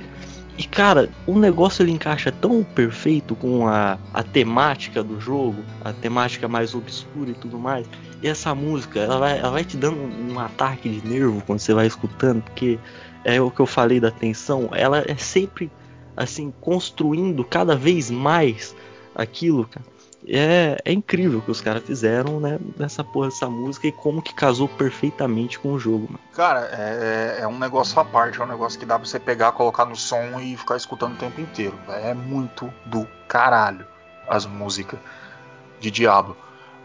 E 0.60 0.68
cara, 0.68 1.10
o 1.26 1.40
negócio 1.40 1.84
ele 1.84 1.94
encaixa 1.94 2.34
tão 2.34 2.66
perfeito 2.66 3.34
com 3.34 3.66
a, 3.66 3.98
a 4.14 4.22
temática 4.22 5.02
do 5.02 5.18
jogo, 5.18 5.64
a 5.86 5.94
temática 5.94 6.50
mais 6.50 6.76
obscura 6.76 7.30
e 7.30 7.34
tudo 7.34 7.58
mais. 7.58 7.88
E 8.22 8.28
essa 8.28 8.54
música, 8.54 9.00
ela 9.00 9.20
vai, 9.20 9.40
ela 9.40 9.52
vai 9.52 9.64
te 9.64 9.78
dando 9.78 9.98
um, 10.02 10.38
ataque 10.38 10.90
de 10.90 11.08
nervo 11.08 11.42
quando 11.46 11.60
você 11.60 11.74
vai 11.74 11.88
escutando, 11.88 12.42
porque 12.42 12.78
é 13.24 13.40
o 13.40 13.50
que 13.50 13.62
eu 13.62 13.66
falei 13.66 14.02
da 14.02 14.12
tensão, 14.12 14.70
ela 14.74 15.02
é 15.08 15.16
sempre 15.16 15.72
assim 16.18 16.54
construindo 16.60 17.42
cada 17.46 17.74
vez 17.74 18.12
mais 18.12 18.76
aquilo, 19.16 19.66
cara. 19.66 19.86
É, 20.28 20.78
é 20.84 20.92
incrível 20.92 21.40
o 21.40 21.42
que 21.42 21.52
os 21.52 21.62
caras 21.62 21.84
fizeram, 21.84 22.40
né, 22.40 22.60
nessa 22.78 23.04
porra 23.04 23.30
dessa 23.30 23.50
música 23.50 23.88
e 23.88 23.92
como 23.92 24.22
que 24.22 24.34
casou 24.34 24.68
perfeitamente 24.68 25.58
com 25.58 25.74
o 25.74 25.80
jogo, 25.80 26.08
mano. 26.08 26.20
Cara, 26.34 26.70
é, 26.72 27.38
é 27.42 27.48
um 27.48 27.58
negócio 27.58 28.00
à 28.00 28.06
parte, 28.06 28.40
é 28.40 28.44
um 28.44 28.48
negócio 28.48 28.78
que 28.78 28.86
dá 28.86 29.00
pra 29.00 29.08
você 29.08 29.20
pegar, 29.20 29.54
colocar 29.54 29.86
no 29.86 29.96
som 29.96 30.40
e 30.40 30.58
ficar 30.58 30.76
escutando 30.76 31.14
o 31.14 31.18
tempo 31.18 31.40
inteiro. 31.40 31.78
É 31.88 32.14
muito 32.14 32.72
do 32.86 33.08
caralho 33.28 33.86
as 34.28 34.46
músicas 34.46 35.00
de 35.80 35.90
Diablo. 35.90 36.38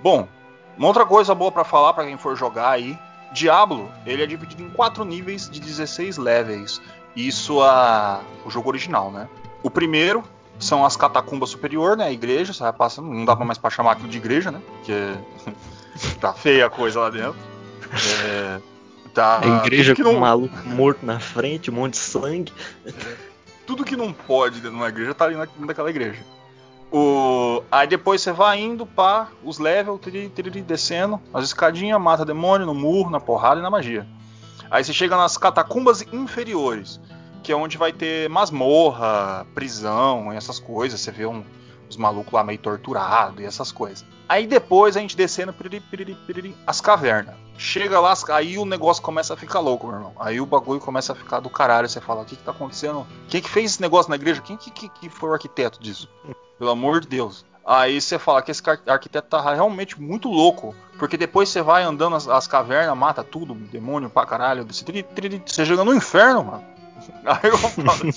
Bom, 0.02 0.28
uma 0.76 0.88
outra 0.88 1.04
coisa 1.04 1.34
boa 1.34 1.52
para 1.52 1.64
falar 1.64 1.92
para 1.92 2.04
quem 2.04 2.16
for 2.16 2.36
jogar 2.36 2.70
aí, 2.70 2.98
Diablo, 3.32 3.90
ele 4.06 4.22
é 4.22 4.26
dividido 4.26 4.62
em 4.62 4.70
quatro 4.70 5.04
níveis 5.04 5.50
de 5.50 5.60
16 5.60 6.18
levels. 6.18 6.80
Isso 7.16 7.60
a 7.60 8.22
o 8.44 8.50
jogo 8.50 8.68
original, 8.68 9.10
né? 9.10 9.28
O 9.62 9.70
primeiro 9.70 10.24
são 10.58 10.84
as 10.84 10.96
catacumbas 10.96 11.50
superior, 11.50 11.96
né? 11.96 12.04
A 12.04 12.12
igreja, 12.12 12.52
você 12.52 12.72
passando, 12.72 13.08
não 13.08 13.24
dá 13.24 13.34
mais 13.36 13.58
pra 13.58 13.70
chamar 13.70 13.92
aquilo 13.92 14.08
de 14.08 14.18
igreja, 14.18 14.50
né? 14.50 14.60
Porque 14.78 15.14
tá 16.20 16.32
feia 16.32 16.66
a 16.66 16.70
coisa 16.70 17.00
lá 17.00 17.10
dentro. 17.10 17.36
É, 18.24 18.60
tá, 19.12 19.40
a 19.40 19.66
igreja 19.66 19.94
com 19.94 20.02
um 20.02 20.20
maluco 20.20 20.56
morto 20.66 21.04
na 21.04 21.18
frente, 21.18 21.70
um 21.70 21.74
monte 21.74 21.92
de 21.92 21.98
sangue. 21.98 22.52
Tudo 23.66 23.84
que 23.84 23.96
não 23.96 24.12
pode 24.12 24.56
dentro 24.56 24.70
de 24.70 24.76
uma 24.76 24.88
igreja 24.88 25.14
tá 25.14 25.24
ali 25.24 25.36
naquela 25.58 25.90
igreja. 25.90 26.22
O... 26.92 27.62
Aí 27.72 27.88
depois 27.88 28.20
você 28.20 28.30
vai 28.30 28.60
indo 28.60 28.86
para 28.86 29.28
os 29.42 29.58
levels, 29.58 30.00
descendo, 30.64 31.20
as 31.32 31.44
escadinhas, 31.44 32.00
mata 32.00 32.24
demônio 32.24 32.66
no 32.66 32.74
murro, 32.74 33.10
na 33.10 33.18
porrada 33.18 33.60
e 33.60 33.62
na 33.62 33.70
magia. 33.70 34.06
Aí 34.70 34.84
você 34.84 34.92
chega 34.92 35.16
nas 35.16 35.36
catacumbas 35.36 36.02
inferiores 36.12 37.00
que 37.44 37.52
é 37.52 37.56
onde 37.56 37.76
vai 37.76 37.92
ter 37.92 38.28
masmorra, 38.30 39.46
prisão, 39.54 40.32
essas 40.32 40.58
coisas. 40.58 40.98
Você 40.98 41.12
vê 41.12 41.26
um, 41.26 41.44
os 41.88 41.96
malucos 41.96 42.32
lá 42.32 42.42
meio 42.42 42.58
torturados 42.58 43.40
e 43.40 43.44
essas 43.44 43.70
coisas. 43.70 44.04
Aí 44.26 44.46
depois 44.46 44.96
a 44.96 45.00
gente 45.00 45.14
descendo 45.14 45.52
piriri, 45.52 45.80
piriri, 45.80 46.14
piriri, 46.26 46.56
as 46.66 46.80
cavernas. 46.80 47.34
Chega 47.56 48.00
lá, 48.00 48.14
aí 48.30 48.58
o 48.58 48.64
negócio 48.64 49.02
começa 49.02 49.34
a 49.34 49.36
ficar 49.36 49.60
louco, 49.60 49.86
meu 49.86 49.96
irmão. 49.96 50.12
Aí 50.18 50.40
o 50.40 50.46
bagulho 50.46 50.80
começa 50.80 51.12
a 51.12 51.16
ficar 51.16 51.38
do 51.38 51.50
caralho. 51.50 51.88
Você 51.88 52.00
fala: 52.00 52.22
o 52.22 52.24
que, 52.24 52.34
que 52.34 52.42
tá 52.42 52.50
acontecendo? 52.50 53.06
Quem 53.28 53.42
que 53.42 53.48
fez 53.48 53.72
esse 53.72 53.82
negócio 53.82 54.10
na 54.10 54.16
igreja? 54.16 54.40
Quem 54.40 54.56
que, 54.56 54.70
que, 54.70 54.88
que 54.88 55.08
foi 55.10 55.28
o 55.28 55.34
arquiteto 55.34 55.78
disso? 55.80 56.08
Pelo 56.58 56.70
amor 56.70 57.00
de 57.00 57.08
Deus. 57.08 57.44
Aí 57.64 58.00
você 58.00 58.18
fala 58.18 58.42
que 58.42 58.50
esse 58.50 58.62
arquiteto 58.86 59.28
tá 59.28 59.54
realmente 59.54 60.00
muito 60.00 60.28
louco. 60.28 60.74
Porque 60.98 61.16
depois 61.16 61.48
você 61.48 61.62
vai 61.62 61.82
andando 61.82 62.16
as, 62.16 62.26
as 62.28 62.46
cavernas, 62.46 62.96
mata 62.96 63.22
tudo, 63.22 63.54
demônio 63.54 64.08
pra 64.08 64.26
caralho. 64.26 64.64
Você, 64.64 64.84
você 65.44 65.66
chega 65.66 65.84
no 65.84 65.94
inferno, 65.94 66.44
mano. 66.44 66.73
Aí 67.24 67.50
eu 67.50 67.58
falo. 67.58 68.12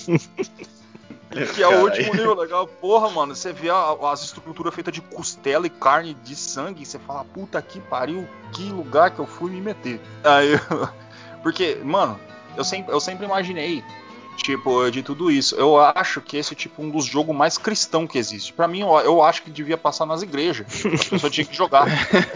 que 1.54 1.62
é 1.62 1.68
o 1.68 1.82
último 1.84 2.14
nível 2.14 2.34
legal. 2.34 2.66
Porra, 2.66 3.10
mano, 3.10 3.34
você 3.34 3.52
vê 3.52 3.70
a, 3.70 3.96
as 4.10 4.22
estruturas 4.24 4.74
feitas 4.74 4.92
de 4.92 5.00
costela 5.00 5.66
e 5.66 5.70
carne 5.70 6.14
de 6.14 6.34
sangue, 6.34 6.84
você 6.84 6.98
fala, 6.98 7.24
puta 7.24 7.60
que 7.60 7.80
pariu, 7.80 8.26
que 8.52 8.64
lugar 8.70 9.10
que 9.10 9.18
eu 9.18 9.26
fui 9.26 9.50
me 9.50 9.60
meter. 9.60 10.00
Aí, 10.24 10.58
porque, 11.42 11.76
mano, 11.84 12.18
eu 12.56 12.64
sempre, 12.64 12.92
eu 12.92 13.00
sempre 13.00 13.26
imaginei 13.26 13.84
Tipo, 14.38 14.88
de 14.88 15.02
tudo 15.02 15.30
isso. 15.30 15.56
Eu 15.56 15.78
acho 15.78 16.20
que 16.20 16.36
esse 16.36 16.52
é 16.52 16.56
tipo 16.56 16.82
um 16.82 16.88
dos 16.88 17.04
jogos 17.04 17.34
mais 17.34 17.58
cristão 17.58 18.06
que 18.06 18.16
existe. 18.16 18.52
Para 18.52 18.68
mim, 18.68 18.80
eu, 18.80 18.88
eu, 19.00 19.22
acho 19.22 19.42
que 19.42 19.50
devia 19.50 19.76
passar 19.76 20.06
nas 20.06 20.22
igrejas. 20.22 20.66
As 20.94 21.08
pessoas 21.08 21.32
tinham 21.32 21.46
que 21.46 21.56
jogar. 21.56 21.86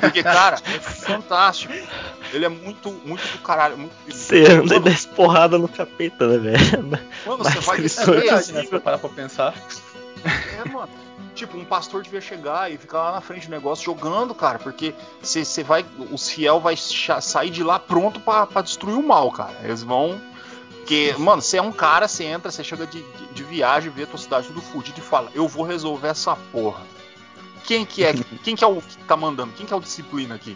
Porque, 0.00 0.22
cara, 0.22 0.56
é 0.66 0.78
fantástico. 0.80 1.72
Ele 2.32 2.44
é 2.44 2.48
muito, 2.48 2.90
muito 3.06 3.22
do 3.32 3.38
caralho. 3.38 3.78
Muito... 3.78 3.94
Você 4.08 4.44
anda 4.44 4.76
e 4.76 4.80
desce 4.80 5.08
porrada 5.08 5.56
no 5.56 5.68
capeta, 5.68 6.26
né, 6.26 6.38
velho? 6.38 7.00
Mano, 7.24 7.44
você 7.44 7.60
vai 7.60 7.80
descer. 7.80 8.24
É, 8.24 8.30
assim, 8.30 8.52
né, 8.52 8.64
se 8.64 8.78
parar 8.80 8.98
pra 8.98 9.08
pensar. 9.08 9.54
É, 10.24 10.68
mano. 10.68 10.90
Tipo, 11.34 11.56
um 11.56 11.64
pastor 11.64 12.02
devia 12.02 12.20
chegar 12.20 12.70
e 12.70 12.76
ficar 12.76 12.98
lá 12.98 13.12
na 13.12 13.20
frente 13.20 13.46
do 13.46 13.50
negócio 13.50 13.84
jogando, 13.84 14.34
cara, 14.34 14.58
porque 14.58 14.92
você 15.22 15.62
vai. 15.62 15.84
Os 16.10 16.28
fiel 16.28 16.60
vai 16.60 16.76
sair 16.76 17.48
de 17.48 17.62
lá 17.62 17.78
pronto 17.78 18.20
para 18.20 18.60
destruir 18.60 18.96
o 18.96 19.02
mal, 19.02 19.30
cara. 19.30 19.54
Eles 19.62 19.82
vão 19.82 20.20
porque, 20.92 21.14
mano, 21.16 21.40
você 21.40 21.56
é 21.56 21.62
um 21.62 21.72
cara, 21.72 22.06
você 22.06 22.24
entra, 22.24 22.50
você 22.50 22.62
chega 22.62 22.86
de, 22.86 23.02
de, 23.02 23.26
de 23.28 23.42
viagem, 23.44 23.90
vê 23.90 24.02
a 24.02 24.06
tua 24.06 24.18
cidade 24.18 24.48
tudo 24.48 24.60
fudido 24.60 24.98
e 24.98 25.02
fala, 25.02 25.30
eu 25.34 25.48
vou 25.48 25.64
resolver 25.64 26.08
essa 26.08 26.36
porra. 26.36 26.82
Quem 27.64 27.86
que 27.86 28.04
é? 28.04 28.12
Quem 28.44 28.54
que 28.54 28.62
é 28.62 28.66
o 28.66 28.78
que 28.82 28.98
tá 28.98 29.16
mandando? 29.16 29.54
Quem 29.54 29.64
que 29.64 29.72
é 29.72 29.76
o 29.76 29.80
disciplina 29.80 30.34
aqui? 30.34 30.54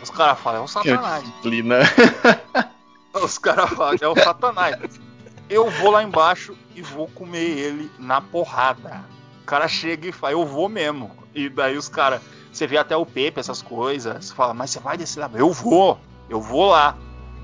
Os 0.00 0.08
caras 0.08 0.38
falam, 0.38 0.60
é 0.60 0.64
o 0.64 0.68
satanás. 0.68 1.24
disciplina. 1.24 1.78
Os 3.12 3.38
caras 3.38 3.70
falam, 3.70 3.96
é 4.00 4.08
o 4.08 4.14
satanás. 4.14 4.76
Eu 5.50 5.68
vou 5.68 5.90
lá 5.90 6.02
embaixo 6.02 6.56
e 6.74 6.80
vou 6.80 7.08
comer 7.08 7.58
ele 7.58 7.90
na 7.98 8.20
porrada. 8.20 9.04
O 9.42 9.44
cara 9.44 9.66
chega 9.66 10.08
e 10.08 10.12
fala, 10.12 10.32
eu 10.32 10.46
vou 10.46 10.68
mesmo. 10.68 11.10
E 11.34 11.48
daí 11.48 11.76
os 11.76 11.88
caras, 11.88 12.22
você 12.52 12.68
vê 12.68 12.78
até 12.78 12.96
o 12.96 13.04
Pepe, 13.04 13.40
essas 13.40 13.60
coisas, 13.60 14.26
você 14.26 14.34
fala, 14.34 14.54
mas 14.54 14.70
você 14.70 14.78
vai 14.78 14.96
descer 14.96 15.20
lá? 15.20 15.30
Eu 15.34 15.52
vou, 15.52 15.98
eu 16.30 16.40
vou 16.40 16.70
lá. 16.70 16.96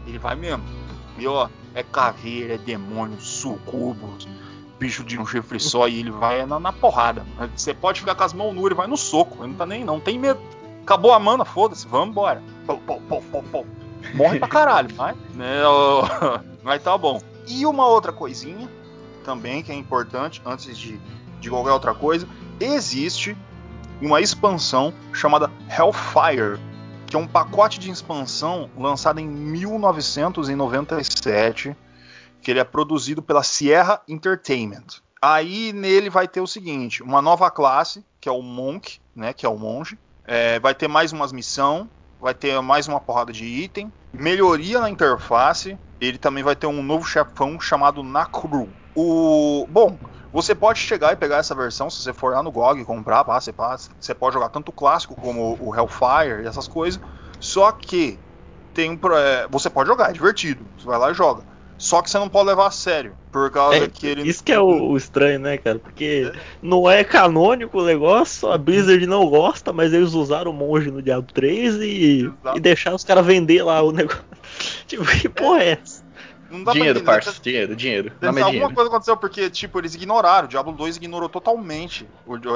Ele 0.07 0.19
vai 0.19 0.35
mesmo. 0.37 0.88
E 1.19 1.27
ó, 1.27 1.49
é 1.75 1.83
caveira, 1.83 2.55
é 2.55 2.59
demônio, 2.59 3.21
sucubus, 3.21 4.29
bicho 4.79 5.03
de 5.05 5.19
um 5.19 5.27
chifre 5.27 5.59
só 5.59 5.89
e 5.89 6.01
ele 6.01 6.11
vai 6.11 6.45
na, 6.47 6.59
na 6.59 6.73
porrada. 6.73 7.27
Você 7.57 7.75
pode 7.75 8.01
ficar 8.01 8.15
com 8.15 8.25
as 8.25 8.33
mãos 8.33 8.55
nuas, 8.55 8.67
ele 8.67 8.75
vai 8.75 8.87
no 8.87 8.97
soco, 8.97 9.43
ele 9.43 9.49
não 9.49 9.55
tá 9.55 9.67
nem 9.67 9.85
não 9.85 10.01
tem 10.01 10.19
medo. 10.19 10.41
Acabou 10.83 11.13
a 11.13 11.19
mana, 11.19 11.45
foda-se, 11.45 11.87
vamos 11.87 12.09
embora. 12.11 12.43
Morre 14.15 14.39
pra 14.39 14.49
caralho, 14.49 14.89
mas, 14.97 15.17
né, 15.35 15.61
mas 16.63 16.83
tá 16.83 16.97
bom. 16.97 17.21
E 17.47 17.67
uma 17.67 17.87
outra 17.87 18.13
coisinha 18.13 18.69
também 19.25 19.63
que 19.63 19.71
é 19.71 19.75
importante 19.75 20.41
antes 20.47 20.79
de, 20.79 20.99
de 21.41 21.51
qualquer 21.51 21.73
outra 21.73 21.95
coisa, 21.95 22.27
existe 22.59 23.37
uma 24.01 24.21
expansão 24.21 24.95
chamada 25.13 25.51
Hellfire 25.69 26.59
que 27.09 27.17
é 27.17 27.19
um 27.19 27.27
pacote 27.27 27.81
de 27.81 27.91
expansão 27.91 28.71
lançado 28.77 29.19
em 29.19 29.27
1997, 29.27 31.75
que 32.43 32.51
ele 32.51 32.61
é 32.61 32.65
produzido 32.65 33.23
pela 33.23 33.43
Sierra 33.43 34.03
Entertainment. 34.07 34.85
Aí 35.21 35.73
nele 35.73 36.09
vai 36.11 36.29
ter 36.29 36.41
o 36.41 36.47
seguinte, 36.47 37.03
uma 37.03 37.21
nova 37.23 37.51
classe, 37.51 38.05
que 38.21 38.29
é 38.29 38.33
o 38.33 38.43
Monk, 38.43 38.99
né, 39.17 39.33
que 39.33 39.47
é 39.47 39.49
o 39.49 39.57
monge, 39.57 39.99
é, 40.25 40.61
vai 40.61 40.75
ter 40.75 40.87
mais 40.87 41.13
umas 41.13 41.33
missão, 41.33 41.89
vai 42.21 42.35
ter 42.35 42.61
mais 42.61 42.87
uma 42.87 43.01
porrada 43.01 43.33
de 43.33 43.45
item, 43.45 43.91
melhoria 44.13 44.81
na 44.81 44.91
interface, 44.91 45.79
ele 46.01 46.19
também 46.19 46.45
vai 46.45 46.55
ter 46.55 46.67
um 46.67 46.83
novo 46.83 47.05
chefão 47.05 47.59
chamado 47.59 48.03
Nakru. 48.03 48.69
O 48.95 49.67
bom, 49.69 49.99
você 50.33 50.55
pode 50.55 50.79
chegar 50.79 51.13
e 51.13 51.17
pegar 51.17 51.39
essa 51.39 51.55
versão, 51.55 51.89
se 51.89 52.03
você 52.03 52.13
for 52.13 52.35
lá 52.35 52.43
no 52.43 52.53
GOG 52.53 52.85
comprar, 52.85 53.25
pá, 53.25 53.41
você, 53.41 53.53
passa, 53.53 53.91
você 53.99 54.15
pode 54.15 54.35
jogar 54.35 54.51
tanto 54.51 54.69
o 54.69 54.73
clássico 54.73 55.15
como 55.15 55.57
o 55.61 55.75
Hellfire 55.75 56.43
e 56.43 56.47
essas 56.47 56.69
coisas. 56.69 57.01
Só 57.41 57.73
que 57.73 58.19
tem 58.75 58.91
um, 58.91 58.99
é, 59.15 59.47
você 59.49 59.71
pode 59.71 59.89
jogar, 59.89 60.11
é 60.11 60.13
divertido. 60.13 60.65
Você 60.79 60.87
vai 60.87 60.99
lá 60.99 61.11
e 61.11 61.15
joga. 61.15 61.43
Só 61.79 62.03
que 62.03 62.11
você 62.11 62.19
não 62.19 62.29
pode 62.29 62.49
levar 62.49 62.67
a 62.67 62.71
sério. 62.73 63.13
Por 63.31 63.51
causa 63.51 63.85
é, 63.85 63.89
que 63.89 64.07
ele. 64.07 64.29
Isso 64.29 64.43
que 64.43 64.53
é 64.53 64.59
o, 64.59 64.91
o 64.91 64.97
estranho, 64.97 65.39
né, 65.39 65.57
cara? 65.57 65.79
Porque 65.79 66.31
é. 66.35 66.39
não 66.61 66.91
é 66.91 67.05
canônico 67.05 67.81
o 67.81 67.85
negócio, 67.85 68.51
a 68.51 68.59
Blizzard 68.59 69.07
não 69.07 69.29
gosta, 69.29 69.73
mas 69.73 69.93
eles 69.93 70.13
usaram 70.13 70.51
o 70.51 70.55
monge 70.55 70.91
no 70.91 71.01
Diablo 71.01 71.31
3 71.33 71.77
e, 71.77 72.33
e 72.55 72.61
deixaram 72.61 72.97
os 72.97 73.05
caras 73.05 73.25
vender 73.25 73.63
lá 73.63 73.81
o 73.83 73.93
negócio. 73.93 74.25
tipo, 74.87 75.05
que 75.07 75.29
porra 75.29 75.63
é 75.63 75.79
essa? 75.81 75.98
Não 76.51 76.65
dá 76.65 76.73
dinheiro, 76.73 77.03
pra 77.03 77.15
parça, 77.15 77.41
dinheiro, 77.41 77.77
dinheiro. 77.77 78.13
Não 78.21 78.29
alguma 78.29 78.51
dinheiro. 78.51 78.75
coisa 78.75 78.89
aconteceu 78.89 79.17
porque, 79.17 79.51
tipo, 79.51 79.79
eles 79.79 79.95
ignoraram. 79.95 80.47
O 80.47 80.49
Diablo 80.49 80.73
2 80.73 80.97
ignorou 80.97 81.29
totalmente 81.29 82.09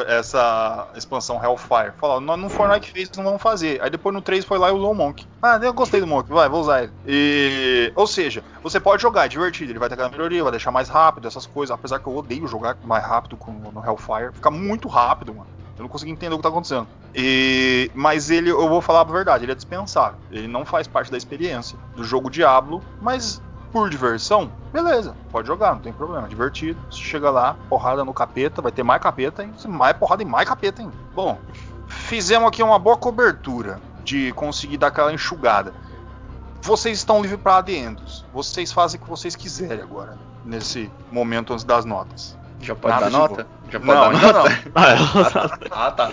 essa 0.07 0.89
expansão 0.95 1.43
Hellfire. 1.43 1.93
Falaram, 1.99 2.21
não, 2.21 2.37
não 2.37 2.49
foi 2.49 2.69
nós 2.69 2.81
que 2.81 2.91
fez, 2.91 3.11
não 3.17 3.25
vamos 3.25 3.43
fazer. 3.43 3.83
Aí 3.83 3.91
depois 3.91 4.15
no 4.15 4.23
3 4.23 4.45
foi 4.45 4.59
lá 4.59 4.71
e 4.71 4.73
usou 4.73 4.93
o 4.93 4.95
Monk. 4.95 5.27
Ah, 5.43 5.59
eu 5.63 5.73
gostei 5.73 6.01
do 6.01 6.07
Monk, 6.07 6.29
vai, 6.31 6.49
vou 6.49 6.61
usar 6.61 6.85
ele. 6.85 6.93
E, 7.07 7.93
ou 7.95 8.07
seja, 8.07 8.43
você 8.63 8.81
pode 8.81 9.03
jogar, 9.03 9.27
é 9.27 9.29
divertido. 9.29 9.73
Ele 9.73 9.79
vai 9.79 9.89
ter 9.89 9.95
aquela 9.95 10.11
melhoria, 10.11 10.43
vai 10.43 10.53
deixar 10.53 10.71
mais 10.71 10.89
rápido, 10.89 11.29
essas 11.29 11.47
coisas. 11.47 11.75
Apesar 11.75 11.99
que 11.99 12.07
eu 12.07 12.17
odeio 12.17 12.47
jogar 12.47 12.77
mais 12.85 13.05
rápido 13.05 13.37
com, 13.37 13.53
no 13.53 13.85
Hellfire. 13.85 14.33
Fica 14.33 14.51
muito 14.51 14.89
rápido, 14.89 15.35
mano. 15.35 15.49
Eu 15.77 15.83
não 15.83 15.89
consigo 15.89 16.11
entender 16.11 16.35
o 16.35 16.39
que 16.39 16.43
tá 16.43 16.49
acontecendo. 16.49 16.87
E, 17.15 17.91
mas 17.95 18.31
ele, 18.31 18.51
eu 18.51 18.69
vou 18.69 18.81
falar 18.81 19.01
a 19.01 19.05
verdade, 19.05 19.45
ele 19.45 19.53
é 19.53 19.55
dispensável. 19.55 20.19
Ele 20.31 20.47
não 20.47 20.65
faz 20.65 20.87
parte 20.87 21.11
da 21.11 21.17
experiência 21.17 21.79
do 21.97 22.05
jogo 22.05 22.31
Diablo, 22.31 22.83
mas 23.01 23.43
por 23.73 23.89
diversão, 23.89 24.51
beleza, 24.73 25.15
pode 25.31 25.47
jogar, 25.49 25.73
não 25.75 25.81
tem 25.81 25.93
problema, 25.93 26.29
divertido. 26.29 26.79
Você 26.91 26.99
chega 26.99 27.31
lá, 27.31 27.57
porrada 27.69 28.05
no 28.05 28.13
capeta, 28.13 28.61
vai 28.61 28.71
ter 28.71 28.83
mais 28.83 29.01
capeta, 29.01 29.43
hein? 29.43 29.53
mais 29.69 29.97
porrada 29.97 30.23
e 30.23 30.27
mais 30.27 30.47
capeta 30.49 30.83
ainda. 30.83 30.93
Bom, 31.15 31.39
fizemos 31.89 32.49
aqui 32.49 32.63
uma 32.63 32.79
boa 32.79 32.97
cobertura 32.97 33.81
de 34.05 34.33
conseguir 34.33 34.77
dar 34.77 34.89
aquela 34.89 35.13
enxugada. 35.13 35.73
Vocês 36.61 36.99
estão 36.99 37.21
livres 37.23 37.41
para 37.41 37.57
adendos. 37.57 38.25
Vocês 38.33 38.71
fazem 38.73 39.01
o 39.01 39.03
que 39.03 39.11
vocês 39.11 39.35
quiserem 39.35 39.81
agora. 39.83 40.17
nesse 40.45 40.91
momento 41.11 41.53
antes 41.53 41.65
das 41.65 41.85
notas. 41.85 42.37
Já 42.61 42.75
pode 42.77 42.95
Nada 42.95 43.11
dar 43.11 43.19
nota? 43.19 43.47
Já 43.71 43.81
pode 43.81 43.87
Não, 43.93 43.95
dar 44.01 44.11
ainda 44.11 44.33
nota? 44.33 45.61
ah, 45.71 45.91
tá. 45.97 46.13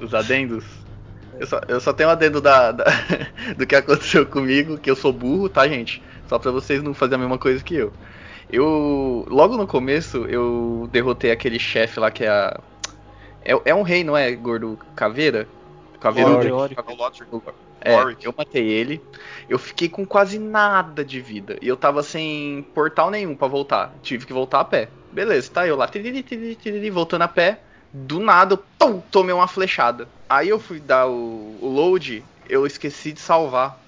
Os 0.00 0.12
adendos. 0.14 0.64
Eu 1.38 1.46
só, 1.46 1.60
eu 1.68 1.80
só 1.80 1.92
tenho 1.92 2.08
um 2.08 2.12
adendo 2.12 2.40
da, 2.40 2.72
da- 2.72 2.84
do 3.56 3.66
que 3.66 3.74
aconteceu 3.74 4.26
comigo, 4.26 4.76
que 4.78 4.90
eu 4.90 4.96
sou 4.96 5.12
burro, 5.12 5.48
tá, 5.48 5.66
gente? 5.68 6.02
Só 6.32 6.38
pra 6.38 6.50
vocês 6.50 6.82
não 6.82 6.94
fazerem 6.94 7.16
a 7.16 7.28
mesma 7.28 7.36
coisa 7.36 7.62
que 7.62 7.74
eu. 7.74 7.92
Eu. 8.50 9.26
Logo 9.28 9.54
no 9.54 9.66
começo, 9.66 10.24
eu 10.24 10.88
derrotei 10.90 11.30
aquele 11.30 11.58
chefe 11.58 12.00
lá 12.00 12.10
que 12.10 12.24
é 12.24 12.28
a. 12.30 12.58
É, 13.44 13.52
é 13.66 13.74
um 13.74 13.82
rei, 13.82 14.02
não 14.02 14.16
é, 14.16 14.32
gordo? 14.32 14.78
Caveira? 14.96 15.46
Caveira 16.00 16.30
Loric. 16.30 16.74
É 17.82 17.94
eu 18.22 18.34
matei 18.34 18.66
ele. 18.66 18.98
Eu 19.46 19.58
fiquei 19.58 19.90
com 19.90 20.06
quase 20.06 20.38
nada 20.38 21.04
de 21.04 21.20
vida. 21.20 21.58
E 21.60 21.68
eu 21.68 21.76
tava 21.76 22.02
sem 22.02 22.66
portal 22.74 23.10
nenhum 23.10 23.36
pra 23.36 23.46
voltar. 23.46 23.92
Tive 24.02 24.24
que 24.24 24.32
voltar 24.32 24.60
a 24.60 24.64
pé. 24.64 24.88
Beleza, 25.12 25.50
tá 25.52 25.66
eu 25.66 25.76
lá, 25.76 25.86
tiriri, 25.86 26.22
tiriri, 26.22 26.54
tiriri, 26.54 26.88
voltando 26.88 27.22
a 27.22 27.28
pé. 27.28 27.60
Do 27.92 28.18
nada, 28.20 28.54
eu 28.54 28.64
pum, 28.78 29.02
tomei 29.10 29.34
uma 29.34 29.48
flechada. 29.48 30.08
Aí 30.30 30.48
eu 30.48 30.58
fui 30.58 30.80
dar 30.80 31.06
o, 31.08 31.58
o 31.60 31.68
load, 31.68 32.24
eu 32.48 32.66
esqueci 32.66 33.12
de 33.12 33.20
salvar. 33.20 33.78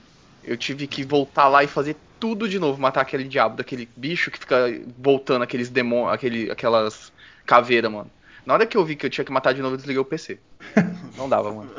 Eu 0.44 0.58
tive 0.58 0.86
que 0.86 1.02
voltar 1.02 1.48
lá 1.48 1.64
e 1.64 1.66
fazer 1.66 1.96
tudo 2.24 2.48
de 2.48 2.58
novo, 2.58 2.80
matar 2.80 3.02
aquele 3.02 3.24
diabo 3.24 3.54
daquele 3.54 3.86
bicho 3.94 4.30
que 4.30 4.38
fica 4.38 4.56
voltando 4.98 5.42
aqueles 5.42 5.68
demônios, 5.68 6.14
aquele, 6.14 6.50
aquelas 6.50 7.12
caveiras, 7.44 7.92
mano. 7.92 8.10
Na 8.46 8.54
hora 8.54 8.64
que 8.64 8.78
eu 8.78 8.82
vi 8.82 8.96
que 8.96 9.04
eu 9.04 9.10
tinha 9.10 9.26
que 9.26 9.30
matar 9.30 9.52
de 9.52 9.60
novo, 9.60 9.74
eu 9.74 9.76
desliguei 9.76 10.00
o 10.00 10.06
PC. 10.06 10.38
Não 11.18 11.28
dava, 11.28 11.52
mano. 11.52 11.70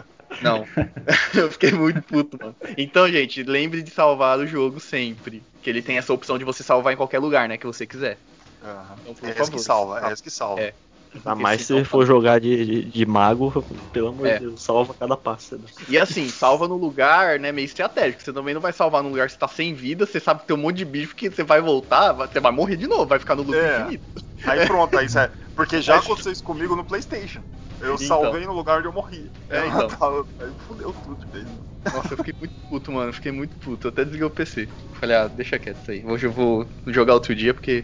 Não. 0.43 0.63
eu 1.33 1.51
fiquei 1.51 1.71
muito 1.71 1.99
puto, 2.03 2.37
mano. 2.39 2.55
Então, 2.77 3.09
gente, 3.09 3.41
lembre 3.41 3.81
de 3.81 3.89
salvar 3.89 4.37
o 4.37 4.45
jogo 4.45 4.79
sempre. 4.79 5.41
Que 5.63 5.69
ele 5.71 5.81
tem 5.81 5.97
essa 5.97 6.13
opção 6.13 6.37
de 6.37 6.43
você 6.45 6.61
salvar 6.61 6.93
em 6.93 6.97
qualquer 6.97 7.17
lugar, 7.17 7.49
né? 7.49 7.57
Que 7.57 7.65
você 7.65 7.87
quiser. 7.87 8.15
Aham. 8.63 8.95
Então, 9.01 9.15
por 9.15 9.27
É 9.27 9.31
que 9.31 9.39
favor, 9.39 9.59
salva, 9.59 9.97
é 9.97 9.99
salva. 10.01 10.13
essa 10.13 10.23
que 10.23 10.29
salva. 10.29 10.61
É. 10.61 10.73
Ainda 11.15 11.35
mais 11.35 11.61
se 11.61 11.83
for 11.85 12.05
jogar 12.05 12.39
de, 12.39 12.65
de, 12.65 12.85
de 12.85 13.05
mago, 13.05 13.51
pelo 13.91 14.09
amor 14.09 14.27
É. 14.27 14.33
de 14.35 14.45
Deus, 14.45 14.61
salva 14.61 14.93
cada 14.93 15.15
né? 15.15 15.59
E 15.89 15.97
assim, 15.97 16.27
salva 16.27 16.67
no 16.67 16.75
lugar, 16.75 17.39
né, 17.39 17.51
meio 17.51 17.65
estratégico. 17.65 18.21
Você 18.21 18.33
também 18.33 18.53
não 18.53 18.61
vai 18.61 18.73
salvar 18.73 19.01
num 19.01 19.09
lugar 19.09 19.27
que 19.27 19.33
você 19.33 19.39
tá 19.39 19.47
sem 19.47 19.73
vida, 19.73 20.05
você 20.05 20.19
sabe 20.19 20.41
que 20.41 20.47
tem 20.47 20.55
um 20.55 20.59
monte 20.59 20.77
de 20.77 20.85
bicho 20.85 21.15
que 21.15 21.29
você 21.29 21.43
vai 21.43 21.61
voltar, 21.61 22.13
você 22.13 22.39
vai 22.39 22.51
morrer 22.51 22.75
de 22.75 22.87
novo, 22.87 23.05
vai 23.05 23.19
ficar 23.19 23.35
no 23.35 23.43
loop 23.43 23.55
É. 23.57 23.81
infinito. 23.81 24.03
Aí 24.45 24.65
pronto, 24.67 24.97
aí 24.97 25.09
sai. 25.09 25.29
Porque 25.55 25.81
já 25.81 25.97
aconteceu 25.97 26.31
isso 26.31 26.43
comigo 26.43 26.75
no 26.75 26.83
Playstation. 26.83 27.41
Eu 27.81 27.95
Então. 27.95 28.07
salvei 28.07 28.45
no 28.45 28.53
lugar 28.53 28.79
onde 28.79 28.87
eu 28.87 28.93
morri. 28.93 29.29
É, 29.49 29.65
então. 29.67 30.25
Aí 30.39 30.51
fudeu 30.67 30.93
tudo 31.03 31.17
de 31.25 31.31
vez. 31.31 31.45
Nossa, 31.93 32.13
eu 32.13 32.17
fiquei 32.17 32.33
muito 32.39 32.53
puto, 32.69 32.91
mano. 32.91 33.13
Fiquei 33.13 33.31
muito 33.31 33.55
puto. 33.57 33.87
Eu 33.87 33.91
até 33.91 34.03
desliguei 34.03 34.25
o 34.25 34.29
PC. 34.29 34.67
Falei, 34.93 35.15
ah, 35.15 35.27
deixa 35.27 35.59
quieto 35.59 35.81
isso 35.81 35.91
aí. 35.91 36.03
Hoje 36.05 36.25
eu 36.25 36.31
vou 36.31 36.65
jogar 36.87 37.13
outro 37.13 37.35
dia 37.35 37.53
porque. 37.53 37.83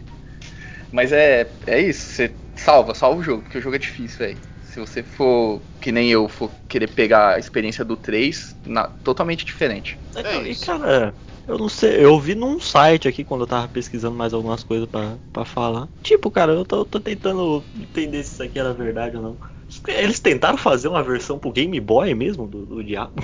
Mas 0.92 1.12
é, 1.12 1.50
é 1.68 1.80
isso, 1.80 2.02
você 2.04 2.36
salva, 2.62 2.94
salva 2.94 3.20
o 3.20 3.24
jogo, 3.24 3.42
porque 3.44 3.58
o 3.58 3.62
jogo 3.62 3.76
é 3.76 3.80
difícil, 3.80 4.20
velho. 4.20 4.38
Se 4.64 4.80
você 4.80 5.04
for, 5.04 5.62
que 5.82 5.92
nem 5.92 6.10
eu, 6.10 6.30
for 6.30 6.50
querer 6.70 6.88
pegar 6.88 7.36
a 7.36 7.40
experiência 7.40 7.84
do 7.84 7.98
3, 7.98 8.56
na- 8.66 8.88
totalmente 8.88 9.44
diferente. 9.44 9.98
É 10.16 10.38
e 10.38 10.52
isso. 10.52 10.66
cara, 10.66 11.14
eu 11.46 11.58
não 11.58 11.68
sei, 11.68 12.06
eu 12.06 12.18
vi 12.20 12.36
num 12.36 12.60
site 12.60 13.08
aqui 13.08 13.24
quando 13.24 13.42
eu 13.42 13.48
tava 13.48 13.68
pesquisando 13.68 14.16
mais 14.16 14.34
algumas 14.34 14.64
coisas 14.64 14.88
pra, 14.88 15.18
pra 15.34 15.44
falar. 15.44 15.90
Tipo, 16.02 16.32
cara, 16.32 16.54
eu 16.54 16.64
tô, 16.64 16.78
eu 16.78 16.86
tô 16.86 17.00
tentando 17.00 17.64
entender 17.76 18.24
se 18.24 18.34
isso 18.34 18.44
aqui 18.44 18.60
era 18.60 18.74
verdade 18.74 19.18
ou 19.18 19.24
não. 19.24 19.38
Eles 19.88 20.20
tentaram 20.20 20.58
fazer 20.58 20.88
uma 20.88 21.04
versão 21.04 21.38
pro 21.40 21.52
Game 21.52 21.80
Boy 21.80 22.14
mesmo 22.14 22.48
do, 22.48 22.66
do 22.66 22.84
Diabo. 22.84 23.24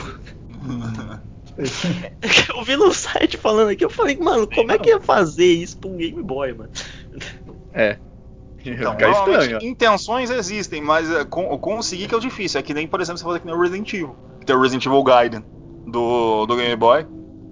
eu 2.56 2.64
vi 2.64 2.76
num 2.76 2.94
site 2.94 3.38
falando 3.38 3.70
aqui, 3.70 3.84
eu 3.84 3.90
falei, 3.90 4.18
mano, 4.18 4.48
como 4.48 4.72
é 4.72 4.78
que 4.78 4.90
ia 4.90 5.00
fazer 5.00 5.46
isso 5.46 5.78
pro 5.78 5.96
Game 5.96 6.22
Boy, 6.22 6.54
mano? 6.54 6.70
É. 7.74 7.98
Então, 8.72 8.94
normalmente, 8.98 9.42
estranho. 9.44 9.64
intenções 9.64 10.30
existem, 10.30 10.82
mas 10.82 11.10
é, 11.10 11.24
con- 11.26 11.58
conseguir 11.58 12.08
que 12.08 12.14
é 12.14 12.18
o 12.18 12.22
difícil. 12.22 12.60
É 12.60 12.64
que 12.64 12.74
nem, 12.74 12.88
por 12.88 13.00
exemplo, 13.02 13.18
você 13.20 13.24
fazer 13.26 13.40
que 13.40 13.46
nem 13.46 13.56
o 13.56 13.60
Resident 13.62 13.94
Evil. 13.94 14.16
Que 14.40 14.46
tem 14.46 14.56
o 14.56 14.62
Resident 14.62 14.86
Evil 14.86 15.04
Gaiden 15.04 15.44
do, 15.86 16.46
do 16.46 16.56
Game 16.56 16.76
Boy. 16.76 17.06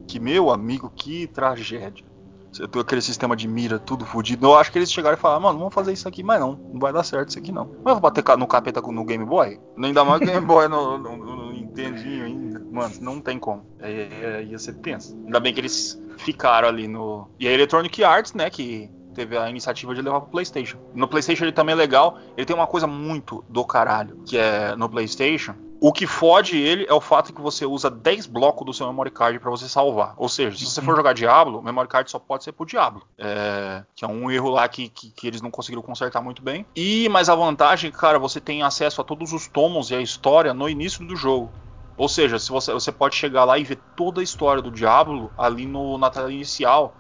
Que, 0.07 0.19
meu 0.19 0.51
amigo, 0.51 0.91
que 0.95 1.27
tragédia. 1.27 2.05
Você 2.51 2.67
tem 2.67 2.81
aquele 2.81 3.01
sistema 3.01 3.35
de 3.35 3.47
mira 3.49 3.77
tudo 3.77 4.05
fodido. 4.05 4.47
Eu 4.47 4.55
acho 4.55 4.71
que 4.71 4.77
eles 4.77 4.89
chegaram 4.91 5.17
e 5.17 5.19
falaram, 5.19 5.41
mano, 5.41 5.59
vamos 5.59 5.73
fazer 5.73 5.91
isso 5.91 6.07
aqui, 6.07 6.23
mas 6.23 6.39
não, 6.39 6.53
não 6.71 6.79
vai 6.79 6.93
dar 6.93 7.03
certo 7.03 7.29
isso 7.29 7.39
aqui 7.39 7.51
não. 7.51 7.65
Mas 7.83 7.93
eu 7.95 7.99
vou 7.99 8.01
bater 8.01 8.23
no 8.37 8.47
capeta 8.47 8.81
no 8.81 9.03
Game 9.03 9.25
Boy? 9.25 9.59
Ainda 9.77 10.05
mais 10.05 10.21
o 10.21 10.25
Game 10.25 10.45
Boy 10.45 10.67
no, 10.69 10.97
no, 10.97 11.17
no- 11.17 11.45
Nintendinho 11.51 12.23
ainda. 12.23 12.63
Mano, 12.71 12.93
não 13.01 13.19
tem 13.19 13.37
como. 13.37 13.65
É, 13.79 13.91
é, 14.21 14.43
ia 14.43 14.57
ser 14.57 14.75
tenso. 14.75 15.13
Ainda 15.25 15.39
bem 15.41 15.53
que 15.53 15.59
eles 15.59 16.01
ficaram 16.19 16.69
ali 16.69 16.87
no. 16.87 17.27
E 17.37 17.47
a 17.47 17.51
Electronic 17.51 18.01
Arts, 18.01 18.33
né, 18.33 18.49
que 18.49 18.89
teve 19.15 19.37
a 19.37 19.49
iniciativa 19.49 19.95
de 19.95 20.01
levar 20.01 20.21
pro 20.21 20.29
PlayStation. 20.29 20.77
No 20.93 21.07
PlayStation 21.07 21.45
ele 21.45 21.51
também 21.51 21.73
é 21.73 21.75
legal. 21.75 22.19
Ele 22.37 22.45
tem 22.45 22.55
uma 22.55 22.67
coisa 22.67 22.85
muito 22.85 23.43
do 23.49 23.65
caralho, 23.65 24.21
que 24.25 24.37
é 24.37 24.75
no 24.75 24.87
PlayStation. 24.89 25.55
O 25.79 25.91
que 25.91 26.07
fode 26.07 26.57
ele 26.57 26.85
é 26.87 26.93
o 26.93 27.01
fato 27.01 27.33
que 27.33 27.41
você 27.41 27.65
usa 27.65 27.89
10 27.91 28.27
blocos 28.27 28.65
do 28.65 28.73
seu 28.73 28.87
memory 28.87 29.11
card 29.11 29.39
para 29.39 29.51
você 29.51 29.67
salvar. 29.67 30.13
Ou 30.17 30.29
seja, 30.29 30.57
se 30.57 30.65
você 30.65 30.81
for 30.81 30.95
jogar 30.95 31.13
Diablo, 31.13 31.59
o 31.59 31.61
memory 31.61 31.87
card 31.87 32.09
só 32.09 32.17
pode 32.17 32.43
ser 32.43 32.53
pro 32.53 32.65
Diablo. 32.65 33.03
É, 33.17 33.83
que 33.95 34.05
é 34.05 34.07
um 34.07 34.31
erro 34.31 34.49
lá 34.49 34.67
que, 34.67 34.89
que, 34.89 35.11
que 35.11 35.27
eles 35.27 35.41
não 35.41 35.51
conseguiram 35.51 35.81
consertar 35.81 36.21
muito 36.21 36.41
bem. 36.41 36.65
E 36.75 37.09
mais 37.09 37.29
a 37.29 37.35
vantagem, 37.35 37.91
cara, 37.91 38.17
você 38.17 38.39
tem 38.39 38.63
acesso 38.63 39.01
a 39.01 39.03
todos 39.03 39.33
os 39.33 39.47
tomos 39.47 39.91
e 39.91 39.95
a 39.95 40.01
história 40.01 40.53
no 40.53 40.67
início 40.69 41.05
do 41.05 41.15
jogo. 41.15 41.51
Ou 41.97 42.09
seja, 42.09 42.37
se 42.39 42.49
você, 42.49 42.73
você 42.73 42.91
pode 42.91 43.15
chegar 43.15 43.45
lá 43.45 43.57
e 43.57 43.63
ver 43.63 43.77
toda 43.95 44.21
a 44.21 44.23
história 44.23 44.61
do 44.61 44.71
Diablo 44.71 45.31
ali 45.37 45.65
no, 45.65 45.97
na 45.97 46.09
tela 46.09 46.31
inicial. 46.31 46.95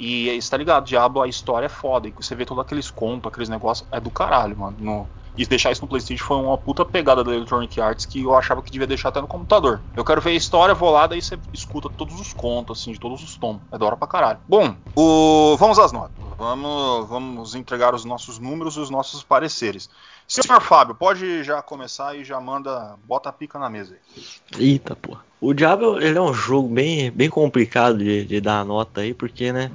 E 0.00 0.40
você 0.40 0.50
tá 0.50 0.56
ligado, 0.56 0.86
Diablo, 0.86 1.22
a 1.22 1.28
história 1.28 1.66
é 1.66 1.68
foda. 1.68 2.08
E 2.08 2.12
você 2.12 2.34
vê 2.34 2.46
todos 2.46 2.62
aqueles 2.62 2.90
contos, 2.90 3.28
aqueles 3.28 3.48
negócios, 3.48 3.86
é 3.92 4.00
do 4.00 4.10
caralho, 4.10 4.56
mano. 4.58 4.76
No- 4.80 5.12
e 5.40 5.46
deixar 5.46 5.72
isso 5.72 5.80
no 5.80 5.88
Playstation 5.88 6.22
foi 6.22 6.36
uma 6.36 6.58
puta 6.58 6.84
pegada 6.84 7.24
da 7.24 7.34
Electronic 7.34 7.80
Arts 7.80 8.04
que 8.04 8.20
eu 8.20 8.36
achava 8.36 8.60
que 8.60 8.70
devia 8.70 8.86
deixar 8.86 9.08
até 9.08 9.22
no 9.22 9.26
computador. 9.26 9.80
Eu 9.96 10.04
quero 10.04 10.20
ver 10.20 10.30
a 10.30 10.34
história, 10.34 10.74
vou 10.74 10.90
lá, 10.90 11.06
daí 11.06 11.22
você 11.22 11.38
escuta 11.50 11.88
todos 11.88 12.20
os 12.20 12.34
contos, 12.34 12.78
assim, 12.78 12.92
de 12.92 13.00
todos 13.00 13.22
os 13.22 13.36
tomos. 13.38 13.62
É 13.72 13.78
da 13.78 13.86
hora 13.86 13.96
pra 13.96 14.06
caralho. 14.06 14.38
Bom, 14.46 14.76
o... 14.94 15.56
vamos 15.56 15.78
às 15.78 15.92
notas. 15.92 16.12
Vamos, 16.36 17.08
vamos 17.08 17.54
entregar 17.54 17.94
os 17.94 18.04
nossos 18.04 18.38
números 18.38 18.76
e 18.76 18.80
os 18.80 18.90
nossos 18.90 19.22
pareceres. 19.22 19.88
Senhor 20.28 20.60
Fábio, 20.60 20.94
pode 20.94 21.42
já 21.42 21.62
começar 21.62 22.14
e 22.14 22.22
já 22.22 22.38
manda, 22.38 22.96
bota 23.04 23.30
a 23.30 23.32
pica 23.32 23.58
na 23.58 23.70
mesa 23.70 23.94
aí. 23.94 24.62
Eita, 24.62 24.94
porra. 24.94 25.24
O 25.40 25.54
Diablo, 25.54 25.98
ele 26.02 26.18
é 26.18 26.20
um 26.20 26.34
jogo 26.34 26.68
bem, 26.68 27.10
bem 27.10 27.30
complicado 27.30 27.96
de, 27.96 28.26
de 28.26 28.42
dar 28.42 28.62
nota 28.62 29.00
aí, 29.00 29.14
porque, 29.14 29.52
né, 29.52 29.70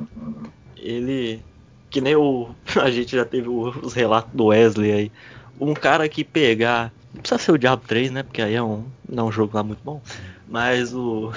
ele, 0.78 1.44
que 1.90 2.00
nem 2.00 2.16
o, 2.16 2.50
a 2.80 2.92
gente 2.92 3.16
já 3.16 3.26
teve 3.26 3.50
os 3.50 3.94
relatos 3.94 4.32
do 4.32 4.46
Wesley 4.46 4.92
aí, 4.92 5.12
um 5.60 5.74
cara 5.74 6.08
que 6.10 6.24
pegar, 6.24 6.94
não 7.14 7.22
precisa 7.22 7.40
ser 7.40 7.52
o 7.52 7.58
Diablo 7.58 7.86
3, 7.88 8.12
né, 8.12 8.24
porque 8.24 8.42
aí 8.42 8.54
é 8.56 8.64
um, 8.64 8.92
não 9.08 9.26
é 9.26 9.28
um 9.30 9.32
jogo 9.32 9.56
lá 9.56 9.64
muito 9.64 9.82
bom, 9.84 10.02
mas 10.46 10.94
o, 10.94 11.32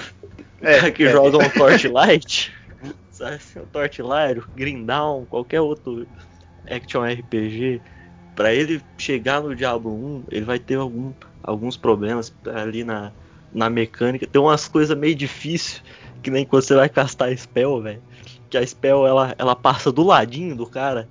É, 0.61 0.77
cara 0.77 0.91
que 0.91 1.07
é. 1.07 1.09
joga 1.09 1.37
um 1.37 1.49
Torchlight, 1.49 2.51
sabe, 3.09 3.39
o 3.57 3.65
Torchlight, 3.67 4.39
o 4.39 4.47
Green 4.55 4.85
qualquer 5.29 5.61
outro 5.61 6.07
action 6.67 7.03
RPG, 7.05 7.83
pra 8.35 8.53
ele 8.53 8.81
chegar 8.99 9.41
no 9.41 9.55
Diablo 9.55 9.91
1, 9.93 10.25
ele 10.31 10.45
vai 10.45 10.59
ter 10.59 10.75
algum, 10.75 11.13
alguns 11.43 11.77
problemas 11.77 12.33
ali 12.45 12.83
na, 12.83 13.13
na 13.51 13.69
mecânica. 13.69 14.27
Tem 14.27 14.41
umas 14.41 14.67
coisas 14.67 14.97
meio 14.97 15.15
difíceis, 15.15 15.83
que 16.21 16.29
nem 16.31 16.45
quando 16.45 16.63
você 16.63 16.75
vai 16.75 16.89
castar 16.89 17.35
spell, 17.37 17.81
velho. 17.81 18.03
Que 18.49 18.57
a 18.57 18.65
spell 18.65 19.05
ela, 19.07 19.35
ela 19.37 19.55
passa 19.55 19.91
do 19.91 20.03
ladinho 20.03 20.55
do 20.55 20.67
cara. 20.67 21.09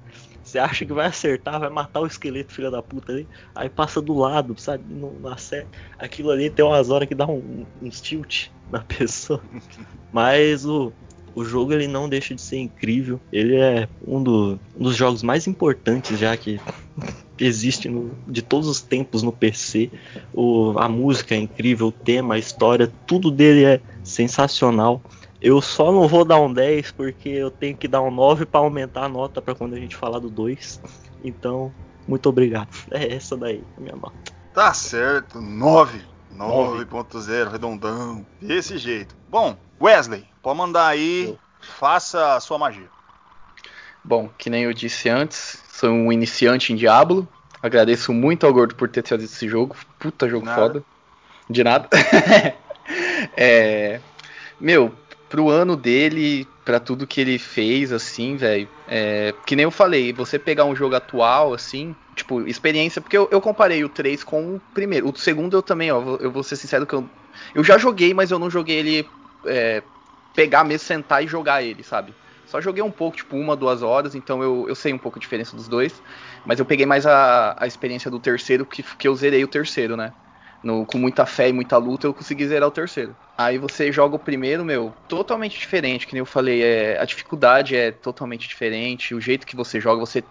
Você 0.49 0.59
acha 0.59 0.87
que 0.87 0.93
vai 0.93 1.07
acertar, 1.07 1.61
vai 1.61 1.69
matar 1.71 2.01
o 2.01 2.07
esqueleto, 2.07 2.53
filha 2.53 2.71
da 2.71 2.83
puta 2.83 3.13
ali. 3.13 3.29
Aí 3.55 3.69
passa 3.69 4.01
do 4.01 4.15
lado, 4.15 4.55
sabe? 4.59 4.85
Não 4.93 5.27
acerta. 5.29 5.77
Aquilo 5.99 6.31
ali 6.31 6.51
tem 6.51 6.65
umas 6.65 6.89
horas 6.91 7.09
que 7.09 7.15
dá 7.15 7.27
um, 7.27 7.67
uns 7.81 8.01
tilt 8.01 8.47
na 8.69 8.81
pessoa. 8.85 9.43
Mas 10.13 10.65
o, 10.65 10.95
o 11.35 11.45
jogo 11.45 11.73
ele 11.73 11.87
não 11.87 12.09
deixa 12.09 12.35
de 12.35 12.41
ser 12.43 12.59
incrível. 12.59 13.21
Ele 13.31 13.57
é 13.57 13.89
um, 14.01 14.23
do- 14.23 14.61
um 14.75 14.85
dos 14.85 14.97
jogos 14.97 15.23
mais 15.23 15.47
importantes 15.47 16.19
já 16.19 16.37
que 16.37 16.59
existe 17.39 17.89
no- 17.89 18.17
de 18.27 18.43
todos 18.43 18.69
os 18.69 18.81
tempos 18.83 19.23
no 19.23 19.33
PC. 19.33 19.91
O, 20.33 20.75
a 20.79 20.89
música 20.89 21.35
é 21.35 21.39
incrível, 21.39 21.89
o 21.89 21.93
tema, 21.93 22.35
a 22.35 22.39
história, 22.39 22.93
tudo 23.07 23.31
dele 23.31 23.65
é 23.65 23.81
sensacional. 24.03 25.03
Eu 25.41 25.63
só 25.63 25.93
não 25.93 26.09
vou 26.09 26.25
dar 26.25 26.41
um 26.41 26.53
10 26.53 26.93
porque 26.93 27.29
eu 27.29 27.51
tenho 27.51 27.77
que 27.77 27.87
dar 27.87 28.03
um 28.03 28.11
9 28.11 28.45
para 28.45 28.61
aumentar 28.61 29.05
a 29.05 29.09
nota 29.09 29.41
para 29.41 29.55
quando 29.55 29.75
a 29.75 29.79
gente 29.79 29.97
falar 29.97 30.19
do 30.19 30.31
2. 30.31 30.81
Então, 31.25 31.75
muito 32.07 32.29
obrigado. 32.29 32.69
É 32.93 33.15
essa 33.15 33.37
daí, 33.37 33.65
a 33.77 33.81
minha 33.81 33.97
nota. 33.97 34.15
Tá 34.55 34.73
certo, 34.73 35.41
9. 35.41 36.01
9.0, 36.37 37.51
redondão. 37.51 38.25
Desse 38.41 38.79
jeito. 38.79 39.17
Bom, 39.29 39.57
Wesley, 39.81 40.25
pode 40.41 40.59
mandar 40.59 40.87
aí. 40.87 41.25
Eu. 41.25 41.39
Faça 41.61 42.35
a 42.35 42.41
sua 42.41 42.57
magia. 42.57 42.89
Bom, 44.05 44.31
que 44.39 44.49
nem 44.49 44.65
eu 44.65 44.73
disse 44.73 45.09
antes, 45.09 45.63
sou 45.73 45.91
um 45.91 46.13
iniciante 46.13 46.73
em 46.73 46.77
Diablo. 46.77 47.27
Agradeço 47.63 48.13
muito 48.13 48.47
ao 48.47 48.53
Gordo 48.53 48.75
por 48.77 48.89
ter 48.89 49.03
trazido 49.03 49.31
esse 49.31 49.49
jogo. 49.49 49.77
Puta 49.99 50.29
jogo 50.29 50.47
Nada. 50.47 50.61
foda. 50.61 50.85
De 51.51 51.65
nada. 51.65 51.89
é, 53.37 54.01
meu, 54.61 54.95
pro 55.29 55.51
ano 55.51 55.77
dele, 55.77 56.47
para 56.65 56.81
tudo 56.81 57.07
que 57.07 57.21
ele 57.21 57.39
fez, 57.39 57.93
assim, 57.93 58.37
velho. 58.37 58.69
É, 58.87 59.33
que 59.47 59.55
nem 59.57 59.65
eu 59.65 59.71
falei, 59.71 60.13
você 60.13 60.39
pegar 60.39 60.65
um 60.65 60.75
jogo 60.75 60.95
atual, 60.95 61.53
assim, 61.55 61.95
tipo, 62.15 62.47
experiência, 62.47 63.01
porque 63.01 63.17
eu, 63.17 63.29
eu 63.31 63.41
comparei 63.41 63.85
o 63.85 63.89
3 63.89 64.25
com 64.25 64.57
o 64.57 64.61
primeiro. 64.61 65.09
O 65.11 65.17
segundo 65.17 65.57
eu 65.57 65.63
também, 65.63 65.91
ó, 65.93 66.17
eu 66.21 66.33
vou 66.33 66.43
ser 66.43 66.57
sincero 66.57 66.87
que 66.87 66.95
eu, 66.95 67.09
eu 67.55 67.63
já 67.65 67.77
joguei, 67.79 68.15
mas 68.15 68.31
eu 68.31 68.39
não 68.39 68.51
joguei 68.51 68.77
ele 68.79 69.11
é, 69.47 69.83
pegar 70.35 70.65
mesmo, 70.65 70.87
sentar 70.87 71.23
e 71.23 71.27
jogar 71.27 71.63
ele, 71.63 71.83
sabe? 71.83 72.15
Só 72.47 72.61
joguei 72.61 72.83
um 72.83 72.91
pouco, 72.91 73.17
tipo, 73.19 73.37
uma, 73.37 73.55
duas 73.57 73.83
horas, 73.83 74.15
então 74.15 74.43
eu, 74.43 74.67
eu 74.69 74.75
sei 74.75 74.93
um 74.93 74.99
pouco 74.99 75.19
a 75.19 75.21
diferença 75.21 75.55
dos 75.55 75.69
dois. 75.69 76.03
Mas 76.45 76.59
eu 76.59 76.65
peguei 76.67 76.87
mais 76.87 77.05
a, 77.07 77.55
a 77.63 77.67
experiência 77.67 78.11
do 78.11 78.19
terceiro, 78.21 78.65
que, 78.65 78.83
que 78.83 79.07
eu 79.07 79.15
zerei 79.15 79.45
o 79.45 79.49
terceiro, 79.49 79.97
né? 79.97 80.15
No, 80.63 80.87
com 80.87 80.99
muita 80.99 81.27
fé 81.27 81.49
e 81.49 81.53
muita 81.53 81.77
luta, 81.77 82.07
eu 82.07 82.15
consegui 82.15 82.47
zerar 82.49 82.69
o 82.69 82.73
terceiro. 82.73 83.17
Aí 83.39 83.57
você 83.57 83.93
joga 83.93 84.17
o 84.17 84.19
primeiro, 84.19 84.65
meu, 84.65 84.93
totalmente 85.07 85.57
diferente, 85.57 86.09
que 86.09 86.13
nem 86.13 86.19
eu 86.19 86.27
falei, 86.27 86.61
é, 86.61 87.01
a 87.01 87.05
dificuldade 87.05 87.77
é 87.77 87.93
totalmente 87.93 88.49
diferente, 88.49 89.15
o 89.15 89.21
jeito 89.21 89.47
que 89.47 89.55
você 89.55 89.81
joga, 89.81 90.01
você. 90.01 90.25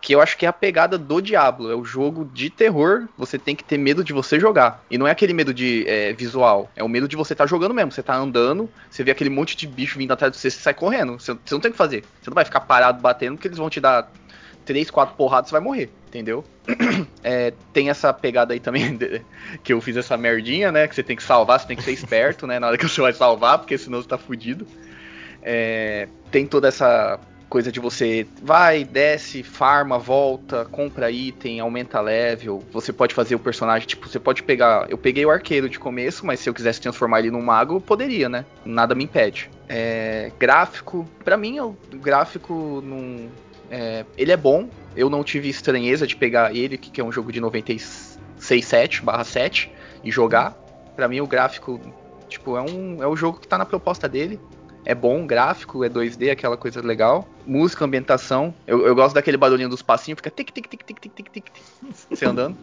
Que 0.00 0.14
eu 0.14 0.22
acho 0.22 0.38
que 0.38 0.46
é 0.46 0.48
a 0.48 0.52
pegada 0.54 0.96
do 0.96 1.20
Diablo, 1.20 1.70
é 1.70 1.74
o 1.74 1.84
jogo 1.84 2.24
de 2.32 2.48
terror, 2.48 3.08
você 3.18 3.38
tem 3.38 3.54
que 3.54 3.62
ter 3.62 3.76
medo 3.76 4.02
de 4.02 4.14
você 4.14 4.40
jogar. 4.40 4.82
E 4.90 4.96
não 4.96 5.06
é 5.06 5.10
aquele 5.10 5.34
medo 5.34 5.52
de 5.52 5.84
é, 5.86 6.14
visual, 6.14 6.70
é 6.74 6.82
o 6.82 6.88
medo 6.88 7.06
de 7.06 7.14
você 7.14 7.34
estar 7.34 7.44
tá 7.44 7.48
jogando 7.48 7.74
mesmo. 7.74 7.92
Você 7.92 8.02
tá 8.02 8.16
andando, 8.16 8.70
você 8.88 9.04
vê 9.04 9.10
aquele 9.10 9.28
monte 9.28 9.54
de 9.54 9.66
bicho 9.66 9.98
vindo 9.98 10.12
atrás 10.12 10.32
de 10.32 10.38
você, 10.38 10.50
você 10.50 10.58
sai 10.58 10.72
correndo. 10.72 11.20
Você, 11.20 11.34
você 11.34 11.54
não 11.54 11.60
tem 11.60 11.68
o 11.68 11.72
que 11.72 11.78
fazer. 11.78 12.04
Você 12.22 12.30
não 12.30 12.34
vai 12.34 12.44
ficar 12.46 12.60
parado 12.60 13.02
batendo, 13.02 13.34
porque 13.34 13.48
eles 13.48 13.58
vão 13.58 13.68
te 13.68 13.80
dar 13.80 14.10
três, 14.66 14.90
quatro 14.90 15.16
porradas, 15.16 15.48
você 15.48 15.52
vai 15.52 15.62
morrer, 15.62 15.90
entendeu? 16.08 16.44
É, 17.28 17.52
tem 17.72 17.90
essa 17.90 18.12
pegada 18.12 18.54
aí 18.54 18.60
também, 18.60 18.96
que 19.64 19.72
eu 19.72 19.80
fiz 19.80 19.96
essa 19.96 20.16
merdinha, 20.16 20.70
né? 20.70 20.86
Que 20.86 20.94
você 20.94 21.02
tem 21.02 21.16
que 21.16 21.24
salvar, 21.24 21.58
você 21.58 21.66
tem 21.66 21.76
que 21.76 21.82
ser 21.82 21.90
esperto, 21.90 22.46
né? 22.46 22.60
Na 22.60 22.68
hora 22.68 22.78
que 22.78 22.88
você 22.88 23.00
vai 23.00 23.12
salvar, 23.12 23.58
porque 23.58 23.76
senão 23.76 24.00
você 24.00 24.06
tá 24.06 24.16
fudido. 24.16 24.64
É, 25.42 26.06
tem 26.30 26.46
toda 26.46 26.68
essa 26.68 27.18
coisa 27.48 27.70
de 27.70 27.80
você 27.80 28.26
vai, 28.42 28.84
desce, 28.84 29.42
farma, 29.42 29.98
volta, 29.98 30.64
compra 30.66 31.10
item, 31.10 31.60
aumenta 31.60 32.00
level. 32.00 32.62
Você 32.72 32.92
pode 32.92 33.14
fazer 33.14 33.34
o 33.34 33.38
personagem, 33.38 33.86
tipo, 33.86 34.08
você 34.08 34.18
pode 34.18 34.42
pegar. 34.42 34.86
Eu 34.88 34.98
peguei 34.98 35.24
o 35.24 35.30
arqueiro 35.30 35.68
de 35.68 35.78
começo, 35.78 36.26
mas 36.26 36.40
se 36.40 36.48
eu 36.48 36.54
quisesse 36.54 36.80
transformar 36.80 37.20
ele 37.20 37.30
num 37.30 37.42
mago, 37.42 37.80
poderia, 37.80 38.28
né? 38.28 38.44
Nada 38.64 38.94
me 38.94 39.04
impede. 39.04 39.50
É, 39.68 40.30
gráfico, 40.38 41.08
para 41.24 41.36
mim, 41.36 41.60
o 41.60 41.76
gráfico 41.94 42.82
não, 42.84 43.28
é, 43.70 44.04
ele 44.16 44.32
é 44.32 44.36
bom, 44.36 44.68
eu 44.96 45.10
não 45.10 45.22
tive 45.22 45.48
estranheza 45.48 46.06
de 46.06 46.16
pegar 46.16 46.54
ele, 46.54 46.78
que 46.78 47.00
é 47.00 47.04
um 47.04 47.12
jogo 47.12 47.32
de 47.32 47.40
96.7 47.40 49.02
barra 49.02 49.24
7, 49.24 49.70
e 50.02 50.10
jogar. 50.10 50.56
Para 50.94 51.08
mim 51.08 51.20
o 51.20 51.26
gráfico, 51.26 51.80
tipo, 52.28 52.56
é 52.56 52.62
um, 52.62 53.02
é 53.02 53.08
um 53.08 53.16
jogo 53.16 53.40
que 53.40 53.48
tá 53.48 53.58
na 53.58 53.66
proposta 53.66 54.08
dele. 54.08 54.40
É 54.84 54.94
bom, 54.94 55.26
gráfico, 55.26 55.82
é 55.82 55.88
2D, 55.88 56.30
aquela 56.30 56.56
coisa 56.56 56.80
legal. 56.80 57.28
Música, 57.44 57.84
ambientação. 57.84 58.54
Eu, 58.66 58.86
eu 58.86 58.94
gosto 58.94 59.16
daquele 59.16 59.36
barulhinho 59.36 59.68
dos 59.68 59.82
passinhos, 59.82 60.18
fica 60.18 60.30
tic 60.30 60.52
tic 60.52 60.68
tic 60.68 60.84
tic 60.84 61.00
tic 61.00 61.12
tic 61.12 61.28
tic, 61.32 61.44
você 62.08 62.24
andando. 62.24 62.56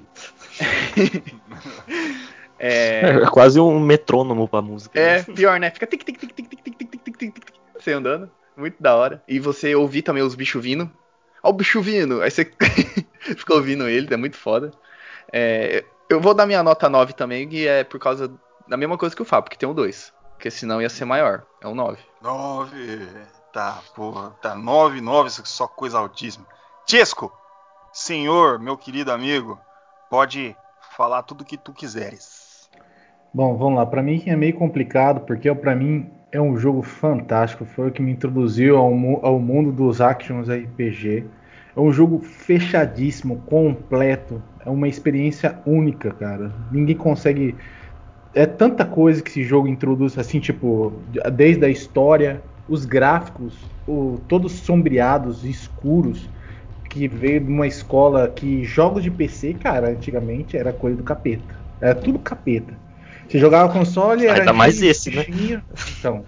é... 2.57 3.01
é 3.23 3.25
quase 3.29 3.59
um 3.59 3.77
metrônomo 3.77 4.47
pra 4.47 4.61
música. 4.61 4.97
É, 4.97 5.21
pior, 5.21 5.59
né? 5.59 5.69
Fica 5.69 5.85
tic 5.85 6.01
tic 6.05 6.17
tic 6.17 6.33
tic 6.33 6.47
tic 6.47 6.63
tic 6.63 6.77
tic 6.77 6.89
tic 6.89 7.17
tic 7.17 7.33
tic, 7.33 7.53
você 7.77 7.91
andando. 7.91 8.31
Muito 8.55 8.81
da 8.81 8.95
hora. 8.95 9.23
E 9.27 9.39
você 9.39 9.75
ouvir 9.75 10.01
também 10.01 10.23
os 10.23 10.35
bichos 10.35 10.63
vindo. 10.63 10.89
Ó 11.41 11.49
o 11.49 11.53
bicho 11.53 11.81
vindo. 11.81 12.21
Aí 12.21 12.31
você 12.31 12.45
fica 13.19 13.53
ouvindo 13.53 13.87
ele, 13.87 14.13
é 14.13 14.17
muito 14.17 14.37
foda. 14.37 14.71
É, 15.31 15.83
eu 16.09 16.21
vou 16.21 16.33
dar 16.33 16.45
minha 16.45 16.63
nota 16.63 16.89
9 16.89 17.13
também, 17.13 17.47
que 17.47 17.67
é 17.67 17.83
por 17.83 17.99
causa 17.99 18.31
da 18.67 18.77
mesma 18.77 18.97
coisa 18.97 19.15
que 19.15 19.21
o 19.21 19.25
Fábio, 19.25 19.49
que 19.49 19.57
tem 19.57 19.67
um 19.67 19.73
2. 19.73 20.13
Porque 20.33 20.51
senão 20.51 20.81
ia 20.81 20.89
ser 20.89 21.05
maior. 21.05 21.43
É 21.61 21.67
um 21.67 21.75
9. 21.75 21.97
9. 22.21 23.07
Tá, 23.51 23.79
porra. 23.95 24.31
Tá 24.41 24.55
9, 24.55 25.01
9, 25.01 25.29
só 25.29 25.67
coisa 25.67 25.99
altíssima. 25.99 26.45
Chesco, 26.85 27.31
senhor, 27.91 28.59
meu 28.59 28.77
querido 28.77 29.11
amigo, 29.11 29.59
pode 30.09 30.55
falar 30.95 31.23
tudo 31.23 31.41
o 31.41 31.45
que 31.45 31.57
tu 31.57 31.73
quiseres. 31.73 32.69
Bom, 33.33 33.57
vamos 33.57 33.75
lá. 33.75 33.85
Para 33.85 34.03
mim 34.03 34.23
é 34.27 34.35
meio 34.35 34.55
complicado, 34.55 35.21
porque 35.21 35.53
para 35.55 35.75
mim 35.75 36.11
é 36.33 36.41
um 36.41 36.57
jogo 36.57 36.81
fantástico, 36.81 37.63
foi 37.63 37.89
o 37.89 37.91
que 37.91 38.01
me 38.01 38.11
introduziu 38.11 38.75
ao, 38.75 38.91
ao 39.23 39.39
mundo 39.39 39.71
dos 39.71 40.01
actions 40.01 40.49
RPG. 40.49 41.25
É 41.75 41.79
um 41.79 41.91
jogo 41.91 42.19
fechadíssimo, 42.21 43.41
completo, 43.43 44.41
é 44.65 44.69
uma 44.69 44.87
experiência 44.87 45.61
única, 45.65 46.11
cara. 46.11 46.51
Ninguém 46.71 46.97
consegue. 46.97 47.55
É 48.33 48.47
tanta 48.47 48.83
coisa 48.83 49.21
que 49.21 49.29
esse 49.29 49.43
jogo 49.43 49.67
introduz, 49.67 50.17
assim, 50.17 50.39
tipo, 50.39 51.03
desde 51.33 51.63
a 51.65 51.69
história, 51.69 52.43
os 52.67 52.83
gráficos, 52.83 53.71
o, 53.85 54.17
todos 54.27 54.53
sombreados, 54.53 55.45
escuros, 55.45 56.31
que 56.89 57.07
veio 57.07 57.41
de 57.41 57.51
uma 57.51 57.67
escola 57.67 58.27
que 58.27 58.63
jogos 58.63 59.03
de 59.03 59.11
PC, 59.11 59.53
cara, 59.55 59.89
antigamente 59.91 60.57
era 60.57 60.73
coisa 60.73 60.97
do 60.97 61.03
capeta. 61.03 61.55
Era 61.79 61.93
tudo 61.93 62.17
capeta. 62.17 62.82
Você 63.33 63.39
jogava 63.39 63.73
console, 63.73 64.27
era. 64.27 64.41
Ainda 64.41 64.53
mais 64.53 64.79
esse, 64.79 65.09
né? 65.09 65.25
Então. 65.97 66.23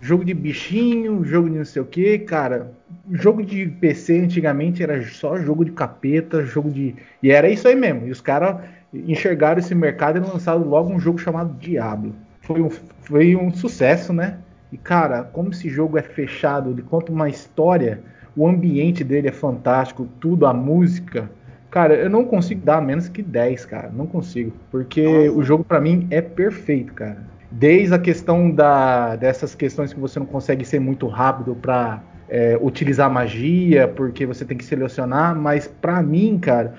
jogo 0.00 0.24
de 0.24 0.32
bichinho, 0.32 1.24
jogo 1.24 1.50
de 1.50 1.58
não 1.58 1.64
sei 1.64 1.82
o 1.82 1.84
que, 1.84 2.20
cara. 2.20 2.70
Jogo 3.10 3.42
de 3.42 3.66
PC 3.66 4.20
antigamente 4.20 4.80
era 4.80 5.02
só 5.08 5.36
jogo 5.40 5.64
de 5.64 5.72
capeta, 5.72 6.46
jogo 6.46 6.70
de. 6.70 6.94
E 7.20 7.32
era 7.32 7.50
isso 7.50 7.66
aí 7.66 7.74
mesmo. 7.74 8.06
E 8.06 8.12
os 8.12 8.20
caras 8.20 8.58
enxergaram 8.94 9.58
esse 9.58 9.74
mercado 9.74 10.18
e 10.18 10.20
lançaram 10.20 10.62
logo 10.62 10.92
um 10.92 11.00
jogo 11.00 11.18
chamado 11.18 11.58
Diablo. 11.58 12.14
Foi 12.42 12.62
um, 12.62 12.70
foi 12.70 13.34
um 13.34 13.52
sucesso, 13.52 14.12
né? 14.12 14.38
E 14.70 14.76
cara, 14.76 15.24
como 15.24 15.50
esse 15.50 15.68
jogo 15.68 15.98
é 15.98 16.02
fechado, 16.02 16.70
ele 16.70 16.82
conta 16.82 17.10
uma 17.10 17.28
história, 17.28 18.04
o 18.36 18.46
ambiente 18.46 19.02
dele 19.02 19.26
é 19.26 19.32
fantástico, 19.32 20.08
tudo, 20.20 20.46
a 20.46 20.54
música, 20.54 21.28
Cara, 21.70 21.94
eu 21.94 22.10
não 22.10 22.24
consigo 22.24 22.60
dar 22.64 22.82
menos 22.82 23.08
que 23.08 23.22
10, 23.22 23.64
cara. 23.66 23.90
Não 23.94 24.06
consigo. 24.06 24.52
Porque 24.70 25.28
o 25.28 25.42
jogo 25.42 25.62
para 25.62 25.80
mim 25.80 26.06
é 26.10 26.20
perfeito, 26.20 26.92
cara. 26.92 27.18
Desde 27.50 27.94
a 27.94 27.98
questão 27.98 28.50
da, 28.50 29.16
dessas 29.16 29.54
questões 29.54 29.92
que 29.92 30.00
você 30.00 30.18
não 30.18 30.26
consegue 30.26 30.64
ser 30.64 30.80
muito 30.80 31.06
rápido 31.06 31.54
para 31.54 32.02
é, 32.28 32.58
utilizar 32.60 33.10
magia, 33.10 33.88
porque 33.88 34.26
você 34.26 34.44
tem 34.44 34.56
que 34.56 34.64
selecionar, 34.64 35.34
mas 35.34 35.66
para 35.66 36.00
mim, 36.00 36.38
cara, 36.38 36.74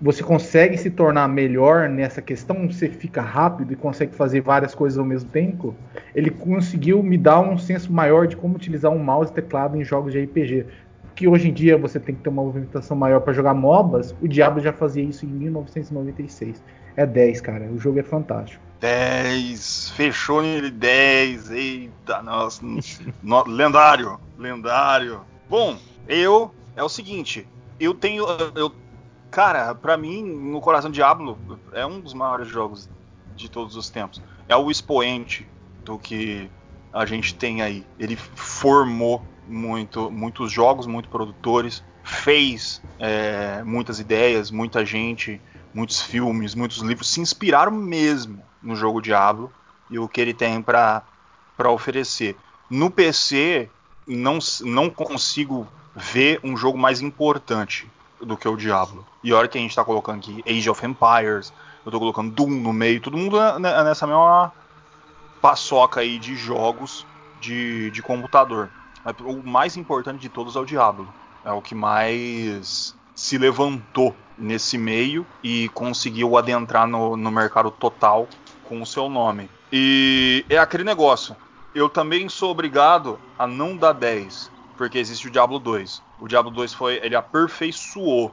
você 0.00 0.22
consegue 0.22 0.76
se 0.76 0.90
tornar 0.90 1.28
melhor 1.28 1.88
nessa 1.88 2.20
questão, 2.20 2.70
você 2.70 2.88
fica 2.88 3.22
rápido 3.22 3.72
e 3.72 3.76
consegue 3.76 4.14
fazer 4.14 4.40
várias 4.40 4.74
coisas 4.74 4.98
ao 4.98 5.04
mesmo 5.04 5.30
tempo. 5.30 5.74
Ele 6.14 6.30
conseguiu 6.30 7.02
me 7.02 7.16
dar 7.16 7.40
um 7.40 7.56
senso 7.56 7.92
maior 7.92 8.26
de 8.26 8.36
como 8.36 8.54
utilizar 8.54 8.92
um 8.92 8.98
mouse 8.98 9.32
e 9.32 9.34
teclado 9.34 9.76
em 9.76 9.84
jogos 9.84 10.12
de 10.12 10.22
RPG 10.22 10.66
que 11.14 11.28
hoje 11.28 11.48
em 11.48 11.52
dia 11.52 11.78
você 11.78 12.00
tem 12.00 12.14
que 12.14 12.22
ter 12.22 12.28
uma 12.28 12.42
movimentação 12.42 12.96
maior 12.96 13.20
para 13.20 13.32
jogar 13.32 13.54
MOBAs, 13.54 14.14
o 14.20 14.28
Diablo 14.28 14.60
já 14.60 14.72
fazia 14.72 15.02
isso 15.02 15.24
em 15.24 15.28
1996. 15.28 16.62
É 16.96 17.06
10, 17.06 17.40
cara. 17.40 17.66
O 17.66 17.78
jogo 17.78 17.98
é 17.98 18.02
fantástico. 18.02 18.62
10, 18.80 19.90
fechou 19.90 20.42
nele 20.42 20.70
10. 20.70 21.50
Eita, 21.50 22.22
nossa. 22.22 22.60
no, 23.22 23.44
lendário, 23.46 24.18
lendário. 24.38 25.20
Bom, 25.48 25.76
eu 26.08 26.52
é 26.76 26.82
o 26.82 26.88
seguinte, 26.88 27.46
eu 27.78 27.94
tenho 27.94 28.26
eu 28.54 28.72
cara, 29.30 29.74
para 29.74 29.96
mim, 29.96 30.22
no 30.22 30.60
coração 30.60 30.90
Diablo 30.90 31.36
é 31.72 31.84
um 31.84 32.00
dos 32.00 32.14
maiores 32.14 32.46
jogos 32.46 32.88
de 33.34 33.50
todos 33.50 33.76
os 33.76 33.90
tempos. 33.90 34.22
É 34.48 34.56
o 34.56 34.70
expoente 34.70 35.46
do 35.84 35.98
que 35.98 36.48
a 36.94 37.04
gente 37.04 37.34
tem 37.34 37.60
aí. 37.60 37.84
Ele 37.98 38.14
formou 38.14 39.20
muito, 39.48 40.10
muitos 40.12 40.52
jogos, 40.52 40.86
muitos 40.86 41.10
produtores, 41.10 41.82
fez 42.04 42.80
é, 43.00 43.62
muitas 43.64 43.98
ideias, 43.98 44.50
muita 44.50 44.84
gente, 44.86 45.40
muitos 45.74 46.00
filmes, 46.00 46.54
muitos 46.54 46.78
livros 46.78 47.10
se 47.10 47.20
inspiraram 47.20 47.72
mesmo 47.72 48.40
no 48.62 48.76
jogo 48.76 49.02
Diablo 49.02 49.52
e 49.90 49.98
o 49.98 50.08
que 50.08 50.20
ele 50.20 50.32
tem 50.32 50.62
para 50.62 51.02
oferecer. 51.68 52.36
No 52.70 52.90
PC, 52.90 53.68
não, 54.06 54.38
não 54.60 54.88
consigo 54.88 55.66
ver 55.96 56.38
um 56.44 56.56
jogo 56.56 56.78
mais 56.78 57.00
importante 57.00 57.90
do 58.20 58.36
que 58.36 58.48
o 58.48 58.56
Diablo. 58.56 59.04
E 59.22 59.32
olha 59.32 59.48
que 59.48 59.58
a 59.58 59.60
gente 59.60 59.70
está 59.70 59.84
colocando 59.84 60.18
aqui 60.18 60.42
Age 60.46 60.70
of 60.70 60.86
Empires, 60.86 61.52
eu 61.84 61.90
estou 61.90 62.00
colocando 62.00 62.30
Doom 62.30 62.50
no 62.50 62.72
meio, 62.72 63.00
todo 63.00 63.16
mundo 63.16 63.36
nessa 63.58 64.06
mesma 64.06 64.52
paçoca 65.44 66.00
aí 66.00 66.18
de 66.18 66.34
jogos 66.34 67.06
de, 67.38 67.90
de 67.90 68.00
computador. 68.00 68.70
O 69.20 69.46
mais 69.46 69.76
importante 69.76 70.18
de 70.18 70.30
todos 70.30 70.56
é 70.56 70.58
o 70.58 70.64
Diablo. 70.64 71.12
É 71.44 71.52
o 71.52 71.60
que 71.60 71.74
mais 71.74 72.96
se 73.14 73.36
levantou 73.36 74.16
nesse 74.38 74.78
meio 74.78 75.26
e 75.42 75.68
conseguiu 75.74 76.38
adentrar 76.38 76.86
no, 76.86 77.14
no 77.14 77.30
mercado 77.30 77.70
total 77.70 78.26
com 78.66 78.80
o 78.80 78.86
seu 78.86 79.10
nome. 79.10 79.50
E 79.70 80.46
é 80.48 80.56
aquele 80.56 80.82
negócio. 80.82 81.36
Eu 81.74 81.90
também 81.90 82.26
sou 82.30 82.50
obrigado 82.50 83.20
a 83.38 83.46
não 83.46 83.76
dar 83.76 83.92
10, 83.92 84.50
porque 84.78 84.96
existe 84.96 85.28
o 85.28 85.30
Diablo 85.30 85.58
2. 85.58 86.02
O 86.20 86.26
Diablo 86.26 86.50
2 86.50 86.72
foi, 86.72 86.94
ele 87.02 87.16
aperfeiçoou 87.16 88.32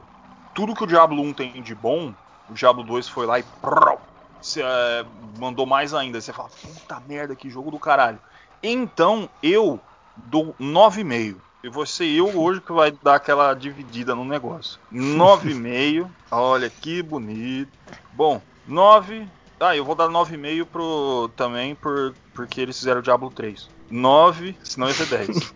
tudo 0.54 0.74
que 0.74 0.84
o 0.84 0.86
Diablo 0.86 1.20
1 1.20 1.34
tem 1.34 1.60
de 1.60 1.74
bom. 1.74 2.14
O 2.48 2.54
Diablo 2.54 2.82
2 2.82 3.06
foi 3.06 3.26
lá 3.26 3.38
e 3.38 3.42
prrr, 3.60 3.98
cê, 4.42 4.62
é, 4.62 5.04
mandou 5.38 5.64
mais 5.66 5.94
ainda. 5.94 6.20
Você 6.20 6.32
fala, 6.32 6.50
puta 6.50 7.02
merda, 7.06 7.34
que 7.34 7.48
jogo 7.48 7.70
do 7.70 7.78
caralho. 7.78 8.18
Então 8.62 9.28
eu 9.42 9.80
dou 10.16 10.54
9,5. 10.60 11.36
E 11.64 11.68
você 11.68 12.04
e 12.04 12.18
eu 12.18 12.28
hoje 12.38 12.60
que 12.60 12.72
vai 12.72 12.90
dar 12.90 13.14
aquela 13.14 13.54
dividida 13.54 14.14
no 14.14 14.24
negócio. 14.24 14.80
9,5. 14.92 16.08
Olha 16.30 16.68
que 16.68 17.02
bonito. 17.02 17.70
Bom, 18.12 18.42
9. 18.66 19.28
Ah, 19.60 19.76
eu 19.76 19.84
vou 19.84 19.94
dar 19.94 20.08
9,5 20.08 20.66
pro 20.66 21.30
também 21.36 21.74
por 21.74 22.14
porque 22.34 22.60
eles 22.60 22.78
fizeram 22.78 23.00
o 23.00 23.02
Diablo 23.02 23.30
3. 23.30 23.68
9, 23.90 24.56
senão 24.64 24.88
ia 24.88 24.94
ser 24.94 25.06
10. 25.06 25.54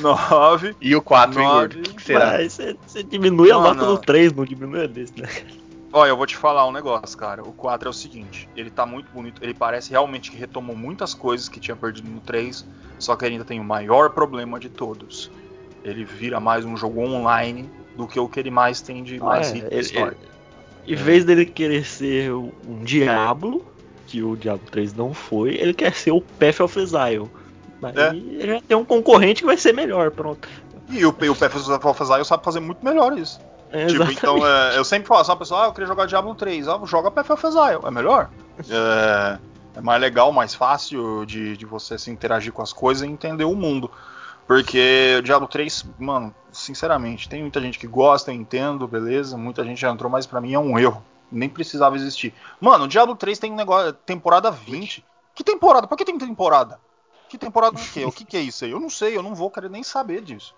9. 0.00 0.76
E 0.80 0.94
o 0.94 1.00
4, 1.00 1.40
hein, 1.40 1.48
gordo? 1.48 1.78
O 1.78 1.82
que, 1.82 1.94
que 1.94 2.02
será? 2.02 2.38
Você 2.42 3.02
diminui 3.02 3.50
a 3.50 3.58
nota 3.58 3.86
do 3.86 3.98
3, 3.98 4.32
não 4.32 4.44
diminui 4.44 4.84
a 4.84 4.86
desse, 4.86 5.18
né? 5.18 5.28
Olha, 5.96 6.08
eu 6.08 6.16
vou 6.16 6.26
te 6.26 6.36
falar 6.36 6.66
um 6.66 6.72
negócio, 6.72 7.16
cara. 7.16 7.40
O 7.40 7.52
4 7.52 7.88
é 7.88 7.90
o 7.90 7.92
seguinte: 7.92 8.48
ele 8.56 8.68
tá 8.68 8.84
muito 8.84 9.08
bonito. 9.12 9.40
Ele 9.40 9.54
parece 9.54 9.92
realmente 9.92 10.28
que 10.28 10.36
retomou 10.36 10.74
muitas 10.74 11.14
coisas 11.14 11.48
que 11.48 11.60
tinha 11.60 11.76
perdido 11.76 12.10
no 12.10 12.20
3. 12.20 12.66
Só 12.98 13.14
que 13.14 13.24
ele 13.24 13.34
ainda 13.34 13.44
tem 13.44 13.60
o 13.60 13.64
maior 13.64 14.10
problema 14.10 14.58
de 14.58 14.68
todos. 14.68 15.30
Ele 15.84 16.04
vira 16.04 16.40
mais 16.40 16.64
um 16.64 16.76
jogo 16.76 17.00
online 17.00 17.70
do 17.96 18.08
que 18.08 18.18
o 18.18 18.28
que 18.28 18.40
ele 18.40 18.50
mais 18.50 18.80
tem 18.80 19.04
de 19.04 19.20
mais 19.20 19.52
é, 19.52 19.58
ele, 19.70 19.80
história. 19.80 20.16
Ele, 20.84 20.94
em 20.94 20.96
vez 20.96 21.24
dele 21.24 21.46
querer 21.46 21.84
ser 21.84 22.32
um 22.32 22.82
Diablo, 22.82 23.64
que 24.08 24.20
o 24.20 24.34
Diablo 24.34 24.66
3 24.72 24.94
não 24.94 25.14
foi, 25.14 25.54
ele 25.54 25.74
quer 25.74 25.94
ser 25.94 26.10
o 26.10 26.20
Path 26.20 26.58
of 26.58 26.76
Exile. 26.76 27.30
Aí 27.80 27.94
É. 27.96 28.08
ele 28.08 28.52
já 28.54 28.60
tem 28.62 28.76
um 28.76 28.84
concorrente 28.84 29.42
que 29.42 29.46
vai 29.46 29.56
ser 29.56 29.72
melhor, 29.72 30.10
pronto. 30.10 30.48
E 30.88 31.06
o, 31.06 31.10
o 31.10 31.36
Path 31.36 31.54
of 31.84 32.02
Exile 32.02 32.24
sabe 32.24 32.42
fazer 32.42 32.58
muito 32.58 32.84
melhor 32.84 33.16
isso. 33.16 33.38
É, 33.74 33.86
Tipo, 33.88 34.04
então, 34.04 34.46
é, 34.46 34.78
eu 34.78 34.84
sempre 34.84 35.08
falo 35.08 35.20
assim, 35.20 35.32
a 35.32 35.36
pessoa, 35.36 35.64
ah, 35.64 35.66
eu 35.66 35.72
queria 35.72 35.88
jogar 35.88 36.06
Diablo 36.06 36.32
3, 36.32 36.68
ah, 36.68 36.80
joga 36.84 37.10
Path 37.10 37.30
of 37.30 37.44
Exile, 37.44 37.80
é 37.84 37.90
melhor. 37.90 38.30
É, 38.70 39.38
é 39.74 39.80
mais 39.80 40.00
legal, 40.00 40.30
mais 40.30 40.54
fácil 40.54 41.26
de, 41.26 41.56
de 41.56 41.66
você 41.66 41.98
se 41.98 42.08
interagir 42.08 42.52
com 42.52 42.62
as 42.62 42.72
coisas 42.72 43.02
e 43.02 43.10
entender 43.10 43.42
o 43.42 43.56
mundo. 43.56 43.90
Porque 44.46 45.16
o 45.18 45.22
Diablo 45.22 45.48
3, 45.48 45.86
mano, 45.98 46.32
sinceramente, 46.52 47.28
tem 47.28 47.42
muita 47.42 47.60
gente 47.60 47.76
que 47.76 47.88
gosta, 47.88 48.32
entendo, 48.32 48.86
beleza, 48.86 49.36
muita 49.36 49.64
gente 49.64 49.80
já 49.80 49.90
entrou, 49.90 50.08
mas 50.08 50.24
pra 50.24 50.40
mim 50.40 50.54
é 50.54 50.58
um 50.58 50.78
erro. 50.78 51.02
Nem 51.32 51.48
precisava 51.48 51.96
existir. 51.96 52.32
Mano, 52.60 52.84
o 52.84 52.88
Diablo 52.88 53.16
3 53.16 53.40
tem 53.40 53.50
um 53.50 53.56
negócio, 53.56 53.92
temporada 53.92 54.52
20. 54.52 55.04
Que 55.34 55.42
temporada? 55.42 55.88
Por 55.88 55.98
que 55.98 56.04
tem 56.04 56.16
temporada? 56.16 56.78
Que 57.28 57.38
temporada 57.38 57.76
do 57.76 57.82
quê? 57.82 58.04
O 58.04 58.12
que, 58.12 58.24
que 58.24 58.36
é 58.36 58.40
isso 58.40 58.64
aí? 58.64 58.70
Eu 58.70 58.80
não 58.80 58.90
sei, 58.90 59.16
eu 59.16 59.22
não 59.22 59.34
vou 59.34 59.50
querer 59.50 59.70
nem 59.70 59.82
saber 59.82 60.20
disso. 60.20 60.54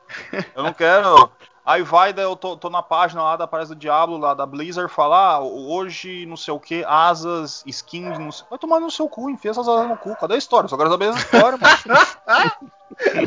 Eu 0.55 0.63
não 0.63 0.73
quero. 0.73 1.31
Aí 1.67 1.83
vai, 1.83 2.13
daí 2.13 2.25
eu 2.25 2.37
tô, 2.37 2.57
tô 2.57 2.71
na 2.71 2.81
página 2.81 3.25
lá 3.25 3.37
da 3.37 3.45
parada 3.45 3.71
do 3.71 3.75
Diablo, 3.75 4.17
lá 4.17 4.35
da 4.35 4.47
Blizzard, 4.47 4.93
falar, 4.93 5.35
ah, 5.35 5.41
hoje 5.41 6.25
não 6.25 6.37
sei 6.37 6.55
o 6.55 6.61
que, 6.61 6.85
asas, 6.85 7.65
skins, 7.67 8.17
não 8.21 8.31
sei. 8.31 8.47
Vai 8.49 8.57
tomar 8.57 8.79
no 8.79 8.89
seu 8.89 9.09
cu, 9.09 9.29
enfia 9.29 9.51
essas 9.51 9.67
asas 9.67 9.89
no 9.89 9.97
cu. 9.97 10.15
Cadê 10.15 10.35
a 10.35 10.39
história? 10.39 10.67
Eu 10.67 10.69
só 10.69 10.77
quero 10.77 10.91
saber 10.91 11.09
essa 11.09 11.19
história, 11.19 11.59
mano. 11.59 12.77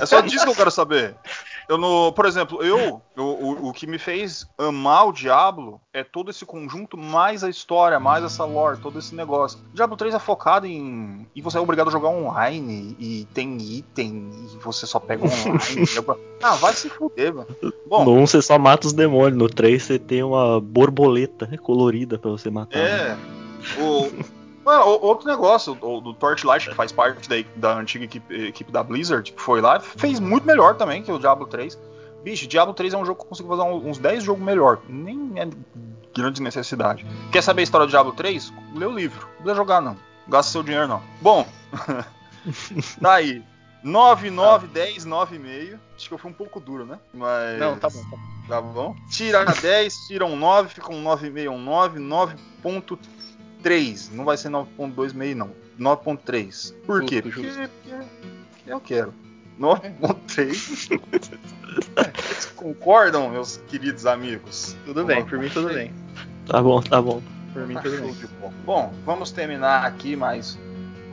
É 0.01 0.05
só 0.05 0.21
disso 0.21 0.45
que 0.45 0.51
eu 0.51 0.55
quero 0.55 0.71
saber. 0.71 1.17
Eu 1.69 1.77
no, 1.77 2.11
por 2.13 2.25
exemplo, 2.25 2.63
eu, 2.63 2.99
eu- 3.15 3.23
o, 3.23 3.69
o 3.69 3.73
que 3.73 3.85
me 3.85 3.99
fez 3.99 4.47
amar 4.57 5.07
o 5.07 5.11
Diablo 5.11 5.79
é 5.93 6.03
todo 6.03 6.31
esse 6.31 6.43
conjunto, 6.43 6.97
mais 6.97 7.43
a 7.43 7.49
história, 7.49 7.99
mais 7.99 8.23
essa 8.23 8.43
lore, 8.43 8.79
todo 8.79 8.97
esse 8.97 9.13
negócio. 9.13 9.59
O 9.71 9.75
Diablo 9.75 9.95
3 9.95 10.15
é 10.15 10.19
focado 10.19 10.65
em. 10.65 11.27
E 11.35 11.41
você 11.43 11.59
é 11.59 11.61
obrigado 11.61 11.89
a 11.89 11.91
jogar 11.91 12.09
online, 12.09 12.95
e 12.99 13.27
tem 13.35 13.55
item, 13.61 14.31
e 14.51 14.57
você 14.63 14.87
só 14.87 14.99
pega 14.99 15.23
online. 15.25 15.85
ah, 16.41 16.55
vai 16.55 16.73
se 16.73 16.89
fuder, 16.89 17.35
mano. 17.35 17.47
Bom, 17.87 18.03
No 18.03 18.13
1 18.13 18.25
você 18.25 18.41
só 18.41 18.57
mata 18.57 18.87
os 18.87 18.93
demônios, 18.93 19.37
no 19.37 19.47
3 19.47 19.83
você 19.83 19.99
tem 19.99 20.23
uma 20.23 20.59
borboleta 20.59 21.47
colorida 21.59 22.17
pra 22.17 22.31
você 22.31 22.49
matar. 22.49 22.79
É. 22.79 23.15
O, 23.79 24.09
Mano, 24.69 24.85
outro 25.01 25.27
negócio, 25.27 25.75
o 25.81 25.99
do 25.99 26.13
Torchlight, 26.13 26.69
que 26.69 26.75
faz 26.75 26.91
parte 26.91 27.27
da, 27.27 27.35
da 27.55 27.79
antiga 27.79 28.05
equipe, 28.05 28.35
equipe 28.49 28.71
da 28.71 28.83
Blizzard, 28.83 29.31
que 29.31 29.41
foi 29.41 29.61
lá, 29.61 29.79
fez 29.79 30.19
muito 30.19 30.45
melhor 30.45 30.75
também 30.75 31.01
que 31.01 31.11
o 31.11 31.17
Diablo 31.17 31.47
3. 31.47 31.75
Bicho, 32.23 32.45
Diablo 32.45 32.75
3 32.75 32.93
é 32.93 32.97
um 32.97 33.03
jogo 33.03 33.19
que 33.19 33.25
eu 33.25 33.29
consigo 33.29 33.49
fazer 33.49 33.63
uns 33.63 33.97
10 33.97 34.23
jogos 34.23 34.43
melhor. 34.43 34.79
Nem 34.87 35.31
é 35.37 35.49
grande 36.15 36.39
necessidade. 36.39 37.03
Quer 37.31 37.41
saber 37.41 37.61
a 37.61 37.63
história 37.63 37.87
do 37.87 37.89
Diablo 37.89 38.11
3? 38.11 38.53
Lê 38.75 38.85
o 38.85 38.91
livro. 38.91 39.21
Não 39.21 39.35
precisa 39.37 39.55
jogar, 39.55 39.81
não. 39.81 39.97
Gasta 40.27 40.51
seu 40.51 40.61
dinheiro, 40.61 40.87
não. 40.87 41.01
Bom, 41.19 41.47
tá 43.01 43.13
aí. 43.13 43.43
9, 43.83 44.29
9, 44.29 44.67
10, 44.67 45.07
9,5. 45.07 45.79
Acho 45.95 46.07
que 46.07 46.13
eu 46.13 46.17
fui 46.19 46.29
um 46.29 46.33
pouco 46.33 46.59
duro, 46.59 46.85
né? 46.85 46.99
Mas. 47.11 47.57
Não, 47.57 47.75
tá 47.75 47.89
bom. 47.89 48.03
Tá 48.03 48.07
bom. 48.11 48.17
Tá 48.47 48.61
bom. 48.61 48.95
Tira 49.09 49.45
10, 49.45 50.07
tira 50.07 50.25
um 50.27 50.35
9, 50.35 50.69
fica 50.69 50.91
um 50.91 51.03
9,5, 51.03 51.49
um 51.49 51.59
9, 51.59 51.99
9.3. 51.99 53.28
Não 54.11 54.25
vai 54.25 54.37
ser 54.37 54.49
9.26 54.49 55.35
não. 55.35 55.51
9.3. 55.79 56.73
Por 56.85 57.03
quê? 57.05 57.21
Porque, 57.21 57.41
porque 57.41 57.93
eu 58.67 58.79
quero. 58.79 59.13
9.3. 59.59 60.99
Vocês 62.15 62.45
concordam, 62.55 63.29
meus 63.29 63.57
queridos 63.67 64.05
amigos? 64.05 64.75
Tudo 64.85 65.05
bem, 65.05 65.25
por 65.25 65.37
mim 65.37 65.49
tudo 65.49 65.73
bem. 65.73 65.93
Tá 66.45 66.61
bom, 66.61 66.81
tá 66.81 67.01
bom. 67.01 67.21
Por 67.53 67.67
mim 67.67 67.75
tudo 67.75 68.01
bem. 68.01 68.15
Bom, 68.65 68.93
vamos 69.05 69.31
terminar 69.31 69.85
aqui 69.85 70.15
mais 70.15 70.57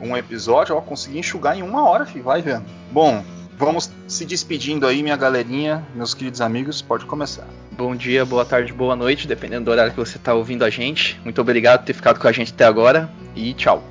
um 0.01 0.15
episódio. 0.15 0.75
Ó, 0.75 0.81
consegui 0.81 1.19
enxugar 1.19 1.57
em 1.57 1.63
uma 1.63 1.83
hora, 1.83 2.05
filho. 2.05 2.23
Vai 2.23 2.41
vendo. 2.41 2.65
Bom, 2.91 3.23
vamos 3.57 3.91
se 4.07 4.23
despedindo 4.23 4.85
aí, 4.85 5.01
minha 5.01 5.17
galerinha, 5.17 5.83
meus 5.95 6.13
queridos 6.13 6.39
amigos. 6.39 6.81
Pode 6.81 7.05
começar. 7.05 7.47
Bom 7.71 7.95
dia, 7.95 8.23
boa 8.23 8.45
tarde, 8.45 8.71
boa 8.71 8.95
noite, 8.95 9.27
dependendo 9.27 9.65
do 9.65 9.71
horário 9.71 9.91
que 9.91 9.99
você 9.99 10.17
está 10.17 10.33
ouvindo 10.33 10.63
a 10.63 10.69
gente. 10.69 11.19
Muito 11.23 11.41
obrigado 11.41 11.79
por 11.79 11.85
ter 11.85 11.93
ficado 11.93 12.19
com 12.19 12.27
a 12.27 12.31
gente 12.31 12.53
até 12.53 12.65
agora 12.65 13.09
e 13.35 13.53
tchau. 13.53 13.83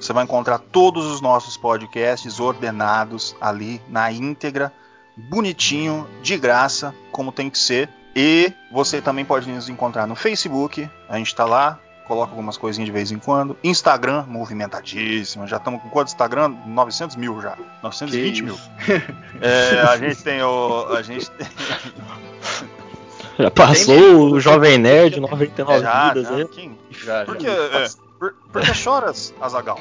Você 0.01 0.12
vai 0.12 0.24
encontrar 0.24 0.59
todos 0.59 1.07
os 1.07 1.20
nossos 1.20 1.57
podcasts 1.57 2.41
ordenados 2.41 3.36
ali 3.41 3.80
na 3.88 4.11
íntegra, 4.12 4.72
bonitinho, 5.16 6.07
de 6.22 6.36
graça, 6.36 6.95
como 7.11 7.32
tem 7.32 7.49
que 7.49 7.59
ser. 7.59 7.88
E 8.14 8.53
você 8.70 9.01
também 9.01 9.24
pode 9.24 9.51
nos 9.51 9.66
encontrar 9.68 10.07
no 10.07 10.14
Facebook, 10.14 10.86
a 11.09 11.16
gente 11.16 11.34
tá 11.34 11.47
lá, 11.47 11.80
coloca 12.11 12.32
algumas 12.32 12.56
coisinhas 12.56 12.86
de 12.86 12.92
vez 12.92 13.12
em 13.12 13.18
quando. 13.20 13.56
Instagram, 13.62 14.24
movimentadíssimo, 14.26 15.46
já 15.46 15.58
estamos 15.58 15.80
com 15.80 15.88
quanto 15.90 16.08
Instagram? 16.08 16.48
900 16.66 17.14
mil 17.14 17.40
já, 17.40 17.56
920 17.84 18.34
Que 18.34 18.42
mil. 18.42 18.58
É, 19.40 19.80
a 19.82 19.96
gente 19.96 20.20
tem 20.24 20.42
o. 20.42 20.86
A 20.92 21.02
gente 21.02 21.30
tem. 21.30 21.46
Já 23.38 23.50
passou 23.50 24.32
o 24.32 24.40
Jovem 24.40 24.76
Nerd, 24.76 25.18
99 25.18 25.80
Já, 25.80 26.08
vidas 26.12 26.28
já, 26.28 26.34
aí. 26.34 26.48
quem- 26.48 26.78
Já, 26.90 27.24
Por 27.24 27.34
já. 27.34 27.40
que, 27.40 27.46
é, 27.48 27.88
por, 28.18 28.34
por 28.52 28.61
que 28.61 28.74
choras, 28.74 29.32
Azagal? 29.40 29.80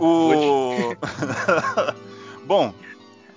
O. 0.00 0.96
Bom, 2.44 2.74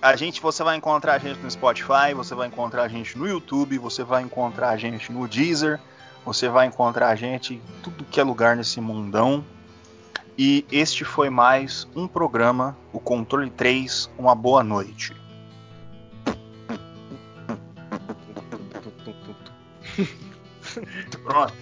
a 0.02 0.16
gente, 0.16 0.40
você 0.40 0.64
vai 0.64 0.76
encontrar 0.76 1.14
a 1.14 1.18
gente 1.18 1.38
no 1.38 1.48
Spotify, 1.48 2.14
você 2.16 2.34
vai 2.34 2.48
encontrar 2.48 2.82
a 2.82 2.88
gente 2.88 3.16
no 3.16 3.28
YouTube, 3.28 3.78
você 3.78 4.02
vai 4.02 4.22
encontrar 4.24 4.70
a 4.70 4.76
gente 4.76 5.12
no 5.12 5.28
Deezer, 5.28 5.78
você 6.28 6.46
vai 6.46 6.66
encontrar 6.66 7.08
a 7.08 7.14
gente 7.14 7.54
em 7.54 7.62
tudo 7.82 8.04
que 8.04 8.20
é 8.20 8.22
lugar 8.22 8.54
nesse 8.54 8.82
mundão. 8.82 9.42
E 10.36 10.62
este 10.70 11.02
foi 11.02 11.30
mais 11.30 11.88
um 11.96 12.06
programa, 12.06 12.76
o 12.92 13.00
Controle 13.00 13.48
3, 13.48 14.10
uma 14.18 14.34
boa 14.34 14.62
noite. 14.62 15.16
Pronto. 21.24 21.54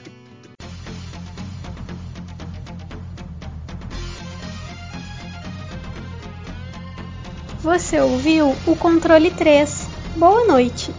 Você 7.60 8.00
ouviu 8.00 8.54
o 8.66 8.76
controle 8.76 9.30
3. 9.30 9.88
Boa 10.16 10.44
noite. 10.44 10.92